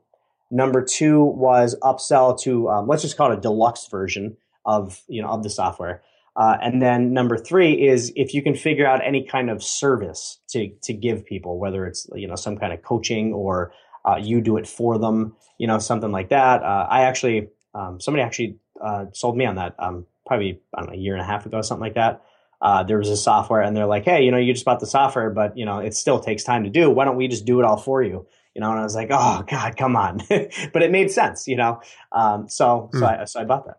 Number 0.50 0.82
two 0.82 1.22
was 1.22 1.76
upsell 1.82 2.40
to 2.42 2.68
um, 2.68 2.88
let's 2.88 3.02
just 3.02 3.16
call 3.16 3.32
it 3.32 3.38
a 3.38 3.40
deluxe 3.40 3.86
version 3.88 4.36
of 4.64 5.02
you 5.08 5.22
know 5.22 5.28
of 5.28 5.42
the 5.42 5.50
software. 5.50 6.02
Uh, 6.36 6.56
and 6.62 6.80
then 6.80 7.12
number 7.12 7.36
three 7.36 7.72
is 7.88 8.12
if 8.14 8.32
you 8.32 8.42
can 8.42 8.54
figure 8.54 8.86
out 8.86 9.04
any 9.04 9.24
kind 9.24 9.50
of 9.50 9.62
service 9.62 10.38
to 10.48 10.70
to 10.82 10.92
give 10.92 11.26
people, 11.26 11.58
whether 11.58 11.86
it's 11.86 12.08
you 12.14 12.26
know 12.26 12.36
some 12.36 12.56
kind 12.56 12.72
of 12.72 12.82
coaching 12.82 13.32
or 13.32 13.72
uh, 14.04 14.16
you 14.16 14.40
do 14.40 14.56
it 14.56 14.66
for 14.66 14.98
them, 14.98 15.36
you 15.58 15.66
know, 15.66 15.78
something 15.78 16.10
like 16.10 16.30
that. 16.30 16.62
Uh, 16.62 16.86
I 16.88 17.02
actually, 17.02 17.48
um, 17.74 18.00
somebody 18.00 18.22
actually 18.22 18.58
uh, 18.80 19.06
sold 19.12 19.36
me 19.36 19.44
on 19.44 19.56
that 19.56 19.74
um, 19.78 20.06
probably, 20.26 20.60
I 20.74 20.80
don't 20.80 20.90
know, 20.90 20.96
a 20.96 21.00
year 21.00 21.14
and 21.14 21.22
a 21.22 21.26
half 21.26 21.46
ago, 21.46 21.62
something 21.62 21.82
like 21.82 21.94
that. 21.94 22.22
Uh, 22.60 22.82
there 22.82 22.98
was 22.98 23.08
a 23.08 23.16
software 23.16 23.60
and 23.60 23.76
they're 23.76 23.86
like, 23.86 24.04
hey, 24.04 24.24
you 24.24 24.30
know, 24.30 24.38
you 24.38 24.52
just 24.52 24.64
bought 24.64 24.80
the 24.80 24.86
software, 24.86 25.30
but, 25.30 25.56
you 25.56 25.64
know, 25.64 25.78
it 25.78 25.94
still 25.94 26.18
takes 26.18 26.42
time 26.42 26.64
to 26.64 26.70
do. 26.70 26.90
Why 26.90 27.04
don't 27.04 27.16
we 27.16 27.28
just 27.28 27.44
do 27.44 27.60
it 27.60 27.64
all 27.64 27.76
for 27.76 28.02
you? 28.02 28.26
You 28.54 28.60
know, 28.60 28.70
and 28.70 28.80
I 28.80 28.82
was 28.82 28.96
like, 28.96 29.08
oh, 29.12 29.44
God, 29.48 29.76
come 29.76 29.94
on. 29.94 30.20
but 30.28 30.82
it 30.82 30.90
made 30.90 31.10
sense, 31.12 31.46
you 31.46 31.54
know. 31.54 31.80
Um, 32.10 32.48
so, 32.48 32.90
mm. 32.92 32.98
so, 32.98 33.06
I, 33.06 33.24
so 33.26 33.40
I 33.40 33.44
bought 33.44 33.66
that. 33.66 33.78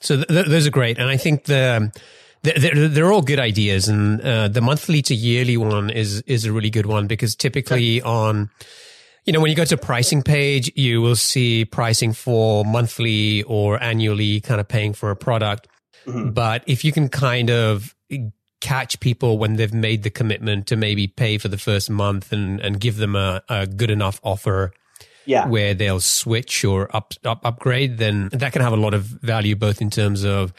So 0.00 0.22
th- 0.22 0.46
those 0.46 0.66
are 0.66 0.70
great. 0.70 0.98
And 0.98 1.08
I 1.08 1.16
think 1.16 1.44
the, 1.44 1.92
they're, 2.54 2.88
they're 2.88 3.12
all 3.12 3.22
good 3.22 3.40
ideas, 3.40 3.88
and 3.88 4.20
uh, 4.20 4.48
the 4.48 4.60
monthly 4.60 5.02
to 5.02 5.14
yearly 5.14 5.56
one 5.56 5.90
is 5.90 6.22
is 6.22 6.44
a 6.44 6.52
really 6.52 6.70
good 6.70 6.86
one 6.86 7.06
because 7.06 7.34
typically 7.34 8.00
on 8.02 8.50
you 9.26 9.32
know, 9.32 9.40
when 9.40 9.50
you 9.50 9.56
go 9.56 9.64
to 9.64 9.76
pricing 9.76 10.22
page, 10.22 10.70
you 10.76 11.02
will 11.02 11.16
see 11.16 11.64
pricing 11.64 12.12
for 12.12 12.64
monthly 12.64 13.42
or 13.42 13.82
annually 13.82 14.40
kind 14.40 14.60
of 14.60 14.68
paying 14.68 14.92
for 14.92 15.10
a 15.10 15.16
product. 15.16 15.66
Mm-hmm. 16.06 16.30
But 16.30 16.62
if 16.66 16.84
you 16.84 16.92
can 16.92 17.08
kind 17.08 17.50
of 17.50 17.94
catch 18.60 19.00
people 19.00 19.38
when 19.38 19.56
they've 19.56 19.74
made 19.74 20.04
the 20.04 20.10
commitment 20.10 20.68
to 20.68 20.76
maybe 20.76 21.08
pay 21.08 21.38
for 21.38 21.48
the 21.48 21.58
first 21.58 21.90
month 21.90 22.32
and, 22.32 22.60
and 22.60 22.80
give 22.80 22.96
them 22.96 23.16
a, 23.16 23.42
a 23.48 23.66
good 23.66 23.90
enough 23.90 24.20
offer 24.22 24.72
yeah. 25.24 25.46
where 25.48 25.74
they'll 25.74 26.00
switch 26.00 26.64
or 26.64 26.94
up, 26.94 27.12
up 27.24 27.44
upgrade, 27.44 27.98
then 27.98 28.28
that 28.32 28.52
can 28.52 28.62
have 28.62 28.72
a 28.72 28.76
lot 28.76 28.94
of 28.94 29.02
value 29.02 29.56
both 29.56 29.82
in 29.82 29.90
terms 29.90 30.24
of 30.24 30.52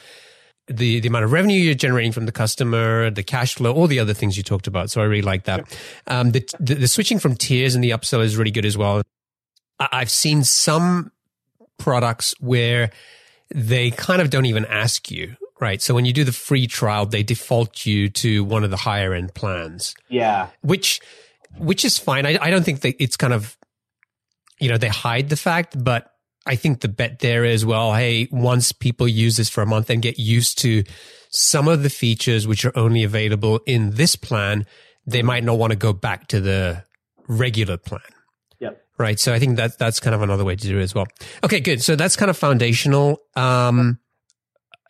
the, 0.68 1.00
the 1.00 1.08
amount 1.08 1.26
of 1.26 1.32
revenue 1.32 1.60
you're 1.60 1.74
generating 1.74 2.12
from 2.12 2.26
the 2.26 2.32
customer, 2.32 3.10
the 3.10 3.24
cash 3.24 3.56
flow, 3.56 3.74
all 3.74 3.88
the 3.88 4.00
other 4.00 4.14
things 4.14 4.36
you 4.38 4.44
talked 4.44 4.68
about. 4.68 4.90
So 4.90 5.02
I 5.02 5.06
really 5.06 5.22
like 5.22 5.46
that. 5.46 5.78
Um, 6.08 6.32
the, 6.32 6.48
the, 6.60 6.76
the 6.76 6.88
switching 6.88 7.20
from 7.20 7.36
tiers 7.36 7.74
and 7.76 7.84
the 7.84 7.92
upsell 7.92 8.22
is 8.22 8.38
really 8.38 8.52
good 8.52 8.66
as 8.66 8.78
well. 8.78 9.02
I've 9.80 10.10
seen 10.10 10.44
some 10.44 11.12
products 11.78 12.34
where 12.40 12.92
they 13.54 13.92
kind 13.92 14.22
of 14.22 14.30
don't 14.30 14.46
even 14.46 14.66
ask 14.66 15.10
you, 15.10 15.36
right? 15.62 15.82
So 15.82 15.94
when 15.94 16.06
you 16.06 16.14
do 16.14 16.24
the 16.24 16.32
free 16.32 16.68
trial, 16.68 17.06
they 17.06 17.24
default 17.24 17.86
you 17.86 18.10
to 18.10 18.44
one 18.44 18.64
of 18.64 18.72
the 18.72 18.78
higher 18.78 19.14
end 19.14 19.34
plans. 19.36 19.96
Yeah. 20.10 20.48
Which, 20.62 21.00
which 21.58 21.86
is 21.86 21.98
fine. 21.98 22.26
I, 22.26 22.38
I 22.42 22.50
don't 22.50 22.64
think 22.64 22.82
that 22.82 23.02
it's 23.02 23.16
kind 23.16 23.34
of, 23.34 23.56
you 24.60 24.70
know, 24.70 24.78
they 24.78 24.90
hide 24.90 25.30
the 25.30 25.38
fact, 25.38 25.82
but 25.82 26.12
I 26.48 26.56
think 26.56 26.80
the 26.82 26.88
bet 26.88 27.20
there 27.20 27.44
is, 27.44 27.66
well, 27.66 27.94
hey, 27.94 28.28
once 28.32 28.72
people 28.72 29.08
use 29.08 29.36
this 29.36 29.50
for 29.50 29.62
a 29.62 29.66
month 29.66 29.90
and 29.90 30.02
get 30.02 30.18
used 30.18 30.58
to 30.60 30.84
some 31.30 31.68
of 31.68 31.84
the 31.84 31.90
features 31.90 32.48
which 32.48 32.64
are 32.64 32.76
only 32.76 33.04
available 33.04 33.60
in 33.66 33.92
this 33.92 34.16
plan, 34.16 34.66
they 35.06 35.22
might 35.22 35.44
not 35.44 35.58
want 35.58 35.72
to 35.72 35.78
go 35.78 35.94
back 35.94 36.28
to 36.28 36.40
the 36.40 36.84
regular 37.28 37.78
plan. 37.78 38.02
Yep. 38.60 38.82
Right. 38.98 39.20
So 39.20 39.34
I 39.34 39.40
think 39.40 39.58
that 39.58 39.78
that's 39.78 40.00
kind 40.00 40.16
of 40.16 40.22
another 40.22 40.46
way 40.46 40.56
to 40.56 40.68
do 40.68 40.80
it 40.80 40.84
as 40.84 40.96
well. 40.96 41.08
Okay, 41.44 41.60
good. 41.60 41.84
So 41.84 41.96
that's 41.96 42.16
kind 42.16 42.30
of 42.30 42.38
foundational. 42.38 43.22
Um, 43.36 44.00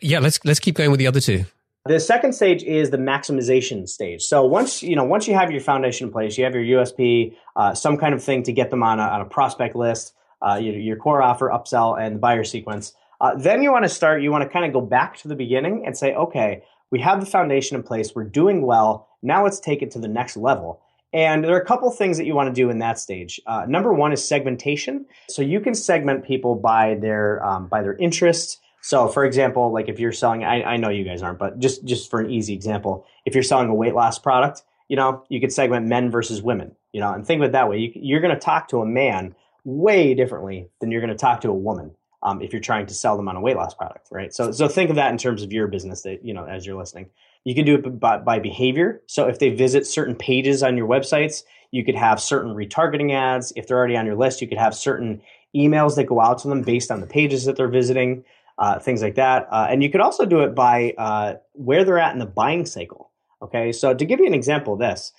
yeah, 0.02 0.20
let's 0.20 0.40
let's 0.46 0.60
keep 0.60 0.76
going 0.76 0.92
with 0.92 1.00
the 1.00 1.08
other 1.08 1.20
two. 1.20 1.46
The 1.88 2.00
second 2.00 2.34
stage 2.34 2.64
is 2.64 2.92
the 2.92 2.98
maximization 2.98 3.88
stage. 3.88 4.22
So 4.22 4.46
once 4.46 4.84
you 4.84 4.96
know, 4.96 5.06
once 5.06 5.28
you 5.28 5.34
have 5.34 5.52
your 5.52 5.62
foundation 5.62 6.08
in 6.08 6.14
place, 6.14 6.38
you 6.38 6.44
have 6.44 6.54
your 6.54 6.82
USP, 6.82 7.36
uh, 7.56 7.74
some 7.74 7.98
kind 7.98 8.14
of 8.14 8.24
thing 8.24 8.44
to 8.44 8.54
get 8.54 8.70
them 8.70 8.84
on 8.84 9.00
a, 9.00 9.04
on 9.04 9.22
a 9.22 9.26
prospect 9.26 9.76
list 9.76 10.14
uh, 10.42 10.56
your, 10.56 10.76
your, 10.76 10.96
core 10.98 11.22
offer, 11.22 11.50
upsell, 11.50 12.00
and 12.00 12.16
the 12.16 12.20
buyer 12.20 12.44
sequence. 12.44 12.94
Uh, 13.20 13.36
then 13.36 13.64
you 13.64 13.72
want 13.72 13.84
to 13.84 13.90
start, 13.90 14.22
you 14.22 14.32
want 14.32 14.44
to 14.44 14.50
kind 14.50 14.66
of 14.66 14.74
go 14.74 14.82
back 14.82 15.18
to 15.18 15.28
the 15.28 15.36
beginning 15.36 15.84
and 15.86 15.98
say, 15.98 16.14
okay, 16.14 16.64
we 16.92 17.00
have 17.00 17.20
the 17.20 17.26
foundation 17.26 17.76
in 17.76 17.84
place, 17.84 18.14
we're 18.16 18.24
doing 18.24 18.62
well. 18.62 19.08
Now 19.22 19.44
let's 19.44 19.60
take 19.60 19.82
it 19.82 19.92
to 19.92 20.00
the 20.00 20.08
next 20.08 20.38
level. 20.38 20.82
And 21.14 21.44
there 21.44 21.56
are 21.56 21.60
a 21.60 21.66
couple 21.66 21.90
things 21.90 22.18
that 22.18 22.26
you 22.26 22.36
want 22.36 22.48
to 22.48 22.54
do 22.54 22.70
in 22.70 22.80
that 22.80 23.00
stage. 23.00 23.40
Uh, 23.48 23.66
number 23.68 23.94
one 23.94 24.12
is 24.12 24.26
segmentation. 24.26 25.06
So 25.30 25.42
you 25.42 25.60
can 25.60 25.74
segment 25.74 26.26
people 26.26 26.56
by 26.56 26.96
their 26.96 27.44
um, 27.46 27.68
by 27.68 27.82
their 27.82 27.96
interests. 27.96 28.60
So, 28.82 29.08
for 29.08 29.26
example, 29.26 29.72
like 29.74 29.90
if 29.90 30.00
you're 30.00 30.12
selling, 30.12 30.44
I, 30.44 30.64
I 30.64 30.78
know 30.78 30.90
you 30.90 31.04
guys 31.04 31.22
aren't, 31.22 31.40
but 31.40 31.60
just 31.60 31.86
just 31.86 32.10
for 32.10 32.20
an 32.20 32.30
easy 32.30 32.54
example, 32.54 33.06
if 33.26 33.34
you're 33.34 33.44
selling 33.44 33.70
a 33.70 33.74
weight 33.74 33.96
loss 33.96 34.20
product, 34.20 34.64
you 34.90 34.96
know, 34.96 35.24
you 35.30 35.40
could 35.40 35.52
segment 35.52 35.88
men 35.88 36.12
versus 36.12 36.42
women. 36.42 36.76
You 36.92 37.02
know, 37.02 37.14
and 37.14 37.26
think 37.26 37.42
of 37.42 37.50
it 37.50 37.52
that 37.54 37.70
way. 37.70 37.78
You, 37.80 37.92
you're 37.96 38.22
going 38.22 38.34
to 38.34 38.40
talk 38.40 38.68
to 38.70 38.82
a 38.82 38.86
man 38.86 39.34
way 39.68 40.14
differently 40.14 40.70
than 40.80 40.92
you're 40.92 41.02
going 41.02 41.12
to 41.12 41.18
talk 41.18 41.42
to 41.42 41.50
a 41.50 41.54
woman 41.54 41.92
um, 42.24 42.42
if 42.42 42.54
you're 42.54 42.62
trying 42.62 42.86
to 42.86 42.94
sell 42.94 43.18
them 43.18 43.28
on 43.28 43.36
a 43.36 43.42
weight 43.42 43.58
loss 43.58 43.74
product, 43.74 44.08
right? 44.12 44.34
So, 44.34 44.52
so 44.54 44.70
think 44.70 44.90
of 44.90 44.96
that 44.96 45.12
in 45.12 45.18
terms 45.18 45.44
of 45.44 45.52
your 45.52 45.68
business 45.68 46.04
that 46.04 46.24
you 46.24 46.34
know 46.34 46.46
as 46.46 46.66
you're 46.66 46.78
listening. 46.78 47.10
You 47.44 47.54
can 47.54 47.66
do 47.66 47.76
it 47.76 48.00
by, 48.00 48.18
by 48.18 48.40
behavior. 48.40 49.02
So 49.08 49.28
if 49.28 49.40
they 49.40 49.50
visit 49.50 49.86
certain 49.86 50.16
pages 50.16 50.64
on 50.64 50.78
your 50.78 50.88
websites, 50.88 51.44
you 51.72 51.84
could 51.84 51.96
have 51.96 52.22
certain 52.22 52.54
retargeting 52.54 53.14
ads. 53.14 53.54
If 53.56 53.68
they're 53.68 53.78
already 53.78 53.98
on 53.98 54.06
your 54.06 54.16
list, 54.16 54.42
you 54.42 54.48
could 54.48 54.58
have 54.58 54.74
certain 54.74 55.22
emails 55.56 55.96
that 55.96 56.06
go 56.06 56.22
out 56.22 56.40
to 56.40 56.48
them 56.48 56.62
based 56.62 56.90
on 56.90 57.02
the 57.02 57.08
pages 57.08 57.46
that 57.46 57.56
they're 57.56 57.68
visiting, 57.68 58.24
uh, 58.58 58.80
things 58.80 59.02
like 59.02 59.16
that. 59.16 59.48
Uh, 59.52 59.68
and 59.70 59.84
you 59.84 59.90
could 59.90 60.02
also 60.02 60.26
do 60.26 60.42
it 60.42 60.56
by 60.56 60.94
uh, 60.98 61.36
where 61.54 61.84
they're 61.84 62.00
at 62.00 62.14
in 62.14 62.20
the 62.20 62.26
buying 62.26 62.66
cycle. 62.66 63.12
Okay, 63.42 63.72
so 63.72 63.94
to 63.94 64.06
give 64.06 64.20
you 64.20 64.26
an 64.26 64.34
example 64.34 64.76
this, 64.76 65.14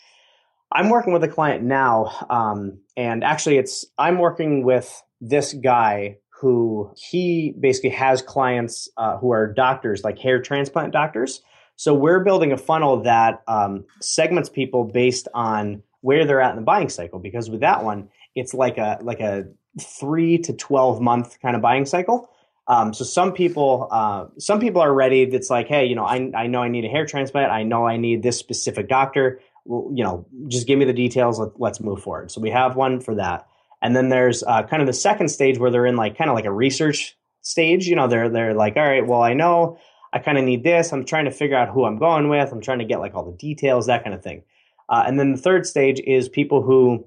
I'm 0.70 0.90
working 0.90 1.12
with 1.12 1.24
a 1.24 1.28
client 1.28 1.64
now, 1.64 2.26
um, 2.28 2.78
and 2.98 3.22
actually, 3.22 3.58
it's 3.58 3.86
I'm 3.96 4.18
working 4.18 4.64
with 4.64 5.02
this 5.20 5.54
guy 5.54 6.18
who 6.40 6.92
he 6.96 7.54
basically 7.58 7.90
has 7.90 8.22
clients 8.22 8.88
uh, 8.96 9.16
who 9.18 9.30
are 9.30 9.46
doctors, 9.46 10.02
like 10.02 10.18
hair 10.18 10.42
transplant 10.42 10.92
doctors. 10.92 11.40
So 11.76 11.94
we're 11.94 12.24
building 12.24 12.50
a 12.50 12.56
funnel 12.56 13.02
that 13.04 13.42
um, 13.46 13.84
segments 14.00 14.48
people 14.48 14.82
based 14.82 15.28
on 15.32 15.84
where 16.00 16.24
they're 16.24 16.40
at 16.40 16.50
in 16.50 16.56
the 16.56 16.62
buying 16.62 16.88
cycle. 16.88 17.20
Because 17.20 17.48
with 17.48 17.60
that 17.60 17.84
one, 17.84 18.08
it's 18.34 18.52
like 18.52 18.78
a 18.78 18.98
like 19.00 19.20
a 19.20 19.44
three 19.80 20.36
to 20.38 20.52
twelve 20.52 21.00
month 21.00 21.38
kind 21.40 21.54
of 21.54 21.62
buying 21.62 21.86
cycle. 21.86 22.28
Um, 22.66 22.92
so 22.92 23.04
some 23.04 23.32
people, 23.32 23.88
uh, 23.92 24.26
some 24.38 24.58
people 24.58 24.82
are 24.82 24.92
ready. 24.92 25.22
It's 25.22 25.50
like, 25.50 25.68
hey, 25.68 25.86
you 25.86 25.94
know, 25.94 26.04
I, 26.04 26.30
I 26.36 26.48
know 26.48 26.62
I 26.62 26.68
need 26.68 26.84
a 26.84 26.88
hair 26.88 27.06
transplant. 27.06 27.50
I 27.50 27.62
know 27.62 27.86
I 27.86 27.96
need 27.96 28.22
this 28.22 28.38
specific 28.38 28.88
doctor 28.88 29.40
you 29.68 30.02
know, 30.02 30.26
just 30.48 30.66
give 30.66 30.78
me 30.78 30.84
the 30.84 30.92
details. 30.92 31.38
Let, 31.38 31.72
us 31.72 31.80
move 31.80 32.02
forward. 32.02 32.30
So 32.30 32.40
we 32.40 32.50
have 32.50 32.74
one 32.74 33.00
for 33.00 33.14
that. 33.16 33.46
And 33.82 33.94
then 33.94 34.08
there's 34.08 34.42
uh, 34.42 34.62
kind 34.64 34.82
of 34.82 34.86
the 34.86 34.92
second 34.92 35.28
stage 35.28 35.58
where 35.58 35.70
they're 35.70 35.86
in 35.86 35.96
like 35.96 36.16
kind 36.16 36.30
of 36.30 36.34
like 36.34 36.46
a 36.46 36.52
research 36.52 37.16
stage. 37.42 37.86
You 37.86 37.96
know, 37.96 38.08
they're 38.08 38.28
they're 38.28 38.54
like, 38.54 38.76
all 38.76 38.82
right, 38.82 39.06
well, 39.06 39.22
I 39.22 39.34
know 39.34 39.78
I 40.12 40.18
kind 40.18 40.38
of 40.38 40.44
need 40.44 40.64
this. 40.64 40.92
I'm 40.92 41.04
trying 41.04 41.26
to 41.26 41.30
figure 41.30 41.56
out 41.56 41.68
who 41.68 41.84
I'm 41.84 41.98
going 41.98 42.28
with. 42.28 42.50
I'm 42.50 42.60
trying 42.60 42.78
to 42.78 42.84
get 42.84 42.98
like 42.98 43.14
all 43.14 43.24
the 43.24 43.36
details, 43.36 43.86
that 43.86 44.04
kind 44.04 44.14
of 44.14 44.22
thing. 44.22 44.42
Uh, 44.88 45.04
and 45.06 45.18
then 45.18 45.32
the 45.32 45.38
third 45.38 45.66
stage 45.66 46.00
is 46.00 46.28
people 46.28 46.62
who 46.62 47.06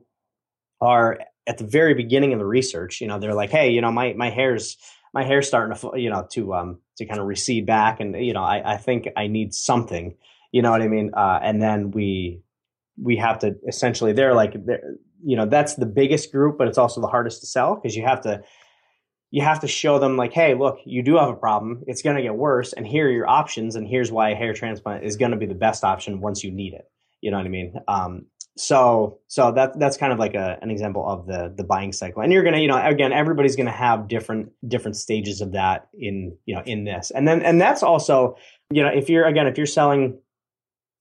are 0.80 1.20
at 1.48 1.58
the 1.58 1.66
very 1.66 1.94
beginning 1.94 2.32
of 2.32 2.40
the 2.40 2.46
research. 2.46 3.02
You 3.02 3.08
know, 3.08 3.20
they're 3.20 3.34
like, 3.34 3.50
hey, 3.50 3.72
you 3.72 3.82
know, 3.82 3.92
my 3.92 4.14
my 4.14 4.30
hair's 4.30 4.78
my 5.14 5.24
hair's 5.24 5.48
starting 5.48 5.76
to 5.76 6.00
you 6.00 6.10
know 6.10 6.28
to 6.32 6.54
um 6.54 6.80
to 6.98 7.06
kind 7.06 7.20
of 7.20 7.26
recede 7.26 7.66
back, 7.66 8.00
and 8.00 8.16
you 8.16 8.34
know, 8.34 8.44
I 8.44 8.74
I 8.74 8.78
think 8.78 9.10
I 9.18 9.28
need 9.28 9.54
something. 9.54 10.16
You 10.52 10.62
know 10.62 10.72
what 10.72 10.82
I 10.82 10.88
mean? 10.88 11.12
Uh, 11.14 11.40
and 11.42 11.62
then 11.62 11.92
we 11.92 12.44
we 13.02 13.16
have 13.18 13.40
to 13.40 13.56
essentially 13.68 14.14
they're 14.14 14.36
like 14.36 14.54
they're, 14.66 14.96
you 15.24 15.36
know 15.36 15.46
that's 15.46 15.76
the 15.76 15.86
biggest 15.86 16.32
group 16.32 16.58
but 16.58 16.68
it's 16.68 16.78
also 16.78 17.02
the 17.02 17.08
hardest 17.08 17.42
to 17.42 17.48
sell 17.48 17.76
because 17.76 17.96
you 17.96 18.04
have 18.06 18.22
to 18.22 18.42
you 19.32 19.42
have 19.42 19.62
to 19.62 19.68
show 19.68 19.98
them 19.98 20.18
like 20.18 20.34
hey 20.34 20.54
look 20.54 20.78
you 20.86 21.02
do 21.02 21.18
have 21.18 21.30
a 21.30 21.36
problem. 21.36 21.84
It's 21.88 22.02
going 22.02 22.18
to 22.18 22.22
get 22.22 22.36
worse 22.36 22.74
and 22.74 22.86
here 22.86 23.08
are 23.08 23.12
your 23.12 23.30
options 23.30 23.76
and 23.76 23.88
here's 23.88 24.12
why 24.12 24.30
a 24.30 24.36
hair 24.36 24.54
transplant 24.54 25.04
is 25.04 25.16
going 25.16 25.32
to 25.32 25.38
be 25.38 25.46
the 25.46 25.56
best 25.56 25.84
option 25.84 26.22
once 26.22 26.44
you 26.44 26.52
need 26.52 26.74
it. 26.74 26.86
You 27.22 27.32
know 27.32 27.38
what 27.38 27.46
i 27.46 27.50
mean? 27.50 27.76
Um, 27.88 28.26
so 28.58 29.20
so 29.28 29.52
that 29.54 29.80
that's 29.80 29.96
kind 29.96 30.12
of 30.12 30.20
like 30.20 30.36
a, 30.36 30.58
an 30.62 30.70
example 30.70 31.08
of 31.08 31.26
the 31.26 31.54
the 31.56 31.64
buying 31.64 31.94
cycle. 31.94 32.22
And 32.22 32.34
you're 32.34 32.44
gonna 32.44 32.60
you 32.60 32.68
know 32.68 32.84
again 32.84 33.14
everybody's 33.14 33.56
gonna 33.56 33.72
have 33.72 34.08
different 34.08 34.52
different 34.68 34.98
stages 34.98 35.42
of 35.42 35.54
that 35.54 35.88
in 35.94 36.36
you 36.46 36.56
know 36.56 36.62
in 36.66 36.84
this. 36.84 37.12
And 37.12 37.28
then 37.28 37.42
and 37.42 37.62
that's 37.62 37.82
also 37.82 38.36
you 38.70 38.84
know 38.84 38.90
if 38.90 39.10
you're 39.10 39.26
again 39.26 39.48
if 39.48 39.58
you're 39.58 39.66
selling 39.66 40.20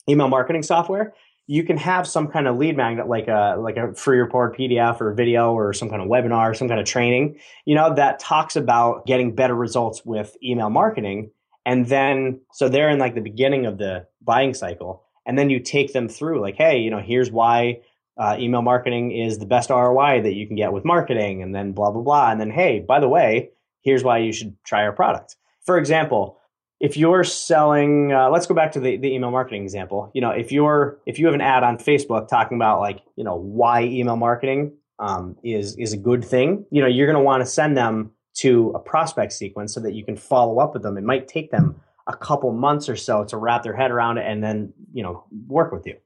email 0.08 0.28
marketing 0.28 0.62
software 0.62 1.12
you 1.50 1.64
can 1.64 1.76
have 1.76 2.06
some 2.06 2.28
kind 2.28 2.46
of 2.46 2.58
lead 2.58 2.76
magnet 2.76 3.08
like 3.08 3.26
a 3.26 3.56
like 3.58 3.76
a 3.76 3.92
free 3.94 4.18
report 4.18 4.56
PDF 4.56 5.00
or 5.00 5.12
video 5.12 5.52
or 5.52 5.72
some 5.72 5.90
kind 5.90 6.00
of 6.00 6.06
webinar, 6.06 6.56
some 6.56 6.68
kind 6.68 6.78
of 6.78 6.86
training, 6.86 7.40
you 7.64 7.74
know, 7.74 7.92
that 7.92 8.20
talks 8.20 8.54
about 8.54 9.04
getting 9.04 9.34
better 9.34 9.56
results 9.56 10.04
with 10.04 10.36
email 10.44 10.70
marketing. 10.70 11.32
And 11.66 11.86
then 11.86 12.40
so 12.52 12.68
they're 12.68 12.88
in 12.88 13.00
like 13.00 13.16
the 13.16 13.20
beginning 13.20 13.66
of 13.66 13.78
the 13.78 14.06
buying 14.22 14.54
cycle. 14.54 15.02
And 15.26 15.36
then 15.36 15.50
you 15.50 15.58
take 15.58 15.92
them 15.92 16.08
through 16.08 16.40
like, 16.40 16.54
hey, 16.54 16.78
you 16.78 16.88
know, 16.88 17.00
here's 17.00 17.32
why 17.32 17.80
uh, 18.16 18.36
email 18.38 18.62
marketing 18.62 19.10
is 19.10 19.38
the 19.38 19.46
best 19.46 19.70
ROI 19.70 20.22
that 20.22 20.34
you 20.34 20.46
can 20.46 20.54
get 20.54 20.72
with 20.72 20.84
marketing, 20.84 21.42
and 21.42 21.52
then 21.52 21.72
blah 21.72 21.90
blah 21.90 22.02
blah. 22.02 22.30
And 22.30 22.40
then, 22.40 22.50
hey, 22.52 22.78
by 22.78 23.00
the 23.00 23.08
way, 23.08 23.50
here's 23.82 24.04
why 24.04 24.18
you 24.18 24.32
should 24.32 24.54
try 24.62 24.84
our 24.84 24.92
product. 24.92 25.34
For 25.66 25.78
example, 25.78 26.38
if 26.80 26.96
you're 26.96 27.24
selling 27.24 28.12
uh, 28.12 28.30
let's 28.30 28.46
go 28.46 28.54
back 28.54 28.72
to 28.72 28.80
the, 28.80 28.96
the 28.96 29.14
email 29.14 29.30
marketing 29.30 29.62
example. 29.62 30.10
You 30.14 30.22
know 30.22 30.30
if 30.30 30.50
you're 30.50 30.98
if 31.06 31.18
you 31.18 31.26
have 31.26 31.34
an 31.34 31.40
ad 31.40 31.62
on 31.62 31.76
facebook 31.76 32.26
talking 32.28 32.56
about 32.56 32.80
like 32.80 33.00
you 33.16 33.24
know 33.24 33.36
why 33.36 33.84
email 33.84 34.16
marketing 34.16 34.72
um, 34.98 35.36
is 35.44 35.76
is 35.76 35.92
a 35.92 35.96
good 35.96 36.24
thing 36.24 36.66
you 36.70 36.80
know 36.80 36.88
you're 36.88 37.06
going 37.06 37.18
to 37.18 37.22
want 37.22 37.42
to 37.42 37.46
send 37.46 37.76
them 37.76 38.12
to 38.32 38.72
a 38.74 38.78
prospect 38.78 39.32
sequence 39.32 39.74
so 39.74 39.80
that 39.80 39.92
you 39.92 40.04
can 40.04 40.16
follow 40.16 40.60
up 40.60 40.72
with 40.72 40.82
them. 40.82 40.96
It 40.96 41.04
might 41.04 41.28
take 41.28 41.50
them 41.50 41.80
a 42.06 42.16
couple 42.16 42.52
months 42.52 42.88
or 42.88 42.96
so 42.96 43.24
to 43.24 43.36
wrap 43.36 43.62
their 43.62 43.74
head 43.74 43.90
around 43.90 44.18
it 44.18 44.26
and 44.26 44.42
then 44.42 44.72
you 44.92 45.02
know 45.02 45.24
work 45.46 45.72
with 45.72 45.86
you. 45.86 45.96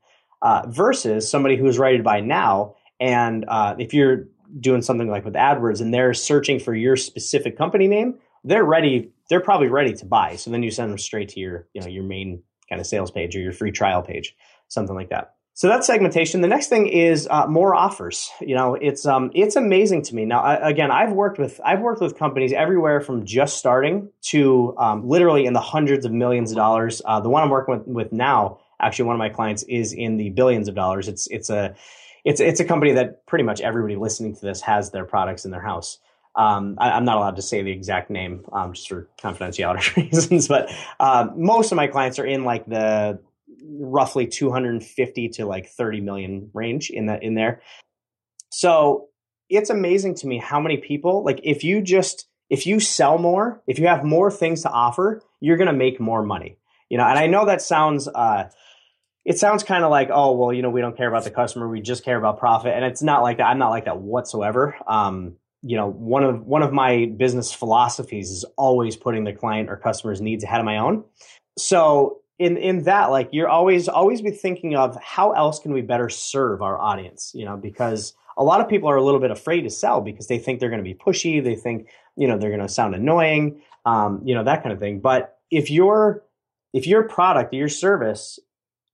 Uh, 0.42 0.62
versus 0.68 1.30
somebody 1.30 1.56
who's 1.56 1.78
ready 1.78 1.96
to 1.96 2.02
buy 2.02 2.20
now 2.20 2.74
and 3.00 3.44
uh, 3.48 3.74
if 3.78 3.94
you're 3.94 4.28
doing 4.60 4.82
something 4.82 5.08
like 5.08 5.24
with 5.24 5.34
adwords 5.34 5.80
and 5.80 5.92
they're 5.92 6.12
searching 6.12 6.60
for 6.60 6.74
your 6.74 6.96
specific 6.96 7.56
company 7.56 7.88
name 7.88 8.14
they're 8.44 8.64
ready 8.64 9.10
they're 9.28 9.40
probably 9.40 9.68
ready 9.68 9.92
to 9.94 10.06
buy. 10.06 10.36
So 10.36 10.50
then 10.50 10.62
you 10.62 10.70
send 10.70 10.90
them 10.90 10.98
straight 10.98 11.30
to 11.30 11.40
your, 11.40 11.66
you 11.72 11.80
know, 11.80 11.86
your 11.86 12.04
main 12.04 12.42
kind 12.68 12.80
of 12.80 12.86
sales 12.86 13.10
page 13.10 13.36
or 13.36 13.40
your 13.40 13.52
free 13.52 13.72
trial 13.72 14.02
page, 14.02 14.36
something 14.68 14.94
like 14.94 15.10
that. 15.10 15.34
So 15.56 15.68
that's 15.68 15.86
segmentation. 15.86 16.40
The 16.40 16.48
next 16.48 16.66
thing 16.66 16.88
is 16.88 17.28
uh, 17.30 17.46
more 17.46 17.76
offers. 17.76 18.28
You 18.40 18.56
know, 18.56 18.74
it's 18.74 19.06
um, 19.06 19.30
it's 19.34 19.54
amazing 19.54 20.02
to 20.02 20.14
me. 20.14 20.24
Now, 20.24 20.40
I, 20.42 20.68
again, 20.68 20.90
I've 20.90 21.12
worked 21.12 21.38
with 21.38 21.60
I've 21.64 21.80
worked 21.80 22.00
with 22.00 22.18
companies 22.18 22.52
everywhere 22.52 23.00
from 23.00 23.24
just 23.24 23.56
starting 23.56 24.10
to 24.30 24.74
um, 24.76 25.08
literally 25.08 25.46
in 25.46 25.52
the 25.52 25.60
hundreds 25.60 26.04
of 26.04 26.10
millions 26.10 26.50
of 26.50 26.56
dollars. 26.56 27.02
Uh, 27.04 27.20
the 27.20 27.28
one 27.28 27.44
I'm 27.44 27.50
working 27.50 27.78
with, 27.78 27.86
with 27.86 28.12
now, 28.12 28.58
actually, 28.80 29.04
one 29.04 29.14
of 29.14 29.20
my 29.20 29.28
clients 29.28 29.62
is 29.62 29.92
in 29.92 30.16
the 30.16 30.30
billions 30.30 30.66
of 30.66 30.74
dollars. 30.74 31.06
It's 31.06 31.28
it's 31.28 31.50
a 31.50 31.76
it's 32.24 32.40
it's 32.40 32.58
a 32.58 32.64
company 32.64 32.94
that 32.94 33.24
pretty 33.24 33.44
much 33.44 33.60
everybody 33.60 33.94
listening 33.94 34.34
to 34.34 34.40
this 34.40 34.60
has 34.62 34.90
their 34.90 35.04
products 35.04 35.44
in 35.44 35.52
their 35.52 35.62
house. 35.62 36.00
Um, 36.36 36.76
I, 36.78 36.96
am 36.96 37.04
not 37.04 37.16
allowed 37.16 37.36
to 37.36 37.42
say 37.42 37.62
the 37.62 37.70
exact 37.70 38.10
name 38.10 38.44
um, 38.52 38.72
just 38.72 38.88
for 38.88 39.08
confidentiality 39.22 39.96
reasons, 40.12 40.48
but 40.48 40.70
uh, 40.98 41.28
most 41.36 41.70
of 41.70 41.76
my 41.76 41.86
clients 41.86 42.18
are 42.18 42.26
in 42.26 42.44
like 42.44 42.66
the 42.66 43.20
roughly 43.66 44.26
250 44.26 45.28
to 45.30 45.46
like 45.46 45.68
30 45.68 46.00
million 46.00 46.50
range 46.52 46.90
in 46.90 47.06
that 47.06 47.22
in 47.22 47.34
there. 47.34 47.62
So 48.50 49.08
it's 49.48 49.70
amazing 49.70 50.16
to 50.16 50.26
me 50.26 50.38
how 50.38 50.60
many 50.60 50.76
people 50.76 51.24
like 51.24 51.40
if 51.42 51.64
you 51.64 51.82
just 51.82 52.26
if 52.50 52.66
you 52.66 52.78
sell 52.78 53.18
more, 53.18 53.62
if 53.66 53.78
you 53.78 53.86
have 53.86 54.04
more 54.04 54.30
things 54.30 54.62
to 54.62 54.70
offer, 54.70 55.22
you're 55.40 55.56
going 55.56 55.68
to 55.68 55.72
make 55.72 55.98
more 55.98 56.22
money. 56.22 56.58
You 56.88 56.98
know, 56.98 57.04
and 57.04 57.18
I 57.18 57.26
know 57.26 57.46
that 57.46 57.62
sounds 57.62 58.06
uh, 58.06 58.50
it 59.24 59.38
sounds 59.38 59.64
kind 59.64 59.84
of 59.84 59.90
like, 59.90 60.10
oh, 60.12 60.32
well, 60.32 60.52
you 60.52 60.62
know, 60.62 60.70
we 60.70 60.80
don't 60.80 60.96
care 60.96 61.08
about 61.08 61.24
the 61.24 61.30
customer, 61.30 61.68
we 61.68 61.80
just 61.80 62.04
care 62.04 62.18
about 62.18 62.38
profit, 62.38 62.74
and 62.74 62.84
it's 62.84 63.02
not 63.02 63.22
like 63.22 63.38
that. 63.38 63.46
I'm 63.46 63.58
not 63.58 63.70
like 63.70 63.86
that 63.86 63.98
whatsoever. 63.98 64.76
Um, 64.86 65.36
you 65.66 65.76
know, 65.76 65.88
one 65.88 66.22
of 66.22 66.46
one 66.46 66.62
of 66.62 66.72
my 66.72 67.06
business 67.16 67.52
philosophies 67.52 68.30
is 68.30 68.44
always 68.56 68.96
putting 68.96 69.24
the 69.24 69.32
client 69.32 69.70
or 69.70 69.76
customer's 69.76 70.20
needs 70.20 70.44
ahead 70.44 70.60
of 70.60 70.66
my 70.66 70.76
own. 70.76 71.04
So 71.56 72.18
in 72.38 72.58
in 72.58 72.82
that, 72.84 73.10
like, 73.10 73.30
you're 73.32 73.48
always 73.48 73.88
always 73.88 74.20
be 74.20 74.30
thinking 74.30 74.76
of 74.76 74.96
how 75.02 75.32
else 75.32 75.58
can 75.58 75.72
we 75.72 75.80
better 75.80 76.10
serve 76.10 76.60
our 76.60 76.78
audience? 76.78 77.32
You 77.34 77.46
know, 77.46 77.56
because 77.56 78.12
a 78.36 78.44
lot 78.44 78.60
of 78.60 78.68
people 78.68 78.90
are 78.90 78.96
a 78.96 79.02
little 79.02 79.20
bit 79.20 79.30
afraid 79.30 79.62
to 79.62 79.70
sell 79.70 80.02
because 80.02 80.26
they 80.26 80.38
think 80.38 80.60
they're 80.60 80.68
going 80.68 80.84
to 80.84 80.88
be 80.88 80.94
pushy, 80.94 81.42
they 81.42 81.56
think 81.56 81.88
you 82.14 82.28
know 82.28 82.36
they're 82.36 82.50
going 82.50 82.60
to 82.60 82.68
sound 82.68 82.94
annoying, 82.94 83.62
um, 83.86 84.20
you 84.22 84.34
know, 84.34 84.44
that 84.44 84.62
kind 84.62 84.72
of 84.72 84.80
thing. 84.80 85.00
But 85.00 85.38
if 85.50 85.70
your 85.70 86.24
if 86.74 86.86
your 86.86 87.04
product 87.04 87.54
or 87.54 87.56
your 87.56 87.68
service 87.70 88.38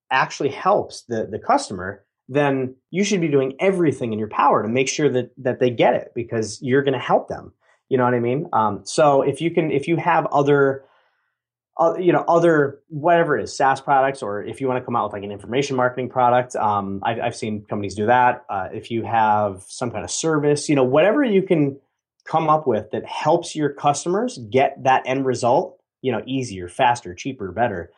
actually 0.08 0.50
helps 0.50 1.02
the 1.02 1.26
the 1.26 1.40
customer, 1.40 2.04
then 2.30 2.76
you 2.90 3.02
should 3.02 3.20
be 3.20 3.28
doing 3.28 3.54
everything 3.58 4.12
in 4.12 4.18
your 4.18 4.28
power 4.28 4.62
to 4.62 4.68
make 4.68 4.88
sure 4.88 5.10
that 5.10 5.32
that 5.38 5.58
they 5.58 5.68
get 5.68 5.94
it 5.94 6.12
because 6.14 6.62
you're 6.62 6.82
going 6.82 6.94
to 6.94 6.98
help 6.98 7.28
them. 7.28 7.52
You 7.88 7.98
know 7.98 8.04
what 8.04 8.14
I 8.14 8.20
mean? 8.20 8.48
Um, 8.52 8.82
so 8.84 9.22
if 9.22 9.40
you 9.40 9.50
can, 9.50 9.72
if 9.72 9.88
you 9.88 9.96
have 9.96 10.26
other, 10.26 10.84
uh, 11.76 11.94
you 11.98 12.12
know, 12.12 12.24
other 12.28 12.78
whatever 12.88 13.36
it 13.36 13.42
is, 13.42 13.56
SaaS 13.56 13.80
products, 13.80 14.22
or 14.22 14.44
if 14.44 14.60
you 14.60 14.68
want 14.68 14.80
to 14.80 14.84
come 14.84 14.94
out 14.94 15.06
with 15.06 15.12
like 15.12 15.24
an 15.24 15.32
information 15.32 15.74
marketing 15.74 16.08
product, 16.08 16.54
um, 16.54 17.00
I've, 17.02 17.18
I've 17.18 17.36
seen 17.36 17.64
companies 17.68 17.96
do 17.96 18.06
that. 18.06 18.44
Uh, 18.48 18.68
if 18.72 18.92
you 18.92 19.02
have 19.02 19.64
some 19.66 19.90
kind 19.90 20.04
of 20.04 20.10
service, 20.10 20.68
you 20.68 20.76
know, 20.76 20.84
whatever 20.84 21.24
you 21.24 21.42
can 21.42 21.80
come 22.24 22.48
up 22.48 22.64
with 22.64 22.92
that 22.92 23.04
helps 23.06 23.56
your 23.56 23.70
customers 23.70 24.38
get 24.38 24.84
that 24.84 25.02
end 25.04 25.26
result, 25.26 25.80
you 26.00 26.12
know, 26.12 26.22
easier, 26.26 26.68
faster, 26.68 27.12
cheaper, 27.12 27.50
better 27.50 27.90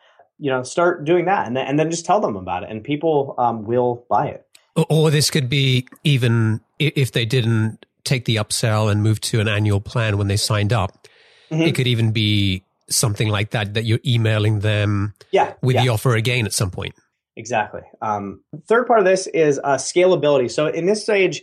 you 0.43 0.49
know 0.49 0.61
start 0.61 1.05
doing 1.05 1.23
that 1.23 1.47
and 1.47 1.55
then, 1.55 1.65
and 1.65 1.79
then 1.79 1.89
just 1.89 2.05
tell 2.05 2.19
them 2.19 2.35
about 2.35 2.63
it 2.63 2.69
and 2.69 2.83
people 2.83 3.33
um, 3.37 3.63
will 3.63 4.05
buy 4.09 4.27
it 4.27 4.45
or 4.89 5.09
this 5.09 5.31
could 5.31 5.47
be 5.47 5.87
even 6.03 6.59
if 6.79 7.13
they 7.13 7.25
didn't 7.25 7.85
take 8.03 8.25
the 8.25 8.35
upsell 8.35 8.91
and 8.91 9.01
move 9.01 9.21
to 9.21 9.39
an 9.39 9.47
annual 9.47 9.79
plan 9.79 10.17
when 10.17 10.27
they 10.27 10.35
signed 10.35 10.73
up 10.73 11.07
mm-hmm. 11.49 11.61
it 11.61 11.73
could 11.73 11.87
even 11.87 12.11
be 12.11 12.61
something 12.89 13.29
like 13.29 13.51
that 13.51 13.73
that 13.73 13.85
you're 13.85 14.01
emailing 14.05 14.59
them 14.59 15.13
yeah, 15.31 15.53
with 15.61 15.75
yeah. 15.75 15.83
the 15.83 15.89
offer 15.89 16.13
again 16.13 16.45
at 16.45 16.51
some 16.51 16.69
point 16.69 16.93
exactly 17.37 17.81
um, 18.01 18.41
third 18.67 18.85
part 18.85 18.99
of 18.99 19.05
this 19.05 19.27
is 19.27 19.61
uh, 19.63 19.77
scalability 19.77 20.51
so 20.51 20.67
in 20.67 20.85
this 20.85 21.01
stage 21.01 21.41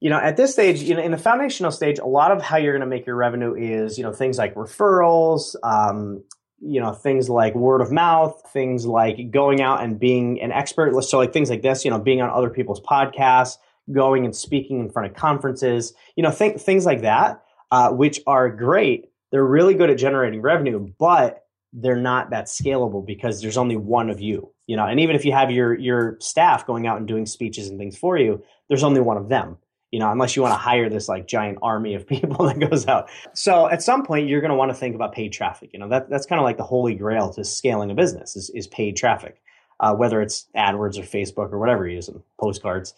you 0.00 0.10
know 0.10 0.18
at 0.18 0.36
this 0.36 0.52
stage 0.52 0.82
you 0.82 0.96
know 0.96 1.02
in 1.02 1.12
the 1.12 1.18
foundational 1.18 1.70
stage 1.70 2.00
a 2.00 2.04
lot 2.04 2.32
of 2.32 2.42
how 2.42 2.56
you're 2.56 2.72
going 2.72 2.80
to 2.80 2.86
make 2.86 3.06
your 3.06 3.14
revenue 3.14 3.54
is 3.54 3.96
you 3.96 4.02
know 4.02 4.12
things 4.12 4.38
like 4.38 4.56
referrals 4.56 5.54
um, 5.62 6.24
you 6.60 6.80
know 6.80 6.92
things 6.92 7.28
like 7.28 7.54
word 7.54 7.80
of 7.80 7.90
mouth 7.90 8.40
things 8.52 8.86
like 8.86 9.30
going 9.30 9.60
out 9.60 9.82
and 9.82 9.98
being 9.98 10.40
an 10.42 10.52
expert 10.52 11.00
so 11.02 11.18
like 11.18 11.32
things 11.32 11.50
like 11.50 11.62
this 11.62 11.84
you 11.84 11.90
know 11.90 11.98
being 11.98 12.20
on 12.20 12.30
other 12.30 12.50
people's 12.50 12.80
podcasts 12.80 13.56
going 13.92 14.24
and 14.24 14.36
speaking 14.36 14.78
in 14.80 14.90
front 14.90 15.10
of 15.10 15.16
conferences 15.16 15.94
you 16.16 16.22
know 16.22 16.30
th- 16.30 16.60
things 16.60 16.86
like 16.86 17.02
that 17.02 17.42
uh, 17.72 17.90
which 17.90 18.20
are 18.26 18.50
great. 18.50 19.10
They're 19.30 19.44
really 19.44 19.74
good 19.74 19.90
at 19.90 19.98
generating 19.98 20.42
revenue 20.42 20.92
but 20.98 21.44
they're 21.72 21.96
not 21.96 22.30
that 22.30 22.46
scalable 22.46 23.06
because 23.06 23.40
there's 23.40 23.56
only 23.56 23.76
one 23.76 24.10
of 24.10 24.20
you 24.20 24.52
you 24.66 24.76
know? 24.76 24.86
And 24.86 25.00
even 25.00 25.16
if 25.16 25.24
you 25.24 25.32
have 25.32 25.50
your 25.50 25.76
your 25.78 26.16
staff 26.20 26.66
going 26.66 26.86
out 26.86 26.98
and 26.98 27.08
doing 27.08 27.26
speeches 27.26 27.68
and 27.68 27.78
things 27.78 27.96
for 27.96 28.18
you 28.18 28.42
there's 28.68 28.84
only 28.84 29.00
one 29.00 29.16
of 29.16 29.28
them 29.28 29.56
you 29.90 29.98
know, 29.98 30.10
unless 30.10 30.36
you 30.36 30.42
want 30.42 30.52
to 30.52 30.58
hire 30.58 30.88
this 30.88 31.08
like 31.08 31.26
giant 31.26 31.58
army 31.62 31.94
of 31.94 32.06
people 32.06 32.46
that 32.46 32.58
goes 32.58 32.86
out. 32.86 33.10
So 33.34 33.68
at 33.68 33.82
some 33.82 34.04
point, 34.04 34.28
you're 34.28 34.40
going 34.40 34.50
to 34.50 34.56
want 34.56 34.70
to 34.70 34.74
think 34.74 34.94
about 34.94 35.12
paid 35.12 35.32
traffic. 35.32 35.70
You 35.72 35.78
know, 35.78 35.88
that, 35.88 36.08
that's 36.08 36.26
kind 36.26 36.38
of 36.38 36.44
like 36.44 36.56
the 36.56 36.64
holy 36.64 36.94
grail 36.94 37.32
to 37.34 37.44
scaling 37.44 37.90
a 37.90 37.94
business 37.94 38.36
is, 38.36 38.50
is 38.50 38.66
paid 38.66 38.96
traffic, 38.96 39.40
uh, 39.80 39.94
whether 39.94 40.20
it's 40.22 40.46
AdWords 40.56 40.98
or 40.98 41.02
Facebook 41.02 41.52
or 41.52 41.58
whatever 41.58 41.86
you're 41.86 41.96
using, 41.96 42.22
postcards. 42.38 42.94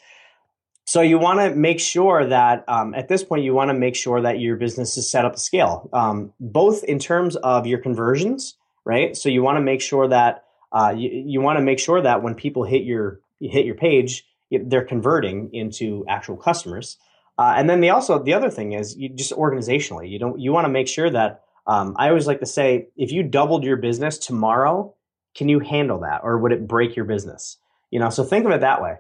So 0.85 1.01
you 1.01 1.19
want 1.19 1.39
to 1.39 1.55
make 1.55 1.79
sure 1.81 2.27
that 2.27 2.65
um, 2.69 2.95
at 2.95 3.09
this 3.09 3.23
point, 3.23 3.45
you 3.45 3.55
want 3.55 3.71
to 3.71 3.75
make 3.75 3.95
sure 3.95 4.21
that 4.21 4.41
your 4.41 4.57
business 4.57 4.97
is 4.99 5.09
set 5.09 5.25
up 5.25 5.35
to 5.35 5.41
scale, 5.41 5.89
um, 5.93 6.33
both 6.41 6.83
in 6.85 6.99
terms 6.99 7.37
of 7.37 7.67
your 7.67 7.79
conversions, 7.79 8.57
right? 8.85 9.17
So 9.17 9.29
you 9.29 9.43
want 9.43 9.57
to 9.57 9.63
make 9.63 9.81
sure 9.81 10.09
that 10.09 10.45
uh, 10.73 10.93
you, 10.97 11.09
you 11.11 11.41
want 11.41 11.59
to 11.59 11.65
make 11.65 11.79
sure 11.79 12.01
that 12.01 12.23
when 12.23 12.35
people 12.35 12.65
hit 12.65 12.83
your 12.83 13.21
hit 13.41 13.65
your 13.65 13.75
page, 13.75 14.27
they're 14.67 14.85
converting 14.85 15.51
into 15.53 16.05
actual 16.09 16.37
customers. 16.37 16.99
Uh, 17.39 17.55
and 17.57 17.69
then 17.69 17.81
the 17.81 17.91
also 17.91 18.23
the 18.23 18.35
other 18.35 18.51
thing 18.51 18.73
is 18.73 18.97
you 18.97 19.09
just 19.09 19.33
organizationally 19.33 20.11
you 20.11 20.19
don't 20.19 20.39
you 20.39 20.53
want 20.53 20.65
to 20.65 20.69
make 20.69 20.87
sure 20.87 21.11
that 21.11 21.43
um, 21.67 21.95
I 21.99 22.09
always 22.09 22.27
like 22.27 22.41
to 22.41 22.47
say 22.47 22.89
if 22.97 23.13
you 23.13 23.23
doubled 23.23 23.65
your 23.65 23.77
business 23.77 24.19
tomorrow, 24.19 24.95
can 25.35 25.49
you 25.49 25.61
handle 25.61 26.01
that 26.01 26.21
or 26.23 26.39
would 26.39 26.53
it 26.53 26.67
break 26.67 26.97
your 26.97 27.05
business? 27.05 27.59
You 27.91 28.01
know, 28.01 28.11
so 28.11 28.25
think 28.25 28.45
of 28.45 28.53
it 28.53 28.61
that 28.61 28.83
way. 28.83 28.97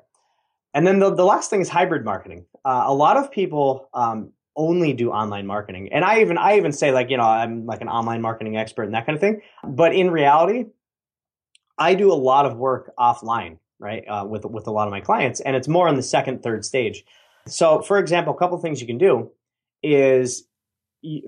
And 0.74 0.86
then 0.86 0.98
the, 0.98 1.14
the 1.14 1.24
last 1.24 1.50
thing 1.50 1.60
is 1.60 1.68
hybrid 1.68 2.04
marketing. 2.04 2.46
Uh, 2.64 2.84
a 2.86 2.94
lot 2.94 3.16
of 3.16 3.30
people 3.30 3.88
um, 3.92 4.32
only 4.56 4.92
do 4.92 5.10
online 5.10 5.46
marketing, 5.46 5.92
and 5.92 6.04
I 6.04 6.20
even 6.20 6.38
I 6.38 6.56
even 6.56 6.72
say 6.72 6.92
like 6.92 7.10
you 7.10 7.16
know 7.16 7.24
I'm 7.24 7.66
like 7.66 7.80
an 7.80 7.88
online 7.88 8.22
marketing 8.22 8.56
expert 8.56 8.84
and 8.84 8.94
that 8.94 9.06
kind 9.06 9.16
of 9.16 9.20
thing. 9.20 9.42
But 9.64 9.94
in 9.94 10.10
reality, 10.10 10.66
I 11.78 11.94
do 11.94 12.12
a 12.12 12.14
lot 12.14 12.46
of 12.46 12.56
work 12.56 12.92
offline 12.98 13.58
right? 13.82 14.04
Uh, 14.08 14.24
with 14.26 14.44
with 14.46 14.66
a 14.66 14.70
lot 14.70 14.86
of 14.86 14.92
my 14.92 15.00
clients, 15.00 15.40
and 15.40 15.56
it's 15.56 15.68
more 15.68 15.88
on 15.88 15.96
the 15.96 16.02
second, 16.02 16.42
third 16.42 16.64
stage. 16.64 17.04
So, 17.46 17.82
for 17.82 17.98
example, 17.98 18.32
a 18.32 18.38
couple 18.38 18.56
things 18.58 18.80
you 18.80 18.86
can 18.86 18.98
do 18.98 19.30
is 19.82 20.44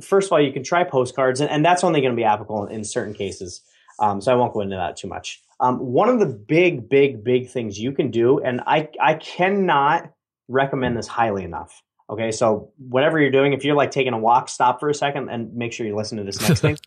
first 0.00 0.28
of 0.28 0.32
all, 0.32 0.40
you 0.40 0.52
can 0.52 0.62
try 0.62 0.84
postcards, 0.84 1.40
and, 1.40 1.50
and 1.50 1.64
that's 1.64 1.84
only 1.84 2.00
going 2.00 2.12
to 2.12 2.16
be 2.16 2.24
applicable 2.24 2.66
in 2.66 2.84
certain 2.84 3.14
cases. 3.14 3.60
Um, 3.98 4.20
so 4.20 4.32
I 4.32 4.36
won't 4.36 4.52
go 4.52 4.60
into 4.60 4.76
that 4.76 4.96
too 4.96 5.08
much. 5.08 5.42
Um, 5.60 5.78
one 5.78 6.08
of 6.08 6.18
the 6.18 6.26
big, 6.26 6.88
big, 6.88 7.22
big 7.22 7.48
things 7.48 7.78
you 7.78 7.92
can 7.92 8.10
do, 8.10 8.40
and 8.40 8.60
I 8.66 8.88
I 9.00 9.14
cannot 9.14 10.12
recommend 10.48 10.96
this 10.96 11.06
highly 11.06 11.44
enough. 11.44 11.82
Okay, 12.10 12.30
so 12.32 12.72
whatever 12.76 13.20
you're 13.20 13.30
doing, 13.30 13.52
if 13.52 13.64
you're 13.64 13.76
like 13.76 13.90
taking 13.90 14.12
a 14.12 14.18
walk, 14.18 14.48
stop 14.48 14.78
for 14.78 14.88
a 14.88 14.94
second 14.94 15.30
and 15.30 15.54
make 15.54 15.72
sure 15.72 15.86
you 15.86 15.96
listen 15.96 16.18
to 16.18 16.24
this 16.24 16.40
next 16.40 16.60
thing. 16.60 16.76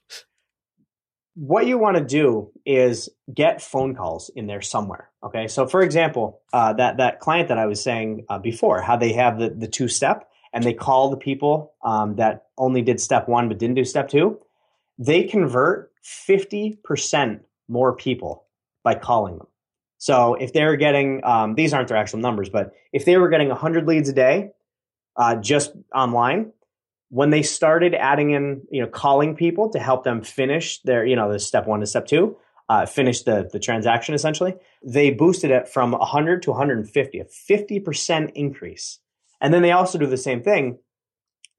what 1.38 1.68
you 1.68 1.78
want 1.78 1.96
to 1.98 2.04
do 2.04 2.50
is 2.66 3.10
get 3.32 3.62
phone 3.62 3.94
calls 3.94 4.32
in 4.36 4.48
there 4.48 4.62
somewhere. 4.62 5.12
Okay, 5.24 5.48
so 5.48 5.68
for 5.68 5.84
example, 5.84 6.42
uh, 6.52 6.74
that 6.74 6.98
that 6.98 7.20
client 7.20 7.50
that 7.50 7.60
I 7.60 7.68
was 7.68 7.80
saying 7.80 8.26
uh, 8.28 8.40
before, 8.40 8.82
how 8.82 8.98
they 8.98 9.14
have 9.14 9.38
the 9.38 9.52
the 9.52 9.68
two 9.68 9.88
step 9.88 10.28
and 10.52 10.64
they 10.64 10.74
call 10.74 11.12
the 11.12 11.18
people 11.18 11.74
um, 11.84 12.16
that 12.16 12.48
only 12.58 12.82
did 12.82 13.00
step 13.00 13.28
one 13.28 13.50
but 13.50 13.60
didn't 13.60 13.76
do 13.76 13.86
step 13.86 14.10
two, 14.10 14.40
they 14.98 15.26
convert 15.26 15.92
fifty 16.02 16.80
percent 16.84 17.44
more 17.68 17.96
people 17.96 18.46
by 18.84 18.96
calling 18.96 19.38
them. 19.38 19.48
So 20.00 20.34
if 20.34 20.54
they're 20.54 20.76
getting 20.76 21.24
um, 21.24 21.54
these 21.54 21.72
aren't 21.72 21.90
their 21.90 21.98
actual 21.98 22.20
numbers, 22.20 22.50
but 22.50 22.74
if 22.94 23.06
they 23.06 23.16
were 23.18 23.30
getting 23.30 23.52
hundred 23.52 23.86
leads 23.88 24.10
a 24.10 24.14
day 24.14 24.54
uh, 25.16 25.36
just 25.36 25.72
online, 25.94 26.52
when 27.10 27.30
they 27.30 27.42
started 27.42 27.94
adding 27.94 28.32
in, 28.32 28.64
you 28.70 28.82
know, 28.82 28.88
calling 28.88 29.36
people 29.36 29.70
to 29.70 29.80
help 29.80 30.04
them 30.04 30.22
finish 30.22 30.82
their, 30.82 31.06
you 31.06 31.16
know, 31.16 31.32
the 31.32 31.40
step 31.40 31.66
one 31.68 31.80
to 31.80 31.86
step 31.86 32.06
two, 32.06 32.38
uh, 32.70 32.86
finish 32.86 33.24
the, 33.24 33.50
the 33.52 33.60
transaction 33.60 34.14
essentially, 34.14 34.56
they 34.84 35.12
boosted 35.12 35.52
it 35.52 35.68
from 35.68 35.92
100 35.92 36.42
to 36.44 36.52
150, 36.52 37.20
a 37.20 37.26
50% 37.26 38.32
increase. 38.36 39.00
And 39.40 39.54
then 39.54 39.62
they 39.62 39.72
also 39.72 39.98
do 39.98 40.06
the 40.06 40.18
same 40.18 40.44
thing. 40.44 40.80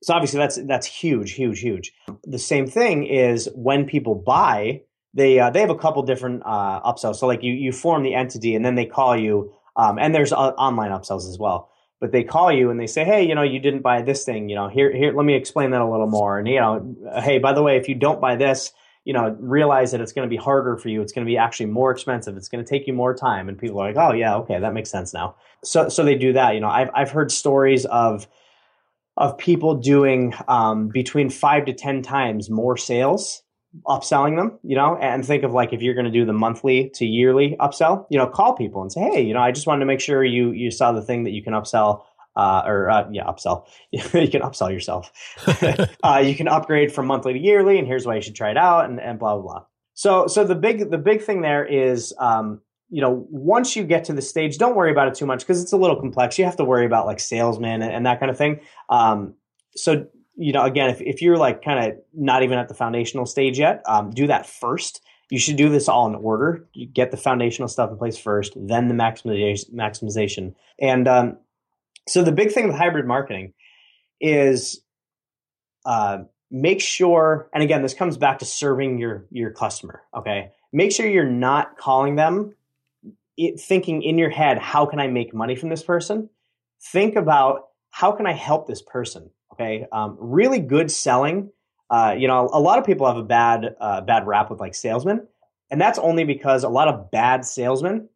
So 0.02 0.14
obviously 0.14 0.38
that's 0.38 0.56
that's 0.56 0.86
huge, 0.86 1.32
huge, 1.32 1.60
huge. 1.60 1.92
The 2.22 2.38
same 2.38 2.68
thing 2.68 3.04
is 3.04 3.48
when 3.54 3.84
people 3.84 4.14
buy, 4.14 4.82
they 5.12 5.40
uh, 5.40 5.50
they 5.50 5.60
have 5.60 5.70
a 5.70 5.78
couple 5.78 6.02
different 6.04 6.42
uh, 6.44 6.80
upsells. 6.82 7.16
So 7.16 7.26
like 7.26 7.42
you 7.42 7.52
you 7.52 7.72
form 7.72 8.04
the 8.04 8.14
entity 8.14 8.54
and 8.54 8.64
then 8.64 8.76
they 8.76 8.86
call 8.86 9.18
you, 9.18 9.52
um, 9.74 9.98
and 9.98 10.14
there's 10.14 10.32
uh, 10.32 10.36
online 10.36 10.92
upsells 10.92 11.28
as 11.28 11.36
well 11.36 11.70
but 12.00 12.12
they 12.12 12.22
call 12.22 12.52
you 12.52 12.70
and 12.70 12.78
they 12.78 12.86
say, 12.86 13.04
"Hey, 13.04 13.26
you 13.26 13.34
know, 13.34 13.42
you 13.42 13.58
didn't 13.58 13.82
buy 13.82 14.02
this 14.02 14.24
thing. 14.24 14.48
You 14.48 14.56
know, 14.56 14.68
here, 14.68 14.94
here, 14.94 15.12
let 15.12 15.24
me 15.24 15.34
explain 15.34 15.70
that 15.70 15.80
a 15.80 15.88
little 15.88 16.06
more." 16.06 16.38
And 16.38 16.46
you 16.48 16.60
know, 16.60 16.96
hey, 17.22 17.38
by 17.38 17.52
the 17.52 17.62
way, 17.62 17.76
if 17.76 17.88
you 17.88 17.94
don't 17.94 18.20
buy 18.20 18.36
this, 18.36 18.72
you 19.04 19.12
know, 19.12 19.36
realize 19.40 19.90
that 19.92 20.00
it's 20.00 20.12
going 20.12 20.26
to 20.26 20.30
be 20.30 20.36
harder 20.36 20.76
for 20.76 20.88
you. 20.88 21.02
It's 21.02 21.12
going 21.12 21.26
to 21.26 21.30
be 21.30 21.36
actually 21.36 21.66
more 21.66 21.90
expensive. 21.90 22.36
It's 22.36 22.48
going 22.48 22.64
to 22.64 22.68
take 22.68 22.86
you 22.86 22.92
more 22.92 23.14
time. 23.14 23.48
And 23.48 23.58
people 23.58 23.80
are 23.80 23.88
like, 23.88 23.96
"Oh, 23.96 24.12
yeah, 24.12 24.36
okay, 24.36 24.58
that 24.60 24.74
makes 24.74 24.90
sense 24.90 25.12
now." 25.12 25.34
So, 25.64 25.88
so 25.88 26.04
they 26.04 26.14
do 26.14 26.32
that. 26.34 26.54
You 26.54 26.60
know, 26.60 26.68
I've 26.68 26.90
I've 26.94 27.10
heard 27.10 27.32
stories 27.32 27.84
of 27.86 28.28
of 29.16 29.36
people 29.36 29.74
doing 29.74 30.32
um, 30.46 30.88
between 30.88 31.30
five 31.30 31.64
to 31.66 31.72
ten 31.72 32.02
times 32.02 32.48
more 32.48 32.76
sales 32.76 33.42
upselling 33.86 34.36
them, 34.36 34.58
you 34.62 34.76
know, 34.76 34.96
and 34.96 35.24
think 35.24 35.42
of 35.42 35.52
like 35.52 35.72
if 35.72 35.82
you're 35.82 35.94
going 35.94 36.06
to 36.06 36.10
do 36.10 36.24
the 36.24 36.32
monthly 36.32 36.90
to 36.94 37.06
yearly 37.06 37.56
upsell, 37.60 38.06
you 38.10 38.18
know, 38.18 38.26
call 38.26 38.54
people 38.54 38.82
and 38.82 38.90
say, 38.90 39.00
hey, 39.00 39.22
you 39.22 39.34
know, 39.34 39.40
I 39.40 39.52
just 39.52 39.66
wanted 39.66 39.80
to 39.80 39.86
make 39.86 40.00
sure 40.00 40.24
you 40.24 40.52
you 40.52 40.70
saw 40.70 40.92
the 40.92 41.02
thing 41.02 41.24
that 41.24 41.32
you 41.32 41.42
can 41.42 41.52
upsell. 41.52 42.04
Uh, 42.36 42.62
or 42.66 42.88
uh, 42.88 43.08
yeah, 43.10 43.24
upsell. 43.24 43.66
you 43.90 44.00
can 44.00 44.42
upsell 44.42 44.70
yourself. 44.70 45.10
uh, 46.04 46.22
you 46.24 46.36
can 46.36 46.46
upgrade 46.46 46.92
from 46.92 47.08
monthly 47.08 47.32
to 47.32 47.38
yearly, 47.38 47.80
and 47.80 47.86
here's 47.88 48.06
why 48.06 48.14
you 48.14 48.22
should 48.22 48.36
try 48.36 48.52
it 48.52 48.56
out, 48.56 48.84
and, 48.84 49.00
and 49.00 49.18
blah 49.18 49.34
blah 49.34 49.42
blah. 49.42 49.64
So 49.94 50.28
so 50.28 50.44
the 50.44 50.54
big 50.54 50.88
the 50.88 50.98
big 50.98 51.22
thing 51.22 51.40
there 51.40 51.64
is 51.64 52.14
um, 52.20 52.60
you 52.90 53.02
know, 53.02 53.26
once 53.30 53.76
you 53.76 53.84
get 53.84 54.04
to 54.04 54.12
the 54.12 54.22
stage, 54.22 54.56
don't 54.56 54.74
worry 54.74 54.90
about 54.90 55.08
it 55.08 55.14
too 55.14 55.26
much 55.26 55.40
because 55.40 55.62
it's 55.62 55.72
a 55.72 55.76
little 55.76 55.96
complex. 55.96 56.38
You 56.38 56.44
have 56.44 56.56
to 56.56 56.64
worry 56.64 56.86
about 56.86 57.06
like 57.06 57.20
salesmen 57.20 57.82
and, 57.82 57.92
and 57.92 58.06
that 58.06 58.18
kind 58.18 58.30
of 58.30 58.38
thing. 58.38 58.60
Um, 58.88 59.34
so, 59.76 60.06
you 60.38 60.52
know, 60.52 60.64
again, 60.64 60.90
if, 60.90 61.00
if 61.00 61.20
you're 61.20 61.36
like 61.36 61.62
kind 61.62 61.84
of 61.84 61.98
not 62.14 62.42
even 62.42 62.58
at 62.58 62.68
the 62.68 62.74
foundational 62.74 63.26
stage 63.26 63.58
yet, 63.58 63.82
um, 63.86 64.10
do 64.10 64.26
that 64.28 64.46
first. 64.46 65.02
You 65.30 65.38
should 65.38 65.56
do 65.56 65.68
this 65.68 65.88
all 65.88 66.06
in 66.06 66.14
order. 66.14 66.66
You 66.72 66.86
get 66.86 67.10
the 67.10 67.18
foundational 67.18 67.68
stuff 67.68 67.90
in 67.90 67.98
place 67.98 68.16
first, 68.16 68.54
then 68.56 68.88
the 68.88 68.94
maximization. 68.94 69.74
maximization. 69.74 70.54
And 70.80 71.06
um, 71.06 71.38
so 72.08 72.22
the 72.22 72.32
big 72.32 72.52
thing 72.52 72.66
with 72.66 72.76
hybrid 72.76 73.06
marketing 73.06 73.52
is 74.20 74.80
uh, 75.84 76.18
make 76.50 76.80
sure, 76.80 77.50
and 77.52 77.62
again, 77.62 77.82
this 77.82 77.92
comes 77.92 78.16
back 78.16 78.38
to 78.38 78.46
serving 78.46 78.98
your 78.98 79.26
your 79.30 79.50
customer. 79.50 80.02
Okay, 80.16 80.52
make 80.72 80.92
sure 80.92 81.06
you're 81.06 81.24
not 81.24 81.76
calling 81.76 82.16
them 82.16 82.54
it, 83.38 83.60
thinking 83.60 84.02
in 84.02 84.18
your 84.18 84.30
head, 84.30 84.58
how 84.58 84.84
can 84.84 85.00
I 85.00 85.06
make 85.06 85.32
money 85.32 85.56
from 85.56 85.70
this 85.70 85.82
person? 85.82 86.28
Think 86.82 87.16
about 87.16 87.68
how 87.90 88.12
can 88.12 88.26
I 88.26 88.32
help 88.32 88.66
this 88.66 88.82
person? 88.82 89.30
Okay, 89.58 89.86
um, 89.90 90.16
really 90.20 90.60
good 90.60 90.90
selling. 90.90 91.50
Uh, 91.90 92.14
you 92.16 92.28
know, 92.28 92.48
a 92.52 92.60
lot 92.60 92.78
of 92.78 92.84
people 92.84 93.06
have 93.06 93.16
a 93.16 93.24
bad 93.24 93.74
uh, 93.80 94.00
bad 94.02 94.26
rap 94.26 94.50
with 94.50 94.60
like 94.60 94.74
salesmen, 94.74 95.26
and 95.70 95.80
that's 95.80 95.98
only 95.98 96.24
because 96.24 96.64
a 96.64 96.68
lot 96.68 96.88
of 96.88 97.10
bad 97.10 97.44
salesmen 97.44 98.08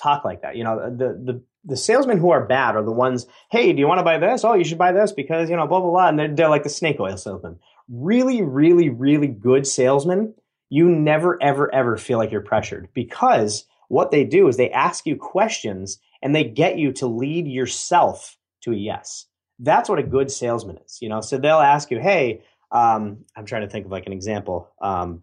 talk 0.00 0.24
like 0.24 0.42
that. 0.42 0.56
You 0.56 0.64
know, 0.64 0.90
the 0.90 1.08
the 1.24 1.42
the 1.64 1.76
salesmen 1.76 2.18
who 2.18 2.30
are 2.30 2.44
bad 2.44 2.76
are 2.76 2.82
the 2.82 2.92
ones. 2.92 3.26
Hey, 3.50 3.72
do 3.72 3.78
you 3.78 3.88
want 3.88 4.00
to 4.00 4.04
buy 4.04 4.18
this? 4.18 4.44
Oh, 4.44 4.54
you 4.54 4.64
should 4.64 4.78
buy 4.78 4.92
this 4.92 5.12
because 5.12 5.48
you 5.48 5.56
know 5.56 5.66
blah 5.66 5.80
blah 5.80 5.90
blah. 5.90 6.08
And 6.08 6.18
they're, 6.18 6.34
they're 6.34 6.48
like 6.48 6.64
the 6.64 6.68
snake 6.68 7.00
oil 7.00 7.16
salesman. 7.16 7.58
Really, 7.88 8.42
really, 8.42 8.90
really 8.90 9.28
good 9.28 9.66
salesmen. 9.66 10.34
You 10.68 10.88
never, 10.88 11.40
ever, 11.42 11.72
ever 11.72 11.96
feel 11.96 12.18
like 12.18 12.32
you're 12.32 12.40
pressured 12.40 12.88
because 12.94 13.64
what 13.88 14.10
they 14.10 14.24
do 14.24 14.48
is 14.48 14.56
they 14.56 14.70
ask 14.70 15.06
you 15.06 15.16
questions 15.16 15.98
and 16.22 16.34
they 16.34 16.44
get 16.44 16.78
you 16.78 16.92
to 16.94 17.06
lead 17.06 17.46
yourself 17.46 18.36
to 18.62 18.72
a 18.72 18.76
yes. 18.76 19.26
That's 19.58 19.88
what 19.88 19.98
a 19.98 20.02
good 20.02 20.30
salesman 20.30 20.78
is, 20.84 20.98
you 21.00 21.08
know. 21.08 21.20
So 21.20 21.38
they'll 21.38 21.58
ask 21.58 21.90
you, 21.90 22.00
"Hey, 22.00 22.42
um, 22.70 23.24
I'm 23.36 23.46
trying 23.46 23.62
to 23.62 23.68
think 23.68 23.86
of 23.86 23.92
like 23.92 24.06
an 24.06 24.12
example. 24.12 24.68
Um, 24.80 25.22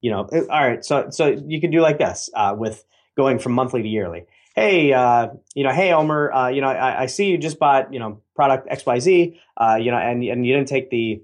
you 0.00 0.10
know, 0.10 0.28
uh, 0.32 0.46
all 0.50 0.68
right, 0.68 0.84
so 0.84 1.08
so 1.10 1.26
you 1.26 1.60
can 1.60 1.70
do 1.70 1.80
like 1.80 1.98
this 1.98 2.30
uh, 2.34 2.54
with 2.56 2.84
going 3.16 3.38
from 3.38 3.52
monthly 3.52 3.82
to 3.82 3.88
yearly. 3.88 4.26
Hey, 4.54 4.92
uh, 4.92 5.28
you 5.54 5.64
know, 5.64 5.70
hey 5.70 5.92
Omer, 5.92 6.32
uh, 6.32 6.48
you 6.48 6.60
know, 6.60 6.68
I, 6.68 7.02
I, 7.02 7.06
see 7.06 7.26
you 7.26 7.38
just 7.38 7.58
bought, 7.58 7.92
you 7.92 7.98
know, 7.98 8.20
product 8.34 8.68
X 8.70 8.84
Y 8.84 8.98
Z, 8.98 9.40
uh, 9.56 9.78
you 9.80 9.90
know, 9.90 9.96
and 9.96 10.22
and 10.22 10.46
you 10.46 10.54
didn't 10.54 10.68
take 10.68 10.90
the 10.90 11.22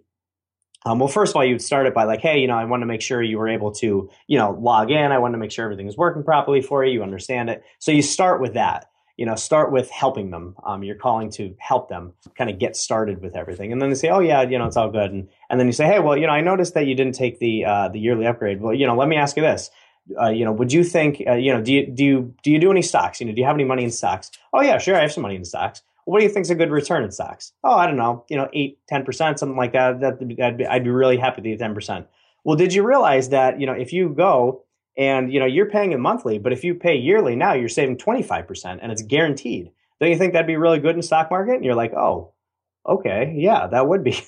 um, 0.87 1.01
well, 1.01 1.09
first 1.09 1.33
of 1.33 1.37
all, 1.37 1.45
you'd 1.45 1.61
start 1.61 1.87
it 1.87 1.95
by 1.95 2.05
like, 2.05 2.21
hey, 2.21 2.39
you 2.39 2.47
know, 2.47 2.57
I 2.57 2.65
want 2.65 2.83
to 2.83 2.87
make 2.87 3.03
sure 3.03 3.23
you 3.23 3.39
were 3.39 3.49
able 3.49 3.73
to, 3.73 4.09
you 4.27 4.39
know, 4.39 4.53
log 4.53 4.91
in. 4.91 5.13
I 5.13 5.19
want 5.19 5.35
to 5.35 5.39
make 5.39 5.51
sure 5.51 5.65
everything 5.65 5.89
is 5.89 5.97
working 5.97 6.23
properly 6.23 6.63
for 6.63 6.85
you. 6.85 6.95
You 6.95 7.03
understand 7.03 7.51
it. 7.51 7.63
So 7.79 7.91
you 7.91 8.01
start 8.01 8.41
with 8.41 8.55
that. 8.55 8.87
You 9.19 9.27
know, 9.27 9.35
start 9.35 9.71
with 9.71 9.91
helping 9.91 10.31
them. 10.31 10.57
Um, 10.65 10.83
you're 10.83 10.97
calling 10.97 11.29
to 11.33 11.55
help 11.59 11.91
them 11.91 12.15
kind 12.37 12.49
of 12.49 12.59
get 12.59 12.77
started 12.77 13.21
with 13.21 13.37
everything, 13.37 13.73
and 13.73 13.83
then 13.83 13.91
they 13.91 13.95
say, 13.95 14.09
"Oh 14.09 14.21
yeah, 14.21 14.43
you 14.43 14.57
know, 14.57 14.67
it's 14.67 14.77
all 14.77 14.91
good." 14.91 15.11
And 15.11 15.29
and 15.51 15.61
then 15.61 15.67
you 15.67 15.73
say, 15.73 15.87
"Hey, 15.87 15.99
well, 15.99 16.17
you 16.17 16.27
know, 16.27 16.33
I 16.33 16.41
noticed 16.41 16.73
that 16.75 16.87
you 16.87 16.95
didn't 16.95 17.15
take 17.15 17.39
the 17.39 17.67
uh, 17.67 17.89
the 17.89 17.99
yearly 17.99 18.27
upgrade. 18.27 18.63
Well, 18.63 18.73
you 18.73 18.87
know, 18.87 18.97
let 18.97 19.09
me 19.09 19.17
ask 19.17 19.37
you 19.37 19.43
this: 19.43 19.71
uh, 20.19 20.31
you 20.31 20.47
know, 20.47 20.53
would 20.53 20.73
you 20.73 20.85
think, 20.85 21.23
uh, 21.27 21.35
you 21.35 21.53
know, 21.53 21.61
do 21.61 21.75
you 21.75 21.87
do 21.87 22.05
you 22.05 22.35
do 22.43 22.51
you 22.51 22.59
do 22.59 22.71
any 22.71 22.83
stocks? 22.83 23.21
You 23.21 23.27
know, 23.27 23.33
do 23.33 23.41
you 23.41 23.47
have 23.47 23.57
any 23.57 23.65
money 23.65 23.85
in 23.85 23.91
stocks? 23.91 24.31
Oh 24.55 24.63
yeah, 24.63 24.79
sure, 24.79 24.97
I 24.97 25.03
have 25.03 25.13
some 25.13 25.23
money 25.23 25.37
in 25.37 25.45
stocks 25.45 25.83
what 26.09 26.21
do 26.21 26.25
you 26.25 26.31
think 26.31 26.47
is 26.47 26.51
a 26.51 26.55
good 26.55 26.71
return 26.71 27.05
in 27.05 27.11
stocks? 27.11 27.53
Oh, 27.63 27.75
I 27.75 27.87
don't 27.87 27.99
know, 27.99 28.25
you 28.31 28.37
know, 28.39 28.49
eight, 28.55 28.79
10%, 28.91 29.39
something 29.39 29.57
like 29.57 29.75
that. 29.75 30.01
that 30.01 30.15
I'd, 30.43 30.57
be, 30.57 30.67
I'd 30.67 30.85
be 30.85 30.89
really 30.89 31.19
happy 31.19 31.43
to 31.43 31.55
get 31.55 31.61
10%. 31.61 32.07
Well, 32.45 32.57
did 32.57 32.73
you 32.73 32.83
realize 32.83 33.29
that, 33.29 33.61
you 33.61 33.67
know, 33.67 33.75
if 33.75 33.93
you 33.93 34.09
go 34.09 34.65
and, 34.99 35.33
you 35.33 35.39
know, 35.39 35.47
you're 35.47 35.71
paying 35.71 35.93
it 35.93 36.01
monthly, 36.01 36.39
but 36.39 36.53
if 36.53 36.65
you 36.65 36.75
pay 36.75 36.97
yearly 36.97 37.37
now, 37.37 37.55
you're 37.55 37.69
saving 37.69 37.97
25% 37.97 38.81
and 38.83 38.93
it's 38.93 39.03
guaranteed. 39.03 39.71
Don't 40.01 40.11
you 40.11 40.19
think 40.19 40.33
that'd 40.33 40.47
be 40.47 40.57
really 40.57 40.81
good 40.81 40.97
in 40.97 41.03
stock 41.03 41.31
market? 41.31 41.55
And 41.55 41.65
you're 41.65 41.75
like, 41.75 41.95
oh, 41.95 42.33
okay, 42.87 43.33
yeah, 43.37 43.69
that 43.69 43.87
would 43.87 44.03
be. 44.03 44.11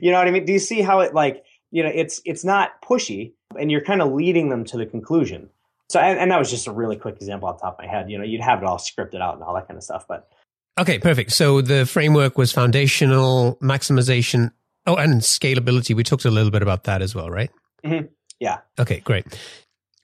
you 0.00 0.12
know 0.12 0.18
what 0.18 0.28
I 0.28 0.30
mean? 0.30 0.44
Do 0.44 0.52
you 0.52 0.60
see 0.60 0.80
how 0.80 1.00
it 1.00 1.12
like, 1.12 1.44
you 1.72 1.82
know, 1.82 1.90
it's 1.92 2.20
it's 2.24 2.44
not 2.44 2.80
pushy 2.82 3.32
and 3.58 3.70
you're 3.70 3.84
kind 3.84 4.00
of 4.00 4.12
leading 4.12 4.48
them 4.48 4.64
to 4.66 4.76
the 4.76 4.86
conclusion. 4.86 5.50
So, 5.90 6.00
and, 6.00 6.18
and 6.18 6.30
that 6.30 6.38
was 6.38 6.50
just 6.50 6.66
a 6.66 6.72
really 6.72 6.96
quick 6.96 7.16
example 7.16 7.48
off 7.48 7.58
the 7.58 7.62
top 7.62 7.78
of 7.78 7.84
my 7.84 7.90
head. 7.90 8.10
You 8.10 8.18
know, 8.18 8.24
you'd 8.24 8.40
have 8.40 8.62
it 8.62 8.64
all 8.64 8.78
scripted 8.78 9.20
out 9.20 9.34
and 9.34 9.42
all 9.42 9.54
that 9.54 9.66
kind 9.66 9.76
of 9.76 9.82
stuff, 9.82 10.06
but 10.08 10.30
Okay, 10.78 10.98
perfect. 10.98 11.32
So 11.32 11.60
the 11.60 11.84
framework 11.84 12.38
was 12.38 12.50
foundational, 12.50 13.56
maximization, 13.56 14.52
oh, 14.86 14.96
and 14.96 15.20
scalability. 15.20 15.94
We 15.94 16.02
talked 16.02 16.24
a 16.24 16.30
little 16.30 16.50
bit 16.50 16.62
about 16.62 16.84
that 16.84 17.02
as 17.02 17.14
well, 17.14 17.28
right? 17.28 17.50
Mm-hmm. 17.84 18.06
Yeah. 18.40 18.58
Okay, 18.78 19.00
great. 19.00 19.26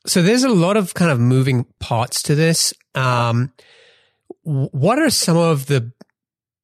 So 0.06 0.22
there's 0.22 0.44
a 0.44 0.48
lot 0.48 0.76
of 0.76 0.94
kind 0.94 1.10
of 1.10 1.20
moving 1.20 1.66
parts 1.80 2.22
to 2.24 2.34
this. 2.34 2.72
Um, 2.94 3.52
what 4.42 4.98
are 4.98 5.10
some 5.10 5.36
of 5.36 5.66
the 5.66 5.92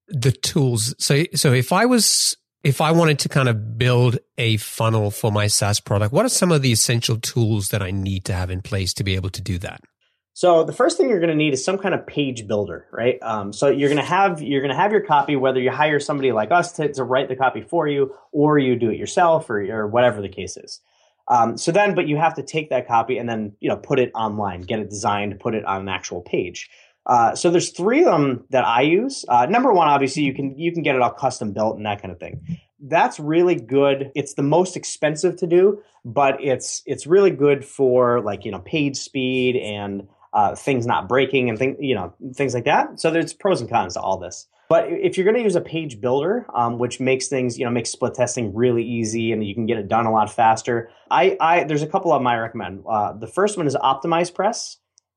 the 0.09 0.33
tools? 0.33 0.95
So 0.99 1.25
so 1.35 1.53
if 1.53 1.73
I 1.73 1.87
was 1.87 2.37
if 2.63 2.81
I 2.81 2.93
wanted 2.93 3.19
to 3.21 3.29
kind 3.29 3.49
of 3.49 3.79
build 3.79 4.19
a 4.39 4.57
funnel 4.57 5.11
for 5.11 5.31
my 5.31 5.47
SaaS 5.47 5.81
product, 5.81 6.13
what 6.13 6.25
are 6.25 6.31
some 6.31 6.51
of 6.51 6.63
the 6.63 6.73
essential 6.73 7.19
tools 7.19 7.69
that 7.69 7.83
I 7.83 7.91
need 7.91 8.25
to 8.27 8.33
have 8.33 8.51
in 8.51 8.63
place 8.63 8.95
to 8.95 9.05
be 9.05 9.15
able 9.15 9.31
to 9.31 9.43
do 9.43 9.59
that? 9.59 9.83
So 10.37 10.65
the 10.65 10.73
first 10.73 10.97
thing 10.97 11.09
you're 11.09 11.21
going 11.21 11.31
to 11.31 11.37
need 11.37 11.53
is 11.53 11.65
some 11.65 11.79
kind 11.79 11.95
of 11.95 12.09
page 12.09 12.49
builder, 12.49 12.89
right? 12.91 13.19
Um, 13.23 13.53
so 13.53 13.69
you're 13.69 13.89
going 13.89 14.01
to 14.01 14.05
have 14.05 14.43
you're 14.43 14.63
going 14.63 14.75
to 14.75 14.77
have 14.77 14.91
your 14.91 15.03
copy, 15.03 15.37
whether 15.37 15.61
you 15.61 15.71
hire 15.71 16.01
somebody 16.01 16.33
like 16.33 16.51
us 16.51 16.73
to, 16.73 16.93
to 16.95 17.05
write 17.05 17.29
the 17.29 17.37
copy 17.37 17.61
for 17.61 17.87
you, 17.87 18.13
or 18.33 18.59
you 18.59 18.75
do 18.75 18.91
it 18.91 18.99
yourself, 18.99 19.49
or, 19.49 19.61
or 19.71 19.87
whatever 19.87 20.21
the 20.21 20.29
case 20.29 20.57
is. 20.57 20.81
Um, 21.29 21.57
so 21.57 21.73
then, 21.73 21.95
but 21.95 22.07
you 22.07 22.17
have 22.17 22.35
to 22.35 22.43
take 22.43 22.71
that 22.71 22.87
copy 22.87 23.19
and 23.19 23.29
then 23.29 23.53
you 23.61 23.69
know 23.69 23.77
put 23.77 23.99
it 23.99 24.11
online, 24.15 24.63
get 24.63 24.79
it 24.79 24.91
designed, 24.91 25.39
put 25.41 25.55
it 25.55 25.65
on 25.65 25.83
an 25.83 25.89
actual 25.89 26.21
page. 26.21 26.69
Uh, 27.07 27.35
so 27.35 27.51
there's 27.51 27.71
three 27.71 28.05
of 28.05 28.13
them 28.13 28.45
that 28.51 28.65
I 28.65 28.83
use. 28.83 29.25
Uh, 29.29 29.47
number 29.47 29.73
one, 29.73 29.89
obviously, 29.89 30.23
you 30.23 30.35
can 30.35 30.59
you 30.59 30.73
can 30.73 30.83
get 30.83 30.97
it 30.97 31.03
all 31.03 31.11
custom 31.11 31.53
built 31.53 31.77
and 31.77 31.87
that 31.87 32.01
kind 32.01 32.13
of 32.13 32.19
thing. 32.19 32.59
That's 32.81 33.19
really 33.19 33.55
good. 33.55 34.11
It's 34.15 34.35
the 34.35 34.43
most 34.43 34.77
expensive 34.77 35.37
to 35.37 35.47
do, 35.47 35.83
but 36.05 36.43
it's 36.43 36.83
it's 36.87 37.07
really 37.07 37.31
good 37.31 37.65
for 37.65 38.21
like 38.21 38.45
you 38.45 38.51
know 38.51 38.61
page 38.61 38.97
speed 38.97 39.57
and 39.57 40.09
uh, 40.33 40.55
things 40.55 40.87
not 40.87 41.09
breaking 41.09 41.49
and 41.49 41.59
things 41.59 41.77
you 41.81 41.95
know 41.95 42.15
things 42.35 42.55
like 42.55 42.65
that. 42.65 43.01
So 43.01 43.11
there's 43.11 43.33
pros 43.33 43.61
and 43.61 43.71
cons 43.71 43.95
to 43.95 44.01
all 44.01 44.19
this. 44.19 44.47
But 44.69 44.89
if 44.89 45.17
you're 45.17 45.25
going 45.25 45.37
to 45.37 45.43
use 45.43 45.57
a 45.57 45.61
page 45.61 46.01
builder, 46.01 46.47
um, 46.55 46.79
which 46.79 47.01
makes 47.01 47.29
things 47.29 47.59
you 47.59 47.65
know 47.65 47.71
makes 47.71 47.91
split 47.91 48.15
testing 48.15 48.55
really 48.55 48.83
easy 48.83 49.33
and 49.33 49.45
you 49.45 49.55
can 49.55 49.67
get 49.67 49.79
it 49.79 49.89
done 49.89 50.07
a 50.07 50.13
lot 50.13 50.33
faster, 50.33 50.91
I, 51.11 51.37
I 51.41 51.65
there's 51.65 51.83
a 51.83 51.87
couple 51.87 52.13
of 52.13 52.21
them 52.21 52.27
I 52.27 52.39
recommend. 52.39 52.85
Uh, 52.89 53.13
the 53.13 53.27
first 53.27 53.57
one 53.57 53.67
is 53.67 53.77
OptimizePress. 53.77 54.77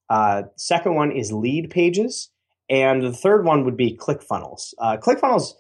Uh, 0.10 0.44
second 0.56 0.96
one 0.96 1.12
is 1.12 1.32
Lead 1.32 1.70
Pages, 1.70 2.30
and 2.70 3.02
the 3.02 3.12
third 3.12 3.46
one 3.46 3.66
would 3.66 3.78
be 3.78 3.96
ClickFunnels. 3.96 4.74
Uh, 4.80 4.98
ClickFunnels 4.98 5.54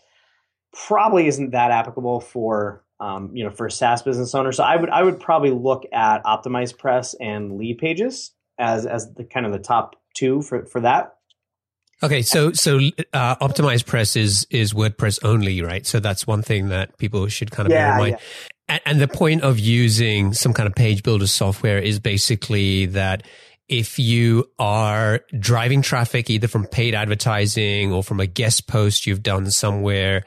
probably 0.73 1.27
isn't 1.27 1.51
that 1.51 1.71
applicable 1.71 2.21
for 2.21 2.83
um, 2.99 3.31
you 3.33 3.43
know 3.43 3.51
for 3.51 3.67
a 3.67 3.71
SaaS 3.71 4.01
business 4.01 4.33
owner. 4.35 4.51
So 4.51 4.63
I 4.63 4.75
would 4.75 4.89
I 4.89 5.03
would 5.03 5.19
probably 5.19 5.51
look 5.51 5.85
at 5.91 6.23
Optimize 6.23 6.77
Press 6.77 7.13
and 7.19 7.57
Lead 7.57 7.77
Pages 7.77 8.33
as 8.57 8.85
as 8.85 9.13
the 9.13 9.23
kind 9.23 9.45
of 9.45 9.51
the 9.51 9.59
top 9.59 9.95
two 10.15 10.41
for 10.41 10.65
for 10.65 10.81
that. 10.81 11.16
Okay, 12.03 12.21
so 12.21 12.51
so 12.53 12.77
uh, 13.13 13.35
OptimizePress 13.37 14.15
is 14.15 14.45
is 14.49 14.73
WordPress 14.73 15.19
only, 15.23 15.61
right? 15.61 15.85
So 15.85 15.99
that's 15.99 16.27
one 16.27 16.43
thing 16.43 16.69
that 16.69 16.97
people 16.97 17.27
should 17.27 17.51
kind 17.51 17.67
of 17.67 17.71
yeah, 17.71 17.85
bear 17.85 17.93
in 17.93 17.99
mind. 17.99 18.11
Yeah. 18.11 18.47
And, 18.69 18.81
and 18.85 19.01
the 19.01 19.07
point 19.07 19.41
of 19.41 19.57
using 19.57 20.33
some 20.33 20.53
kind 20.53 20.67
of 20.67 20.75
page 20.75 21.01
builder 21.01 21.27
software 21.27 21.79
is 21.79 21.99
basically 21.99 22.87
that 22.87 23.25
if 23.67 23.99
you 23.99 24.49
are 24.59 25.21
driving 25.39 25.81
traffic 25.81 26.29
either 26.29 26.47
from 26.47 26.65
paid 26.67 26.93
advertising 26.93 27.91
or 27.91 28.03
from 28.03 28.19
a 28.19 28.27
guest 28.27 28.67
post 28.67 29.05
you've 29.05 29.23
done 29.23 29.49
somewhere 29.51 30.23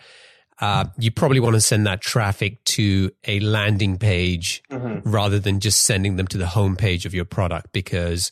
uh, 0.60 0.84
you 0.98 1.10
probably 1.10 1.40
want 1.40 1.54
to 1.54 1.60
send 1.60 1.86
that 1.86 2.02
traffic 2.02 2.62
to 2.64 3.10
a 3.26 3.40
landing 3.40 3.96
page 3.96 4.62
mm-hmm. 4.70 5.08
rather 5.08 5.38
than 5.38 5.58
just 5.58 5.82
sending 5.82 6.16
them 6.16 6.26
to 6.26 6.36
the 6.36 6.46
home 6.46 6.76
page 6.76 7.06
of 7.06 7.14
your 7.14 7.24
product 7.24 7.72
because 7.72 8.30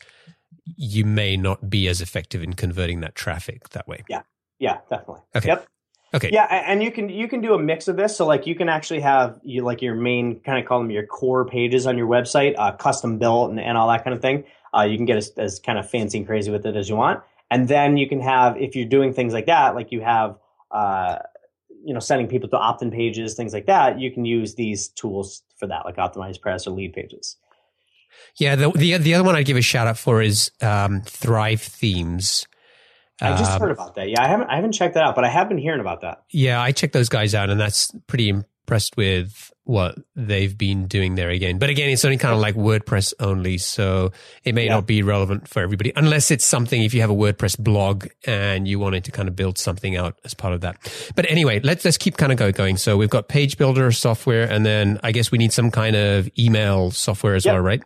you 0.77 1.05
may 1.05 1.37
not 1.37 1.71
be 1.71 1.89
as 1.89 2.01
effective 2.01 2.43
in 2.43 2.55
converting 2.55 3.01
that 3.01 3.15
traffic 3.15 3.69
that 3.71 3.87
way. 3.89 4.05
Yeah. 4.09 4.23
Yeah, 4.59 4.79
definitely. 4.91 5.23
Okay. 5.37 5.49
Yep. 5.49 5.69
Okay. 6.15 6.31
Yeah, 6.33 6.45
and 6.45 6.83
you 6.83 6.91
can 6.91 7.11
you 7.11 7.29
can 7.29 7.43
do 7.43 7.53
a 7.53 7.59
mix 7.59 7.87
of 7.87 7.97
this. 7.97 8.17
So 8.17 8.27
like 8.27 8.47
you 8.47 8.55
can 8.55 8.69
actually 8.69 9.01
have 9.01 9.39
you 9.45 9.63
like 9.63 9.83
your 9.83 9.95
main 9.95 10.41
kind 10.41 10.59
of 10.59 10.67
call 10.67 10.81
them 10.81 10.91
your 10.91 11.07
core 11.07 11.45
pages 11.45 11.87
on 11.87 11.99
your 11.99 12.09
website, 12.09 12.55
uh, 12.57 12.73
custom 12.73 13.19
built 13.19 13.51
and, 13.51 13.61
and 13.61 13.77
all 13.77 13.89
that 13.89 14.05
kind 14.05 14.15
of 14.15 14.23
thing. 14.23 14.45
Uh, 14.77 14.83
you 14.83 14.97
can 14.97 15.05
get 15.05 15.19
as, 15.19 15.31
as 15.37 15.61
kind 15.61 15.79
of 15.79 15.89
fancy 15.89 16.19
and 16.19 16.27
crazy 16.27 16.51
with 16.51 16.65
it 16.65 16.77
as 16.77 16.89
you 16.89 16.97
want, 16.97 17.21
and 17.51 17.69
then 17.69 17.99
you 17.99 18.09
can 18.09 18.21
have 18.21 18.57
if 18.57 18.75
you're 18.75 18.89
doing 18.89 19.13
things 19.13 19.35
like 19.35 19.47
that, 19.47 19.75
like 19.75 19.93
you 19.93 20.01
have 20.01 20.37
uh, 20.71 21.19
you 21.85 21.93
know 21.93 22.01
sending 22.01 22.27
people 22.27 22.49
to 22.49 22.57
opt-in 22.57 22.91
pages, 22.91 23.35
things 23.35 23.53
like 23.53 23.67
that, 23.67 24.01
you 24.01 24.11
can 24.11 24.25
use 24.25 24.55
these 24.55 24.89
tools 24.89 25.43
for 25.59 25.67
that, 25.67 25.85
like 25.85 25.97
Optimize 25.97 26.41
Press 26.41 26.67
or 26.67 26.71
Lead 26.71 26.95
Pages. 26.95 27.37
Yeah, 28.37 28.57
the 28.57 28.71
the, 28.71 28.97
the 28.99 29.15
other 29.15 29.25
one 29.25 29.35
I'd 29.35 29.47
give 29.47 29.57
a 29.57 29.63
shout 29.63 29.87
out 29.87 29.99
for 29.99 30.23
is 30.23 30.51
um, 30.61 31.03
Thrive 31.03 31.61
Themes. 31.61 32.47
I 33.21 33.37
just 33.37 33.51
um, 33.51 33.61
heard 33.61 33.71
about 33.73 33.97
that. 33.97 34.09
Yeah, 34.09 34.23
I 34.23 34.29
haven't 34.29 34.49
I 34.49 34.57
haven't 34.57 34.73
checked 34.73 34.95
that 34.95 35.03
out, 35.03 35.15
but 35.15 35.25
I 35.25 35.29
have 35.29 35.49
been 35.49 35.59
hearing 35.59 35.81
about 35.81 36.03
that. 36.03 36.23
Yeah, 36.31 36.61
I 36.61 36.73
checked 36.73 36.93
those 36.93 37.09
guys 37.09 37.35
out, 37.35 37.51
and 37.51 37.61
that's 37.61 37.91
pretty 38.07 38.29
impressed 38.29 38.97
with 38.97 39.53
what 39.65 39.97
they've 40.15 40.57
been 40.57 40.87
doing 40.87 41.15
there 41.15 41.29
again. 41.29 41.59
But 41.59 41.69
again, 41.69 41.91
it's 41.91 42.05
only 42.05 42.17
kind 42.17 42.33
of 42.33 42.41
like 42.41 42.55
WordPress 42.55 43.13
only, 43.19 43.59
so 43.59 44.13
it 44.45 44.55
may 44.55 44.67
yeah. 44.67 44.75
not 44.75 44.87
be 44.87 45.03
relevant 45.03 45.49
for 45.49 45.61
everybody 45.61 45.93
unless 45.97 46.31
it's 46.31 46.45
something 46.45 46.83
if 46.83 46.95
you 46.95 47.01
have 47.01 47.11
a 47.11 47.15
WordPress 47.15 47.59
blog 47.59 48.07
and 48.25 48.69
you 48.69 48.79
wanted 48.79 49.05
to 49.05 49.11
kind 49.11 49.29
of 49.29 49.35
build 49.35 49.59
something 49.59 49.97
out 49.97 50.19
as 50.25 50.33
part 50.33 50.55
of 50.55 50.61
that. 50.61 50.77
But 51.17 51.31
anyway, 51.31 51.61
let's 51.61 51.85
let's 51.85 51.99
keep 51.99 52.17
kind 52.17 52.31
of 52.31 52.39
go, 52.39 52.53
going. 52.53 52.77
So 52.77 52.97
we've 52.97 53.11
got 53.11 53.29
page 53.29 53.59
builder 53.59 53.91
software, 53.91 54.49
and 54.49 54.65
then 54.65 55.01
I 55.03 55.11
guess 55.11 55.33
we 55.33 55.39
need 55.39 55.53
some 55.53 55.71
kind 55.71 55.97
of 55.97 56.31
email 56.39 56.93
software 56.93 57.35
as 57.35 57.45
yep. 57.45 57.55
well, 57.55 57.63
right? 57.63 57.83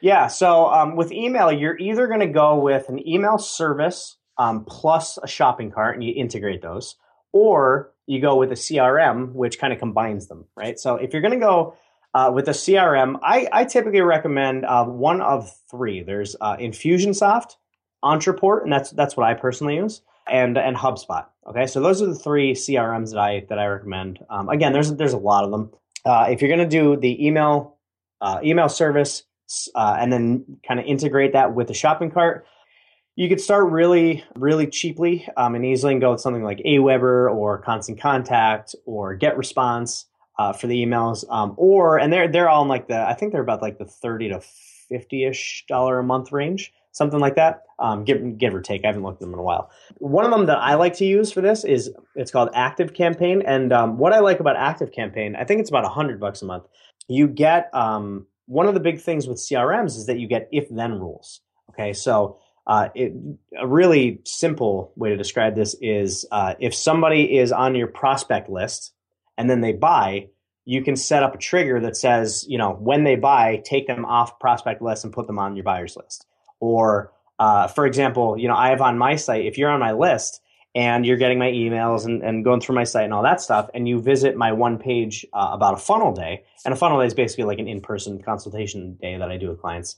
Yeah. 0.00 0.26
So 0.26 0.66
um, 0.66 0.96
with 0.96 1.12
email, 1.12 1.50
you're 1.50 1.78
either 1.78 2.06
going 2.06 2.20
to 2.20 2.26
go 2.26 2.58
with 2.58 2.88
an 2.88 3.06
email 3.06 3.38
service 3.38 4.16
um, 4.38 4.64
plus 4.64 5.18
a 5.22 5.26
shopping 5.26 5.70
cart, 5.70 5.94
and 5.94 6.04
you 6.04 6.12
integrate 6.14 6.62
those, 6.62 6.96
or 7.32 7.92
you 8.06 8.20
go 8.20 8.36
with 8.36 8.52
a 8.52 8.56
CRM, 8.56 9.32
which 9.32 9.58
kind 9.58 9.72
of 9.72 9.78
combines 9.78 10.28
them, 10.28 10.44
right? 10.56 10.78
So 10.78 10.96
if 10.96 11.12
you're 11.12 11.22
going 11.22 11.38
to 11.38 11.44
go 11.44 11.76
uh, 12.14 12.30
with 12.32 12.48
a 12.48 12.52
CRM, 12.52 13.18
I, 13.22 13.48
I 13.52 13.64
typically 13.64 14.00
recommend 14.00 14.64
uh, 14.64 14.84
one 14.84 15.20
of 15.20 15.50
three. 15.70 16.02
There's 16.02 16.36
uh, 16.40 16.56
Infusionsoft, 16.56 17.56
Ontraport, 18.04 18.62
and 18.62 18.72
that's 18.72 18.90
that's 18.90 19.16
what 19.16 19.26
I 19.26 19.34
personally 19.34 19.76
use, 19.76 20.02
and 20.28 20.56
and 20.56 20.76
HubSpot. 20.76 21.26
Okay, 21.48 21.66
so 21.66 21.80
those 21.80 22.02
are 22.02 22.06
the 22.06 22.14
three 22.14 22.54
CRMs 22.54 23.10
that 23.10 23.18
I 23.18 23.46
that 23.48 23.58
I 23.58 23.66
recommend. 23.66 24.18
Um, 24.28 24.48
again, 24.48 24.72
there's 24.72 24.92
there's 24.94 25.12
a 25.12 25.18
lot 25.18 25.44
of 25.44 25.50
them. 25.50 25.70
Uh, 26.04 26.26
if 26.30 26.40
you're 26.40 26.54
going 26.54 26.68
to 26.68 26.78
do 26.78 26.96
the 26.96 27.26
email 27.26 27.76
uh, 28.20 28.40
email 28.42 28.68
service 28.68 29.24
uh, 29.74 29.96
and 29.98 30.12
then 30.12 30.58
kind 30.66 30.80
of 30.80 30.86
integrate 30.86 31.32
that 31.32 31.54
with 31.54 31.68
the 31.68 31.74
shopping 31.74 32.10
cart, 32.10 32.46
you 33.14 33.28
could 33.28 33.40
start 33.40 33.70
really, 33.70 34.24
really 34.36 34.66
cheaply 34.66 35.26
um, 35.36 35.54
and 35.54 35.64
easily 35.64 35.92
and 35.92 36.00
go 36.00 36.12
with 36.12 36.20
something 36.20 36.44
like 36.44 36.58
Aweber 36.58 37.34
or 37.34 37.58
Constant 37.58 38.00
Contact 38.00 38.74
or 38.84 39.18
GetResponse 39.18 40.04
uh, 40.38 40.52
for 40.52 40.66
the 40.66 40.84
emails. 40.84 41.24
Um, 41.30 41.54
or 41.56 41.98
and 41.98 42.12
they're 42.12 42.28
they're 42.28 42.48
all 42.48 42.62
in 42.62 42.68
like 42.68 42.88
the 42.88 42.98
I 42.98 43.14
think 43.14 43.32
they're 43.32 43.40
about 43.40 43.62
like 43.62 43.78
the 43.78 43.86
thirty 43.86 44.28
to 44.28 44.40
fifty 44.88 45.24
ish 45.24 45.64
dollar 45.66 45.98
a 45.98 46.04
month 46.04 46.30
range, 46.30 46.72
something 46.92 47.18
like 47.18 47.36
that. 47.36 47.62
Um, 47.78 48.04
give 48.04 48.38
give 48.38 48.54
or 48.54 48.60
take. 48.60 48.84
I 48.84 48.88
haven't 48.88 49.02
looked 49.02 49.22
at 49.22 49.26
them 49.26 49.32
in 49.32 49.38
a 49.38 49.42
while. 49.42 49.70
One 49.98 50.26
of 50.26 50.30
them 50.30 50.46
that 50.46 50.58
I 50.58 50.74
like 50.74 50.94
to 50.96 51.06
use 51.06 51.32
for 51.32 51.40
this 51.40 51.64
is 51.64 51.90
it's 52.14 52.30
called 52.30 52.50
Active 52.54 52.92
Campaign. 52.92 53.42
And 53.46 53.72
um, 53.72 53.96
what 53.96 54.12
I 54.12 54.18
like 54.18 54.40
about 54.40 54.56
Active 54.56 54.92
Campaign, 54.92 55.36
I 55.36 55.44
think 55.44 55.60
it's 55.60 55.70
about 55.70 55.86
a 55.86 55.90
hundred 55.90 56.20
bucks 56.20 56.42
a 56.42 56.44
month. 56.44 56.64
You 57.08 57.28
get 57.28 57.70
um, 57.72 58.26
one 58.46 58.66
of 58.66 58.74
the 58.74 58.80
big 58.80 59.00
things 59.00 59.26
with 59.26 59.38
CRMs 59.38 59.96
is 59.96 60.06
that 60.06 60.18
you 60.18 60.26
get 60.26 60.48
if 60.52 60.68
then 60.70 60.92
rules. 60.92 61.40
Okay, 61.70 61.92
so 61.92 62.38
uh, 62.66 62.88
it, 62.94 63.12
a 63.58 63.66
really 63.66 64.20
simple 64.24 64.92
way 64.96 65.10
to 65.10 65.16
describe 65.16 65.54
this 65.54 65.76
is 65.80 66.26
uh, 66.32 66.54
if 66.58 66.74
somebody 66.74 67.38
is 67.38 67.52
on 67.52 67.74
your 67.74 67.86
prospect 67.86 68.48
list 68.48 68.92
and 69.36 69.48
then 69.48 69.60
they 69.60 69.72
buy, 69.72 70.28
you 70.64 70.82
can 70.82 70.96
set 70.96 71.22
up 71.22 71.34
a 71.34 71.38
trigger 71.38 71.80
that 71.80 71.96
says, 71.96 72.44
you 72.48 72.58
know, 72.58 72.72
when 72.72 73.04
they 73.04 73.14
buy, 73.14 73.62
take 73.64 73.86
them 73.86 74.04
off 74.04 74.38
prospect 74.40 74.82
list 74.82 75.04
and 75.04 75.12
put 75.12 75.26
them 75.28 75.38
on 75.38 75.54
your 75.54 75.64
buyers 75.64 75.96
list. 75.96 76.26
Or, 76.58 77.12
uh, 77.38 77.68
for 77.68 77.86
example, 77.86 78.36
you 78.36 78.48
know, 78.48 78.56
I 78.56 78.70
have 78.70 78.80
on 78.80 78.98
my 78.98 79.14
site, 79.14 79.44
if 79.44 79.58
you're 79.58 79.70
on 79.70 79.78
my 79.78 79.92
list 79.92 80.40
and 80.76 81.04
you're 81.04 81.16
getting 81.16 81.40
my 81.40 81.50
emails 81.50 82.04
and, 82.04 82.22
and 82.22 82.44
going 82.44 82.60
through 82.60 82.76
my 82.76 82.84
site 82.84 83.04
and 83.04 83.12
all 83.12 83.24
that 83.24 83.40
stuff, 83.40 83.68
and 83.74 83.88
you 83.88 84.00
visit 84.00 84.36
my 84.36 84.52
one 84.52 84.78
page 84.78 85.26
uh, 85.32 85.48
about 85.50 85.74
a 85.74 85.78
funnel 85.78 86.12
day, 86.12 86.44
and 86.64 86.72
a 86.72 86.76
funnel 86.76 87.00
day 87.00 87.06
is 87.06 87.14
basically 87.14 87.44
like 87.44 87.58
an 87.58 87.66
in 87.66 87.80
person 87.80 88.22
consultation 88.22 88.96
day 89.00 89.16
that 89.16 89.28
I 89.28 89.36
do 89.36 89.48
with 89.48 89.60
clients 89.60 89.96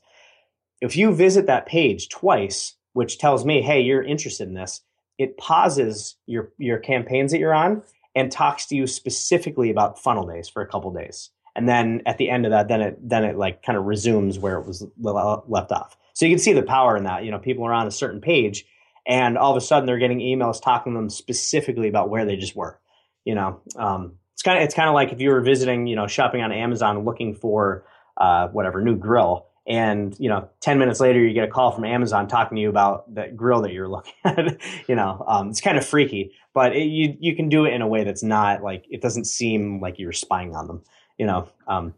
if 0.81 0.97
you 0.97 1.13
visit 1.13 1.47
that 1.47 1.67
page 1.67 2.09
twice, 2.09 2.75
which 2.93 3.19
tells 3.19 3.45
me, 3.45 3.63
hey, 3.63 3.81
you're 3.81 4.03
interested 4.03 4.49
in 4.49 4.55
this, 4.55 4.83
it 5.19 5.37
pauses 5.37 6.17
your 6.27 6.53
your 6.59 6.79
campaigns 6.79 7.33
that 7.33 7.39
you're 7.39 7.55
on 7.55 7.83
and 8.15 8.31
talks 8.31 8.67
to 8.67 8.77
you 8.77 8.87
specifically 8.87 9.71
about 9.71 9.99
funnel 9.99 10.27
days 10.27 10.49
for 10.49 10.63
a 10.63 10.67
couple 10.67 10.93
days. 10.93 11.31
And 11.57 11.69
then 11.69 12.03
at 12.07 12.19
the 12.19 12.31
end 12.31 12.47
of 12.47 12.53
that, 12.53 12.69
then 12.69 12.81
it 12.81 13.09
then 13.09 13.25
it 13.25 13.37
like 13.37 13.63
kind 13.65 13.77
of 13.77 13.85
resumes 13.85 14.39
where 14.39 14.59
it 14.59 14.67
was 14.67 14.87
left 14.97 15.73
off. 15.73 15.97
So 16.15 16.25
you 16.25 16.33
can 16.33 16.39
see 16.39 16.53
the 16.53 16.63
power 16.63 16.97
in 16.97 17.05
that. 17.05 17.25
You 17.25 17.31
know, 17.31 17.39
people 17.39 17.65
are 17.65 17.73
on 17.73 17.87
a 17.87 17.93
certain 17.93 18.21
page, 18.21 18.65
and 19.09 19.37
all 19.37 19.51
of 19.51 19.57
a 19.57 19.61
sudden 19.61 19.87
they're 19.87 19.99
getting 19.99 20.21
emails 20.21 20.63
talking 20.63 20.93
to 20.93 20.99
them 20.99 21.11
specifically 21.11 21.89
about 21.89 22.11
where 22.11 22.25
they 22.25 22.37
just 22.37 22.55
were. 22.55 22.79
You 23.25 23.35
know, 23.35 23.61
um, 23.77 24.19
it's 24.35 24.43
kind 24.43 24.59
of 24.59 24.65
it's 24.65 24.75
kind 24.75 24.89
of 24.89 24.95
like 24.95 25.13
if 25.13 25.21
you 25.21 25.31
were 25.31 25.41
visiting, 25.41 25.87
you 25.87 25.97
know, 25.97 26.07
shopping 26.07 26.43
on 26.43 26.53
Amazon 26.53 27.05
looking 27.05 27.35
for 27.35 27.85
uh, 28.17 28.49
whatever 28.49 28.81
new 28.83 28.97
grill, 28.97 29.47
and 29.67 30.15
you 30.19 30.29
know 30.29 30.49
10 30.61 30.79
minutes 30.79 31.01
later 31.01 31.21
you 31.21 31.35
get 31.35 31.45
a 31.45 31.51
call 31.51 31.73
from 31.73 31.85
amazon 31.85 32.27
talking 32.27 32.57
to 32.57 32.63
you 32.63 32.71
about 32.71 33.15
that 33.15 33.37
grill 33.37 33.61
that 33.61 33.73
you're 33.73 33.89
looking 33.97 34.15
at 34.25 34.59
you 34.89 34.95
know? 34.95 35.23
Um, 35.29 35.51
it's 35.51 35.61
kind 35.61 35.77
of 35.77 35.87
freaky 35.87 36.33
but 36.55 36.75
it, 36.75 36.85
you 36.85 37.19
you 37.21 37.37
can 37.37 37.51
do 37.51 37.67
it 37.67 37.75
in 37.75 37.83
a 37.83 37.87
way 37.87 38.03
that's 38.03 38.23
not 38.23 38.63
like 38.63 38.87
it 38.89 39.03
doesn't 39.03 39.27
seem 39.27 39.79
like 39.83 39.99
you're 39.99 40.13
spying 40.13 40.57
on 40.57 40.67
them 40.69 40.83
you 41.19 41.27
know? 41.27 41.51
Um, 41.67 41.93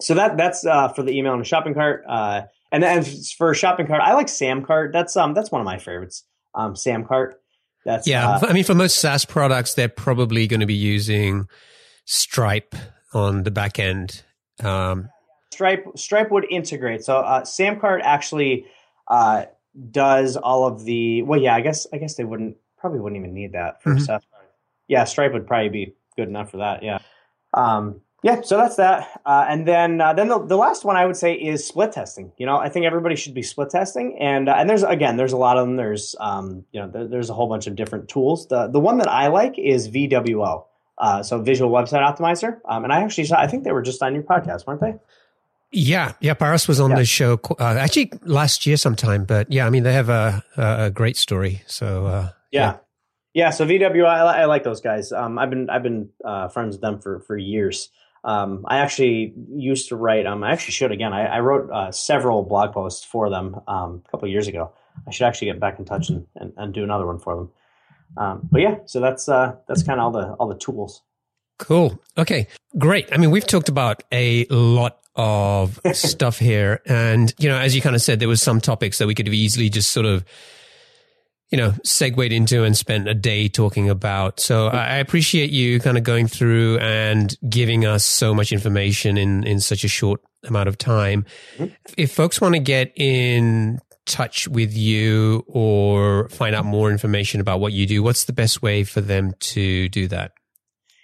so 0.00 0.14
that 0.14 0.36
that's 0.36 0.66
uh, 0.66 0.88
for 0.88 1.02
the 1.02 1.16
email 1.16 1.32
and 1.32 1.40
the 1.40 1.46
shopping 1.46 1.74
cart. 1.74 2.04
Uh, 2.08 2.42
and 2.74 2.82
then 2.82 3.04
for 3.38 3.54
shopping 3.54 3.86
cart 3.86 4.00
i 4.02 4.12
like 4.12 4.26
samcart 4.26 4.92
that's 4.92 5.16
um 5.16 5.32
that's 5.34 5.50
one 5.50 5.60
of 5.60 5.64
my 5.64 5.78
favorites 5.78 6.24
um 6.54 6.74
samcart 6.74 7.34
that's 7.84 8.06
yeah 8.06 8.36
uh, 8.36 8.46
i 8.48 8.52
mean 8.52 8.64
for 8.64 8.74
most 8.74 8.96
saas 8.96 9.24
products 9.24 9.74
they're 9.74 9.88
probably 9.88 10.46
going 10.46 10.60
to 10.60 10.66
be 10.66 10.74
using 10.74 11.46
stripe 12.04 12.74
on 13.12 13.44
the 13.44 13.50
back 13.50 13.78
end 13.78 14.22
um, 14.62 15.08
Stripe 15.54 15.86
Stripe 15.96 16.30
would 16.30 16.46
integrate. 16.50 17.04
So 17.04 17.18
uh, 17.18 17.42
Samcart 17.42 18.00
actually 18.02 18.66
uh, 19.08 19.46
does 19.90 20.36
all 20.36 20.66
of 20.66 20.84
the. 20.84 21.22
Well, 21.22 21.40
yeah, 21.40 21.54
I 21.54 21.60
guess 21.60 21.86
I 21.92 21.98
guess 21.98 22.16
they 22.16 22.24
wouldn't 22.24 22.56
probably 22.76 23.00
wouldn't 23.00 23.20
even 23.20 23.34
need 23.34 23.52
that 23.52 23.82
for 23.82 23.94
mm-hmm. 23.94 24.16
Yeah, 24.88 25.04
Stripe 25.04 25.32
would 25.32 25.46
probably 25.46 25.70
be 25.70 25.94
good 26.16 26.28
enough 26.28 26.50
for 26.50 26.58
that. 26.58 26.82
Yeah. 26.82 26.98
Um, 27.54 28.00
yeah, 28.24 28.40
so 28.40 28.56
that's 28.56 28.76
that, 28.76 29.20
uh, 29.26 29.44
and 29.50 29.68
then 29.68 30.00
uh, 30.00 30.14
then 30.14 30.28
the, 30.28 30.38
the 30.38 30.56
last 30.56 30.82
one 30.82 30.96
I 30.96 31.04
would 31.04 31.14
say 31.16 31.34
is 31.34 31.66
split 31.66 31.92
testing. 31.92 32.32
You 32.38 32.46
know, 32.46 32.56
I 32.56 32.70
think 32.70 32.86
everybody 32.86 33.16
should 33.16 33.34
be 33.34 33.42
split 33.42 33.68
testing, 33.68 34.16
and 34.18 34.48
uh, 34.48 34.54
and 34.56 34.68
there's 34.68 34.82
again 34.82 35.18
there's 35.18 35.34
a 35.34 35.36
lot 35.36 35.58
of 35.58 35.66
them. 35.66 35.76
There's 35.76 36.16
um, 36.18 36.64
you 36.72 36.80
know 36.80 36.88
there, 36.88 37.06
there's 37.06 37.28
a 37.28 37.34
whole 37.34 37.50
bunch 37.50 37.66
of 37.66 37.76
different 37.76 38.08
tools. 38.08 38.48
The 38.48 38.68
the 38.68 38.80
one 38.80 38.96
that 38.96 39.08
I 39.08 39.26
like 39.26 39.58
is 39.58 39.90
VWO, 39.90 40.64
uh, 40.96 41.22
so 41.22 41.42
Visual 41.42 41.70
Website 41.70 42.00
Optimizer, 42.00 42.60
um, 42.66 42.84
and 42.84 42.94
I 42.94 43.02
actually 43.02 43.24
saw 43.24 43.38
I 43.38 43.46
think 43.46 43.64
they 43.64 43.72
were 43.72 43.82
just 43.82 44.02
on 44.02 44.14
your 44.14 44.22
podcast, 44.22 44.66
weren't 44.66 44.80
they? 44.80 44.94
Yeah, 45.70 46.12
yeah. 46.20 46.32
Paras 46.32 46.66
was 46.66 46.80
on 46.80 46.92
yeah. 46.92 46.96
the 46.96 47.04
show 47.04 47.38
uh, 47.60 47.76
actually 47.78 48.10
last 48.22 48.64
year 48.64 48.78
sometime, 48.78 49.26
but 49.26 49.52
yeah, 49.52 49.66
I 49.66 49.70
mean 49.70 49.82
they 49.82 49.92
have 49.92 50.08
a 50.08 50.42
a, 50.56 50.90
great 50.90 51.18
story. 51.18 51.60
So 51.66 52.06
uh, 52.06 52.30
yeah. 52.50 52.60
yeah, 52.60 52.76
yeah. 53.34 53.50
So 53.50 53.66
VW, 53.66 54.06
I, 54.06 54.20
I 54.20 54.44
like 54.46 54.64
those 54.64 54.80
guys. 54.80 55.12
Um, 55.12 55.38
I've 55.38 55.50
been 55.50 55.68
I've 55.68 55.82
been 55.82 56.08
uh, 56.24 56.48
friends 56.48 56.76
with 56.76 56.80
them 56.80 57.00
for 57.00 57.20
for 57.20 57.36
years. 57.36 57.90
Um, 58.24 58.64
I 58.66 58.78
actually 58.78 59.34
used 59.54 59.90
to 59.90 59.96
write. 59.96 60.26
Um, 60.26 60.42
I 60.42 60.52
actually 60.52 60.72
should 60.72 60.92
again. 60.92 61.12
I, 61.12 61.26
I 61.26 61.40
wrote 61.40 61.70
uh, 61.70 61.92
several 61.92 62.42
blog 62.42 62.72
posts 62.72 63.04
for 63.04 63.30
them 63.30 63.60
um, 63.68 64.02
a 64.06 64.10
couple 64.10 64.28
years 64.28 64.48
ago. 64.48 64.72
I 65.06 65.10
should 65.10 65.26
actually 65.26 65.48
get 65.48 65.60
back 65.60 65.78
in 65.78 65.84
touch 65.84 66.08
and, 66.08 66.26
and, 66.36 66.52
and 66.56 66.72
do 66.72 66.84
another 66.84 67.06
one 67.06 67.18
for 67.18 67.36
them. 67.36 67.50
Um, 68.16 68.48
but 68.50 68.60
yeah, 68.60 68.76
so 68.86 69.00
that's 69.00 69.28
uh, 69.28 69.56
that's 69.68 69.82
kind 69.82 70.00
of 70.00 70.04
all 70.04 70.12
the 70.12 70.32
all 70.34 70.48
the 70.48 70.54
tools. 70.56 71.02
Cool. 71.58 72.00
Okay. 72.18 72.48
Great. 72.78 73.08
I 73.12 73.16
mean, 73.16 73.30
we've 73.30 73.46
talked 73.46 73.68
about 73.68 74.02
a 74.10 74.46
lot 74.46 75.00
of 75.14 75.80
stuff 75.92 76.38
here. 76.38 76.80
And, 76.86 77.32
you 77.38 77.48
know, 77.48 77.58
as 77.58 77.74
you 77.74 77.82
kind 77.82 77.94
of 77.94 78.02
said, 78.02 78.20
there 78.20 78.28
was 78.28 78.42
some 78.42 78.60
topics 78.60 78.98
that 78.98 79.06
we 79.06 79.14
could 79.14 79.26
have 79.26 79.34
easily 79.34 79.68
just 79.68 79.90
sort 79.90 80.06
of, 80.06 80.24
you 81.50 81.58
know, 81.58 81.74
segued 81.84 82.32
into 82.32 82.64
and 82.64 82.76
spent 82.76 83.08
a 83.08 83.14
day 83.14 83.48
talking 83.48 83.88
about. 83.88 84.40
So 84.40 84.68
I 84.68 84.96
appreciate 84.96 85.50
you 85.50 85.78
kind 85.78 85.96
of 85.96 86.04
going 86.04 86.26
through 86.26 86.78
and 86.78 87.36
giving 87.48 87.84
us 87.84 88.04
so 88.04 88.34
much 88.34 88.50
information 88.52 89.16
in, 89.16 89.44
in 89.44 89.60
such 89.60 89.84
a 89.84 89.88
short 89.88 90.20
amount 90.44 90.68
of 90.68 90.78
time. 90.78 91.24
Mm-hmm. 91.56 91.74
If 91.96 92.12
folks 92.12 92.40
want 92.40 92.54
to 92.54 92.60
get 92.60 92.92
in 92.96 93.78
touch 94.06 94.48
with 94.48 94.76
you 94.76 95.44
or 95.46 96.28
find 96.30 96.54
out 96.54 96.64
more 96.64 96.90
information 96.90 97.40
about 97.40 97.60
what 97.60 97.72
you 97.72 97.86
do, 97.86 98.02
what's 98.02 98.24
the 98.24 98.32
best 98.32 98.62
way 98.62 98.84
for 98.84 99.00
them 99.00 99.32
to 99.40 99.88
do 99.88 100.08
that? 100.08 100.32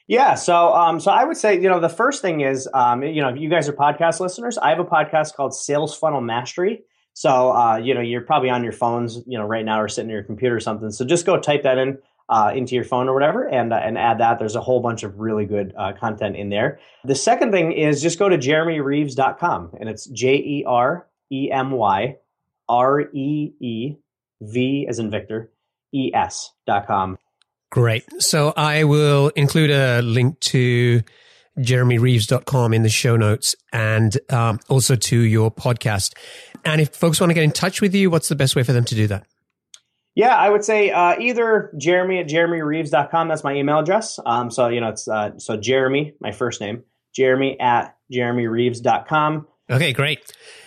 Yeah, 0.07 0.34
so 0.34 0.74
um, 0.74 0.99
so 0.99 1.12
I 1.12 1.22
would 1.22 1.36
say 1.36 1.55
you 1.61 1.68
know 1.68 1.78
the 1.78 1.88
first 1.88 2.20
thing 2.20 2.41
is 2.41 2.68
um, 2.74 3.05
you 3.05 3.22
know 3.22 3.28
if 3.28 3.38
you 3.38 3.49
guys 3.49 3.68
are 3.68 3.72
podcast 3.72 4.18
listeners, 4.18 4.59
I 4.59 4.70
have 4.70 4.80
a 4.80 4.84
podcast 4.84 5.34
called 5.34 5.55
Sales 5.55 5.97
Funnel 5.97 6.20
Mastery. 6.20 6.80
So 7.21 7.53
uh, 7.53 7.77
you 7.77 7.93
know 7.93 8.01
you're 8.01 8.23
probably 8.23 8.49
on 8.49 8.64
your 8.64 8.73
phones 8.73 9.18
you 9.27 9.37
know 9.37 9.45
right 9.45 9.62
now 9.62 9.79
or 9.83 9.89
sitting 9.89 10.11
at 10.11 10.14
your 10.14 10.23
computer 10.23 10.57
or 10.57 10.61
something. 10.61 10.91
So 10.91 11.05
just 11.05 11.27
go 11.27 11.39
type 11.39 11.64
that 11.64 11.77
in 11.77 11.99
uh, 12.31 12.51
into 12.57 12.75
your 12.75 12.85
phone 12.85 13.11
or 13.11 13.12
whatever 13.12 13.47
and 13.47 13.75
uh, 13.75 13.77
and 13.77 13.99
add 13.99 14.21
that. 14.21 14.39
There's 14.39 14.57
a 14.57 14.61
whole 14.62 14.81
bunch 14.81 15.03
of 15.03 15.21
really 15.21 15.45
good 15.45 15.75
uh, 15.77 15.93
content 16.01 16.37
in 16.37 16.49
there. 16.49 16.81
The 17.05 17.14
second 17.14 17.53
thing 17.53 17.73
is 17.73 18.01
just 18.01 18.18
go 18.18 18.31
to 18.31 18.39
jeremyreeves.com 18.39 19.73
and 19.79 19.91
it's 19.91 20.07
J 20.07 20.37
E 20.37 20.64
R 20.66 21.07
E 21.31 21.51
M 21.53 21.73
Y 21.73 22.16
R 22.71 23.03
E 23.03 23.53
E 23.61 23.97
V 24.41 24.87
as 24.89 24.99
in 24.99 25.11
Victor 25.11 25.53
E 25.93 26.11
S 26.14 26.53
dot 26.66 26.87
com 26.87 27.18
Great. 27.71 28.05
So 28.18 28.55
I 28.57 28.85
will 28.85 29.29
include 29.37 29.71
a 29.71 30.01
link 30.01 30.41
to 30.41 31.03
jeremyreeves.com 31.59 32.73
in 32.73 32.83
the 32.83 32.89
show 32.89 33.16
notes 33.16 33.55
and 33.73 34.16
um, 34.31 34.59
also 34.68 34.97
to 34.97 35.18
your 35.18 35.51
podcast. 35.51 36.14
And 36.64 36.80
if 36.80 36.94
folks 36.94 37.20
want 37.20 37.30
to 37.30 37.34
get 37.34 37.44
in 37.44 37.52
touch 37.52 37.80
with 37.80 37.94
you, 37.94 38.11
what's 38.11 38.28
the 38.28 38.36
best 38.36 38.56
way 38.56 38.62
for 38.62 38.72
them 38.72 38.84
to 38.84 38.94
do 38.94 39.06
that? 39.08 39.26
Yeah, 40.14 40.36
I 40.36 40.50
would 40.50 40.64
say 40.64 40.90
uh, 40.90 41.16
either 41.18 41.72
Jeremy 41.78 42.18
at 42.18 42.26
jeremyreeves.com. 42.26 43.28
That's 43.28 43.44
my 43.44 43.54
email 43.54 43.78
address. 43.78 44.18
Um, 44.26 44.50
so, 44.50 44.68
you 44.68 44.80
know, 44.80 44.88
it's 44.88 45.08
uh, 45.08 45.38
so 45.38 45.56
Jeremy, 45.56 46.14
my 46.20 46.32
first 46.32 46.61
name, 46.61 46.82
Jeremy 47.14 47.58
at 47.61 47.96
jeremyreeves.com. 48.12 49.46
Okay, 49.70 49.92
great. 49.92 50.20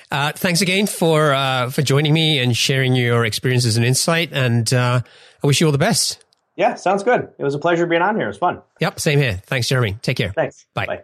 Uh, 0.10 0.32
thanks 0.32 0.62
again 0.62 0.88
for 0.88 1.34
uh, 1.34 1.70
for 1.70 1.82
joining 1.82 2.14
me 2.14 2.40
and 2.40 2.56
sharing 2.56 2.96
your 2.96 3.26
experiences 3.26 3.78
and 3.78 3.86
insight. 3.86 4.30
And 4.32 4.72
uh, 4.74 5.02
I 5.44 5.48
wish 5.48 5.60
you 5.60 5.68
all 5.68 5.72
the 5.72 5.78
best. 5.78 6.24
Yeah, 6.56 6.76
sounds 6.76 7.04
good. 7.04 7.30
It 7.38 7.44
was 7.44 7.56
a 7.56 7.60
pleasure 7.60 7.88
being 7.88 8.04
on 8.04 8.16
here. 8.16 8.26
It 8.26 8.30
was 8.30 8.38
fun. 8.38 8.62
Yep, 8.80 9.00
same 9.00 9.20
here. 9.20 9.42
Thanks, 9.46 9.68
Jeremy. 9.68 9.98
Take 10.02 10.18
care. 10.18 10.32
Thanks. 10.34 10.66
Bye. 10.74 10.86
Bye. 10.86 11.04